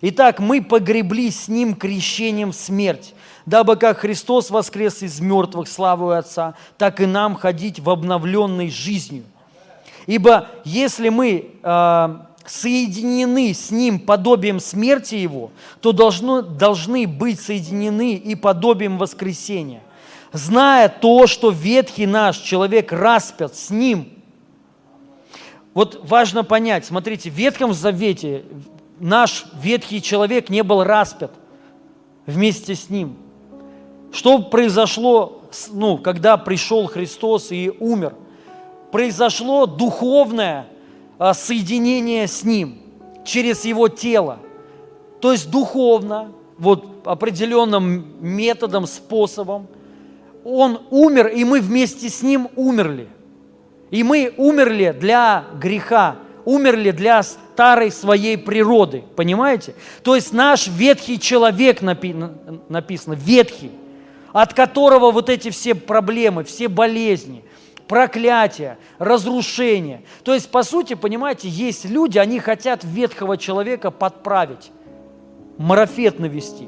[0.01, 3.15] Итак, мы погребли с Ним крещением в смерть,
[3.47, 9.23] дабы как Христос воскрес из мертвых славою Отца, так и нам ходить в обновленной жизнью–
[10.07, 15.51] Ибо если мы э, соединены с Ним подобием смерти Его,
[15.81, 19.83] то должно, должны быть соединены и подобием воскресения.
[20.31, 24.09] Зная то, что ветхий наш человек распят с Ним.
[25.73, 28.45] Вот важно понять, смотрите, в Ветхом Завете
[28.99, 31.31] наш ветхий человек не был распят
[32.25, 33.17] вместе с Ним.
[34.13, 35.41] Что произошло,
[35.73, 38.15] ну, когда пришел Христос и умер–
[38.91, 40.67] произошло духовное
[41.17, 42.77] а, соединение с Ним
[43.25, 44.39] через Его тело.
[45.19, 49.67] То есть духовно, вот определенным методом, способом,
[50.43, 53.07] Он умер, и мы вместе с Ним умерли.
[53.89, 59.75] И мы умерли для греха, умерли для старой своей природы, понимаете?
[60.03, 63.71] То есть наш ветхий человек написано, ветхий,
[64.33, 67.43] от которого вот эти все проблемы, все болезни,
[67.87, 70.01] проклятие, разрушение.
[70.23, 74.71] То есть, по сути, понимаете, есть люди, они хотят ветхого человека подправить,
[75.57, 76.67] марафет навести,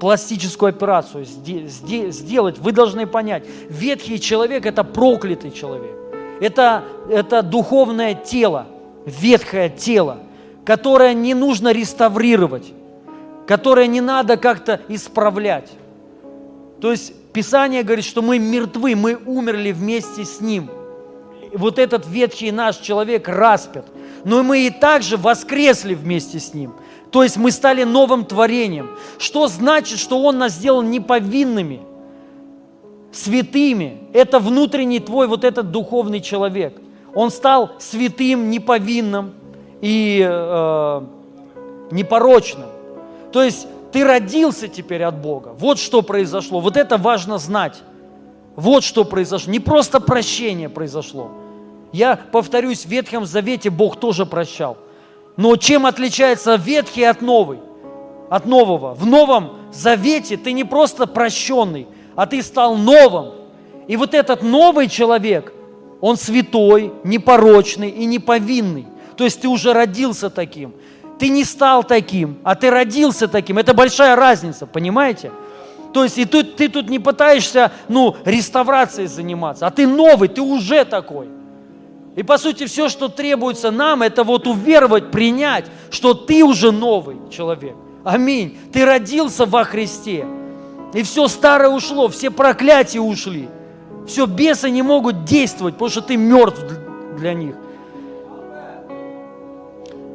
[0.00, 2.58] пластическую операцию сделать.
[2.58, 5.96] Вы должны понять, ветхий человек– это проклятый человек.
[6.40, 8.66] Это, это духовное тело,
[9.06, 10.18] ветхое тело,
[10.64, 12.72] которое не нужно реставрировать,
[13.46, 15.70] которое не надо как-то исправлять.
[16.80, 20.70] То есть Писание говорит, что мы мертвы, мы умерли вместе с Ним.
[21.52, 23.86] Вот этот ветхий наш человек распят.
[24.24, 26.74] Но мы и также воскресли вместе с Ним.
[27.10, 28.90] То есть мы стали новым творением.
[29.18, 31.80] Что значит, что Он нас сделал неповинными,
[33.12, 34.02] святыми?
[34.12, 36.76] Это внутренний твой вот этот духовный человек.
[37.14, 39.32] он стал святым, неповинным
[39.80, 41.02] и э,
[41.90, 42.68] непорочным.
[43.32, 45.54] То есть ты родился теперь от Бога.
[45.58, 46.60] Вот что произошло.
[46.60, 47.82] Вот это важно знать.
[48.56, 49.52] Вот что произошло.
[49.52, 51.30] Не просто прощение произошло.
[51.92, 54.76] Я повторюсь, в Ветхом Завете Бог тоже прощал.
[55.36, 57.60] Но чем отличается Ветхий от Новый?
[58.28, 58.94] От Нового.
[58.94, 61.86] В Новом Завете ты не просто прощенный,
[62.16, 63.32] а ты стал новым.
[63.86, 65.52] И вот этот новый человек,
[66.00, 68.86] он святой, непорочный и неповинный.
[69.16, 70.74] То есть ты уже родился таким.
[71.18, 73.58] Ты не стал таким, а ты родился таким.
[73.58, 75.32] Это большая разница, понимаете?
[75.92, 80.40] То есть и тут, ты тут не пытаешься, ну, реставрацией заниматься, а ты новый, ты
[80.40, 81.28] уже такой.
[82.14, 87.16] И по сути все, что требуется нам, это вот уверовать, принять, что ты уже новый
[87.30, 87.74] человек.
[88.04, 88.58] Аминь.
[88.72, 90.26] Ты родился во Христе.
[90.94, 93.48] И все старое ушло, все проклятия ушли.
[94.06, 96.60] Все, бесы не могут действовать, потому что ты мертв
[97.16, 97.54] для них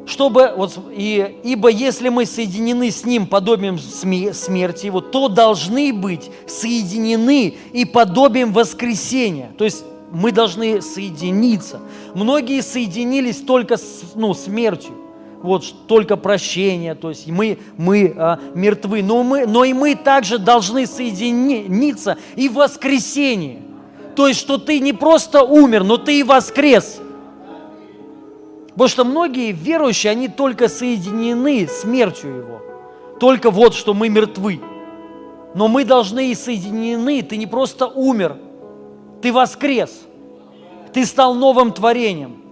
[0.06, 6.30] чтобы, вот, и, ибо если мы соединены с Ним подобием смерти Его, то должны быть
[6.46, 9.52] соединены и подобием воскресения.
[9.56, 11.80] То есть мы должны соединиться.
[12.14, 14.92] Многие соединились только с ну, смертью,
[15.42, 20.38] вот, только прощение, то есть мы, мы а, мертвы, но, мы, но и мы также
[20.38, 22.66] должны соединиться и в.
[24.16, 26.98] То есть, что ты не просто умер, но ты и воскрес–
[28.74, 32.62] Потому что многие верующие, они только соединены смертью Его.
[33.20, 34.60] Только вот, что мы мертвы.
[35.54, 37.22] Но мы должны и соединены.
[37.22, 38.36] Ты не просто умер,
[39.22, 40.02] ты воскрес.
[40.92, 42.42] Ты стал новым творением.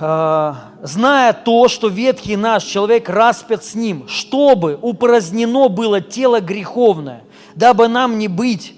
[0.00, 7.24] А, зная то, что ветхий наш человек распят с ним, чтобы упразднено было тело греховное,
[7.54, 8.74] дабы нам не быть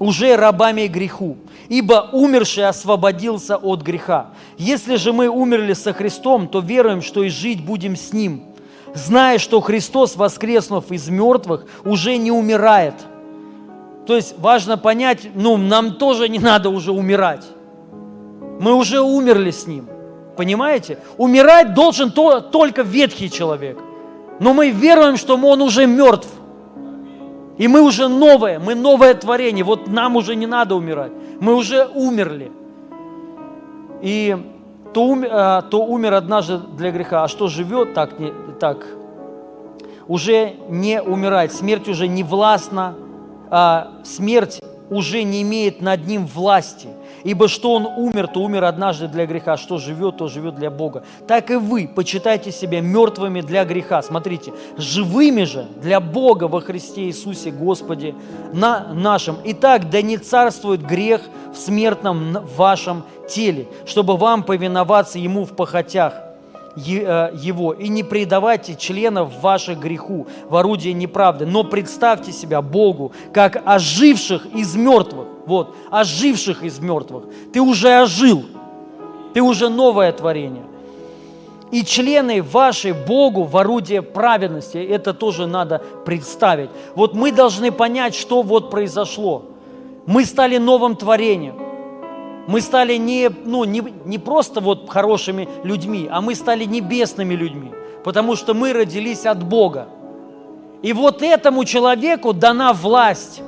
[0.00, 1.36] уже рабами греху
[1.70, 4.30] ибо умерший освободился от греха.
[4.58, 8.42] Если же мы умерли со Христом, то веруем, что и жить будем с Ним,
[8.92, 12.94] зная, что Христос, воскреснув из мертвых, уже не умирает.
[14.04, 17.44] То есть важно понять, ну, нам тоже не надо уже умирать.
[18.58, 19.86] Мы уже умерли с Ним.
[20.36, 20.98] Понимаете?
[21.18, 23.78] Умирать должен то, только ветхий человек.
[24.40, 26.28] Но мы веруем, что он уже мертв.
[27.60, 29.64] И мы уже новое, мы новое творение.
[29.64, 31.12] Вот нам уже не надо умирать.
[31.40, 32.50] Мы уже умерли.
[34.00, 34.34] И
[34.94, 38.86] то, умер, а, то умер однажды для греха, а что живет, так, не, так
[40.08, 41.52] уже не умирает.
[41.52, 42.94] Смерть уже не властна,
[43.50, 46.88] а смерть уже не имеет над ним власти.
[47.24, 51.04] Ибо что он умер, то умер однажды для греха, что живет, то живет для Бога.
[51.26, 54.02] Так и вы почитайте себя мертвыми для греха.
[54.02, 58.14] Смотрите, живыми же для Бога во Христе Иисусе Господе
[58.52, 59.36] на нашем.
[59.44, 61.22] Итак, да не царствует грех
[61.52, 66.14] в смертном вашем теле, чтобы вам повиноваться Ему в похотях–
[66.76, 73.12] Э, его, и не предавайте членов ваших греху в орудие неправды, но представьте себя Богу
[73.32, 75.26] как оживших из мертвых.
[75.50, 77.24] Вот, оживших из мертвых.
[77.52, 78.44] Ты уже ожил,
[79.34, 80.62] ты уже новое творение.
[81.72, 86.70] И члены ваши Богу в орудие праведности, это тоже надо представить.
[86.94, 89.42] Вот мы должны понять, что вот произошло.
[90.06, 91.56] Мы стали новым творением.
[92.46, 97.72] Мы стали не, ну, не, не просто вот хорошими людьми, а мы стали небесными людьми,
[98.04, 99.88] потому что мы родились от Бога.
[100.82, 103.42] И вот этому человеку дана власть,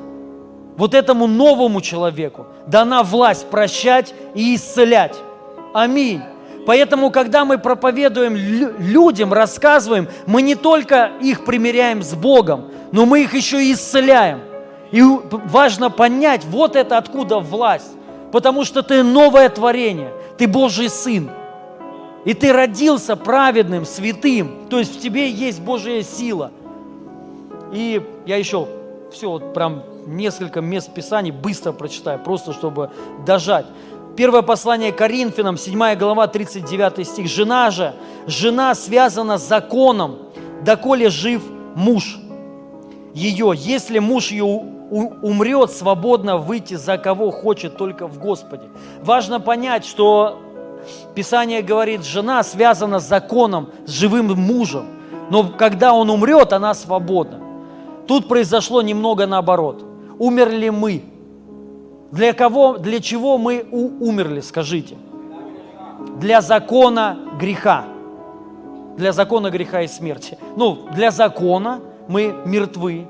[0.83, 5.17] вот этому новому человеку дана власть прощать и исцелять.
[5.73, 6.21] Аминь.
[6.67, 13.23] Поэтому, когда мы проповедуем людям, рассказываем, мы не только их примиряем с Богом, но мы
[13.23, 14.41] их еще и исцеляем.
[14.91, 17.93] И важно понять, вот это откуда власть
[18.33, 21.31] потому что ты новое творение, ты Божий Сын.
[22.25, 26.51] И ты родился праведным, святым, то есть в тебе есть Божья сила.
[27.73, 28.67] И я еще
[29.13, 32.91] все, вот прям несколько мест Писаний быстро прочитаю, просто чтобы
[33.27, 33.66] дожать.
[34.16, 37.29] Первое послание Коринфянам, 7 глава, 39 стих.
[37.29, 37.95] «Жена же,
[38.27, 40.19] жена связана с законом,
[40.62, 41.43] доколе жив
[41.74, 42.19] муж
[43.15, 43.53] ее.
[43.57, 44.45] Если муж ее
[45.23, 48.69] умрет свободно выйти за кого хочет только в Господе.
[49.03, 50.39] Важно понять, что
[51.15, 54.87] Писание говорит, жена связана с законом, с живым мужем,
[55.31, 57.41] но когда он умрет, она свободна.
[58.07, 59.83] Тут произошло немного наоборот.
[60.18, 61.02] Умерли мы.
[62.10, 64.97] Для кого, для чего мы умерли, скажите?
[66.18, 67.84] Для закона греха.
[68.97, 70.39] Для закона греха и смерти.
[70.56, 73.06] Ну, для закона мы мертвы.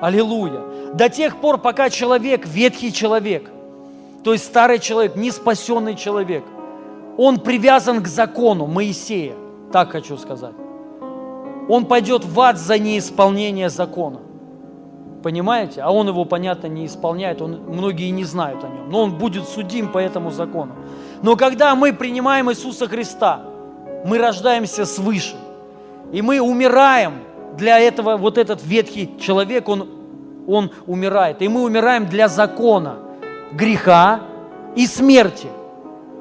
[0.00, 0.60] Аллилуйя
[0.94, 3.50] до тех пор, пока человек, ветхий человек,
[4.22, 6.44] то есть старый человек, не спасенный человек,
[7.18, 9.34] он привязан к закону Моисея,
[9.72, 10.54] так хочу сказать.
[11.68, 14.20] Он пойдет в ад за неисполнение закона.
[15.24, 15.80] Понимаете?
[15.80, 18.90] А он его, понятно, не исполняет, он, многие не знают о нем.
[18.90, 20.72] Но он будет судим по этому закону.
[21.22, 23.40] Но когда мы принимаем Иисуса Христа,
[24.04, 25.36] мы рождаемся свыше.
[26.12, 27.14] И мы умираем
[27.56, 29.88] для этого, вот этот ветхий человек, он,
[30.46, 31.40] он умирает.
[31.40, 32.96] И мы умираем для закона,
[33.50, 34.20] греха
[34.76, 35.48] и смерти.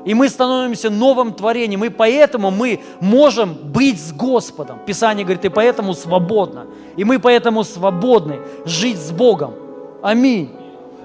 [0.06, 1.84] И мы становимся новым творением.
[1.86, 4.80] И поэтому мы можем быть с Господом.
[4.86, 6.66] Писание говорит, и поэтому свободно.
[6.98, 9.54] И мы поэтому свободны жить с Богом.
[10.02, 10.52] Аминь.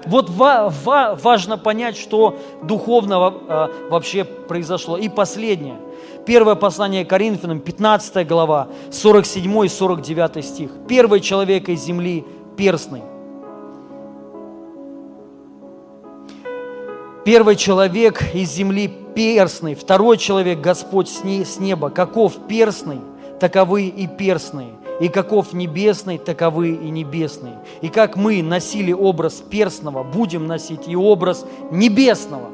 [0.05, 4.97] Вот ва- ва- важно понять, что духовного а, вообще произошло.
[4.97, 5.75] И последнее.
[6.25, 10.71] Первое послание Коринфянам, 15 глава, 47 и 49 стих.
[10.87, 13.01] Первый человек из земли перстный.
[17.29, 21.91] Первый человек из земли перстный, второй человек Господь с не- с неба.
[21.91, 23.01] Каков перстный,
[23.39, 24.69] таковы и перстные.
[24.99, 27.59] И каков небесный, таковы и небесные.
[27.81, 32.49] И как мы носили образ перстного, будем носить и образ небесного.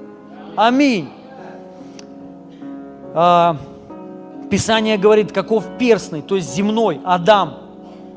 [0.57, 1.07] Аминь.
[3.13, 3.55] А,
[4.51, 7.59] Писание говорит, каков перстный, то есть земной, Адам,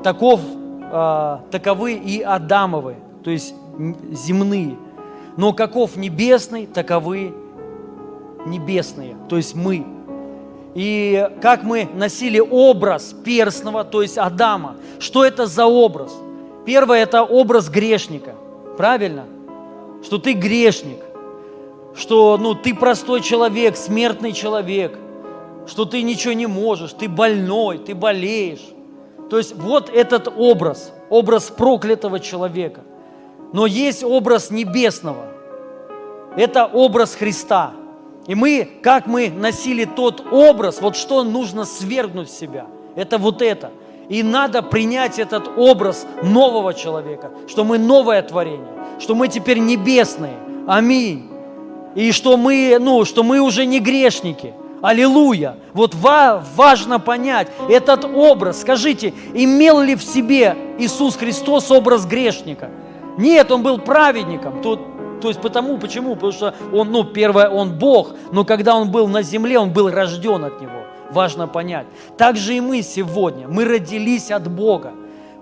[0.03, 0.41] таков,
[0.91, 3.55] а, таковы и Адамовы, то есть
[4.11, 4.75] земные.
[5.39, 7.33] Но каков небесный, таковы
[8.45, 9.85] небесные, то есть мы.
[10.75, 14.75] И как мы носили образ перстного, то есть Адама.
[14.99, 16.13] Что это за образ?
[16.65, 18.35] Первое– это образ грешника.
[18.75, 19.27] Правильно?
[20.03, 20.99] Что ты грешник.
[21.95, 24.99] Что ну, ты простой человек, смертный человек.
[25.67, 28.67] Что ты ничего не можешь, ты больной, ты болеешь.
[29.29, 32.81] То есть вот этот образ, образ проклятого человека.
[33.53, 35.28] Но есть образ небесного.
[36.35, 37.73] Это образ Христа.
[38.27, 43.41] И мы, как мы носили тот образ, вот что нужно свергнуть в себя, это вот
[43.41, 43.71] это.
[44.07, 48.67] И надо принять этот образ нового человека, что мы новое творение,
[48.99, 50.33] что мы теперь небесные.
[50.67, 51.29] Аминь.
[51.95, 54.53] И что мы, ну, что мы уже не грешники.
[54.81, 55.57] Аллилуйя.
[55.73, 58.61] Вот ва- важно понять этот образ.
[58.61, 62.69] Скажите, имел ли в себе Иисус Христос образ грешника?
[63.17, 64.61] Нет, Он был праведником.
[64.61, 64.79] Тут
[65.21, 66.15] то есть потому, почему?
[66.15, 69.89] Потому что он, ну, первое, он Бог, но когда он был на земле, он был
[69.89, 70.85] рожден от Него.
[71.11, 71.87] Важно понять.
[72.17, 73.47] Так же и мы сегодня.
[73.47, 74.93] Мы родились от Бога.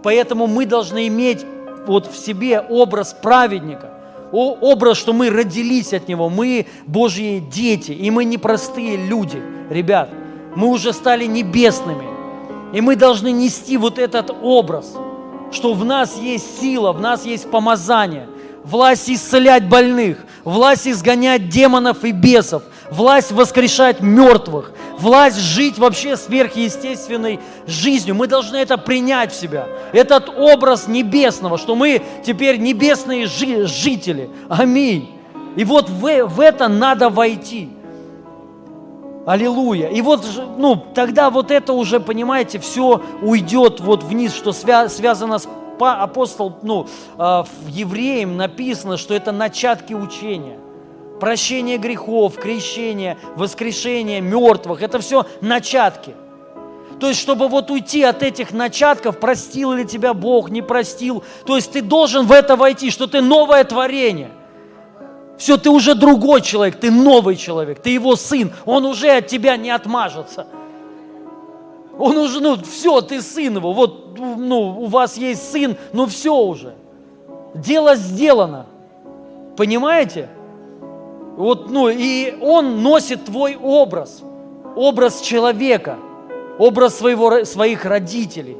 [0.01, 1.45] Поэтому мы должны иметь
[1.85, 3.93] вот в себе образ праведника.
[4.31, 6.29] Образ, что мы родились от Него.
[6.29, 9.41] Мы Божьи дети, и мы не простые люди.
[9.69, 10.09] Ребят,
[10.55, 12.07] мы уже стали небесными.
[12.73, 14.93] И мы должны нести вот этот образ,
[15.51, 18.27] что в нас есть сила, в нас есть помазание–
[18.67, 27.39] власть исцелять больных, власть изгонять демонов и бесов, власть воскрешать мертвых, власть жить вообще сверхъестественной
[27.65, 28.15] жизнью.
[28.15, 29.67] Мы должны это принять в себя.
[29.93, 34.29] Этот образ небесного, что мы теперь небесные жи- жители.
[34.49, 35.11] Аминь.
[35.55, 37.69] И вот в, в это надо войти.
[39.25, 39.87] Аллилуйя.
[39.89, 40.25] И вот,
[40.57, 45.47] ну, тогда вот это уже, понимаете, все уйдет вот вниз, что свя- связано с
[45.79, 46.87] апостол, ну,
[47.17, 50.59] а, в евреям написано, что это начатки учения.
[51.19, 56.13] Прощение грехов, крещение, воскрешение мертвых, это все начатки.
[56.99, 61.55] То есть, чтобы вот уйти от этих начатков, простил ли тебя Бог, не простил, то
[61.55, 64.31] есть ты должен в это войти, что ты новое творение.
[65.37, 69.55] Все, ты уже другой человек, ты новый человек, ты его сын, он уже от тебя
[69.57, 70.47] не отмажется.
[71.99, 76.35] Он уже, ну, все, ты сын его, вот, ну, у вас есть сын, ну, все
[76.35, 76.75] уже.
[77.55, 78.67] Дело сделано.
[79.55, 80.29] Понимаете?
[81.35, 84.21] Вот, ну, и он носит твой образ,
[84.75, 85.97] образ человека,
[86.59, 88.57] образ своего, своих родителей.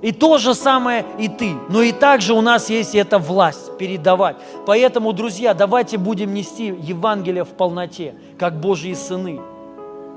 [0.00, 1.54] И то же самое и ты.
[1.68, 4.36] Но и также у нас есть эта власть передавать.
[4.64, 9.40] Поэтому, друзья, давайте будем нести Евангелие в полноте, как Божьи сыны.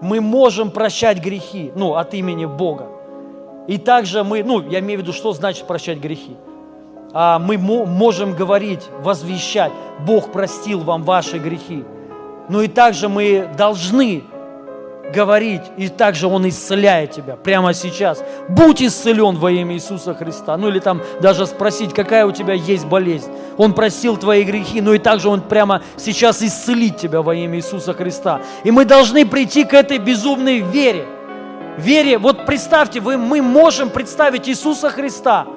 [0.02, 2.88] Мы можем прощать грехи, ну, от имени Бога.
[3.68, 6.36] И также мы, ну, я имею в виду, что значит прощать грехи?
[7.14, 9.72] А мы мо- можем говорить, возвещать,
[10.06, 11.84] Бог простил вам ваши грехи.
[12.50, 14.24] Ну и также мы должны
[15.12, 18.24] говорить, и также Он исцеляет тебя прямо сейчас.
[18.50, 20.58] Будь исцелен во имя Иисуса Христа.
[20.58, 23.32] Ну или там даже спросить, какая у тебя есть болезнь.
[23.58, 27.94] Он простил твои грехи, но и также Он прямо сейчас исцелит тебя во имя Иисуса
[27.94, 28.42] Христа.
[28.64, 31.06] И мы должны прийти к этой безумной вере.
[31.78, 35.48] Вере, вот представьте, вы, мы можем представить Иисуса Христа,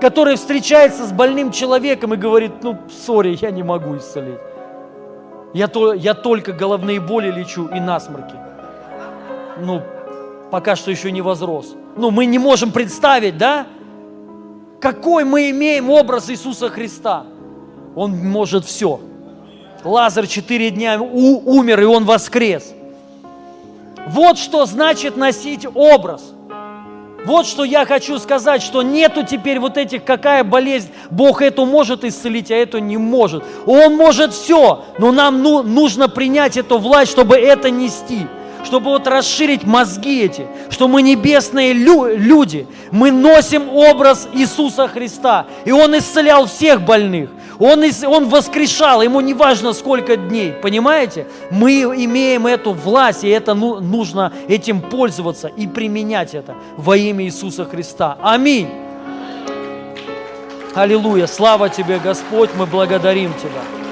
[0.00, 4.38] который встречается с больным человеком и говорит, ну, сори, я не могу исцелить.
[5.54, 8.34] Я, то, я только головные боли лечу и насморки.
[9.60, 9.82] Ну,
[10.50, 11.74] пока что еще не возрос.
[11.96, 13.66] Ну, мы не можем представить, да?
[14.80, 17.24] Какой мы имеем образ Иисуса Христа?
[17.96, 19.00] Он может все.
[19.84, 22.72] Лазарь четыре дня у- умер, и он воскрес.
[24.06, 26.32] Вот что значит носить образ.
[27.26, 32.04] Вот что я хочу сказать, что нету теперь вот этих, какая болезнь, Бог эту может
[32.04, 33.42] исцелить, а эту не может.
[33.66, 38.26] Он может все, но нам ну- нужно принять эту власть, чтобы это нести
[38.64, 45.46] чтобы вот расширить мозги эти, что мы небесные лю- люди, мы носим образ Иисуса Христа,
[45.64, 51.26] и Он исцелял всех больных, Он, ис- он воскрешал, Ему не важно сколько дней, понимаете?
[51.50, 57.24] Мы имеем эту власть, и это ну- нужно этим пользоваться и применять это во имя
[57.24, 58.16] Иисуса Христа.
[58.22, 58.68] Аминь.
[60.74, 61.26] Аллилуйя.
[61.26, 63.87] Слава Тебе, Господь, мы благодарим Тебя.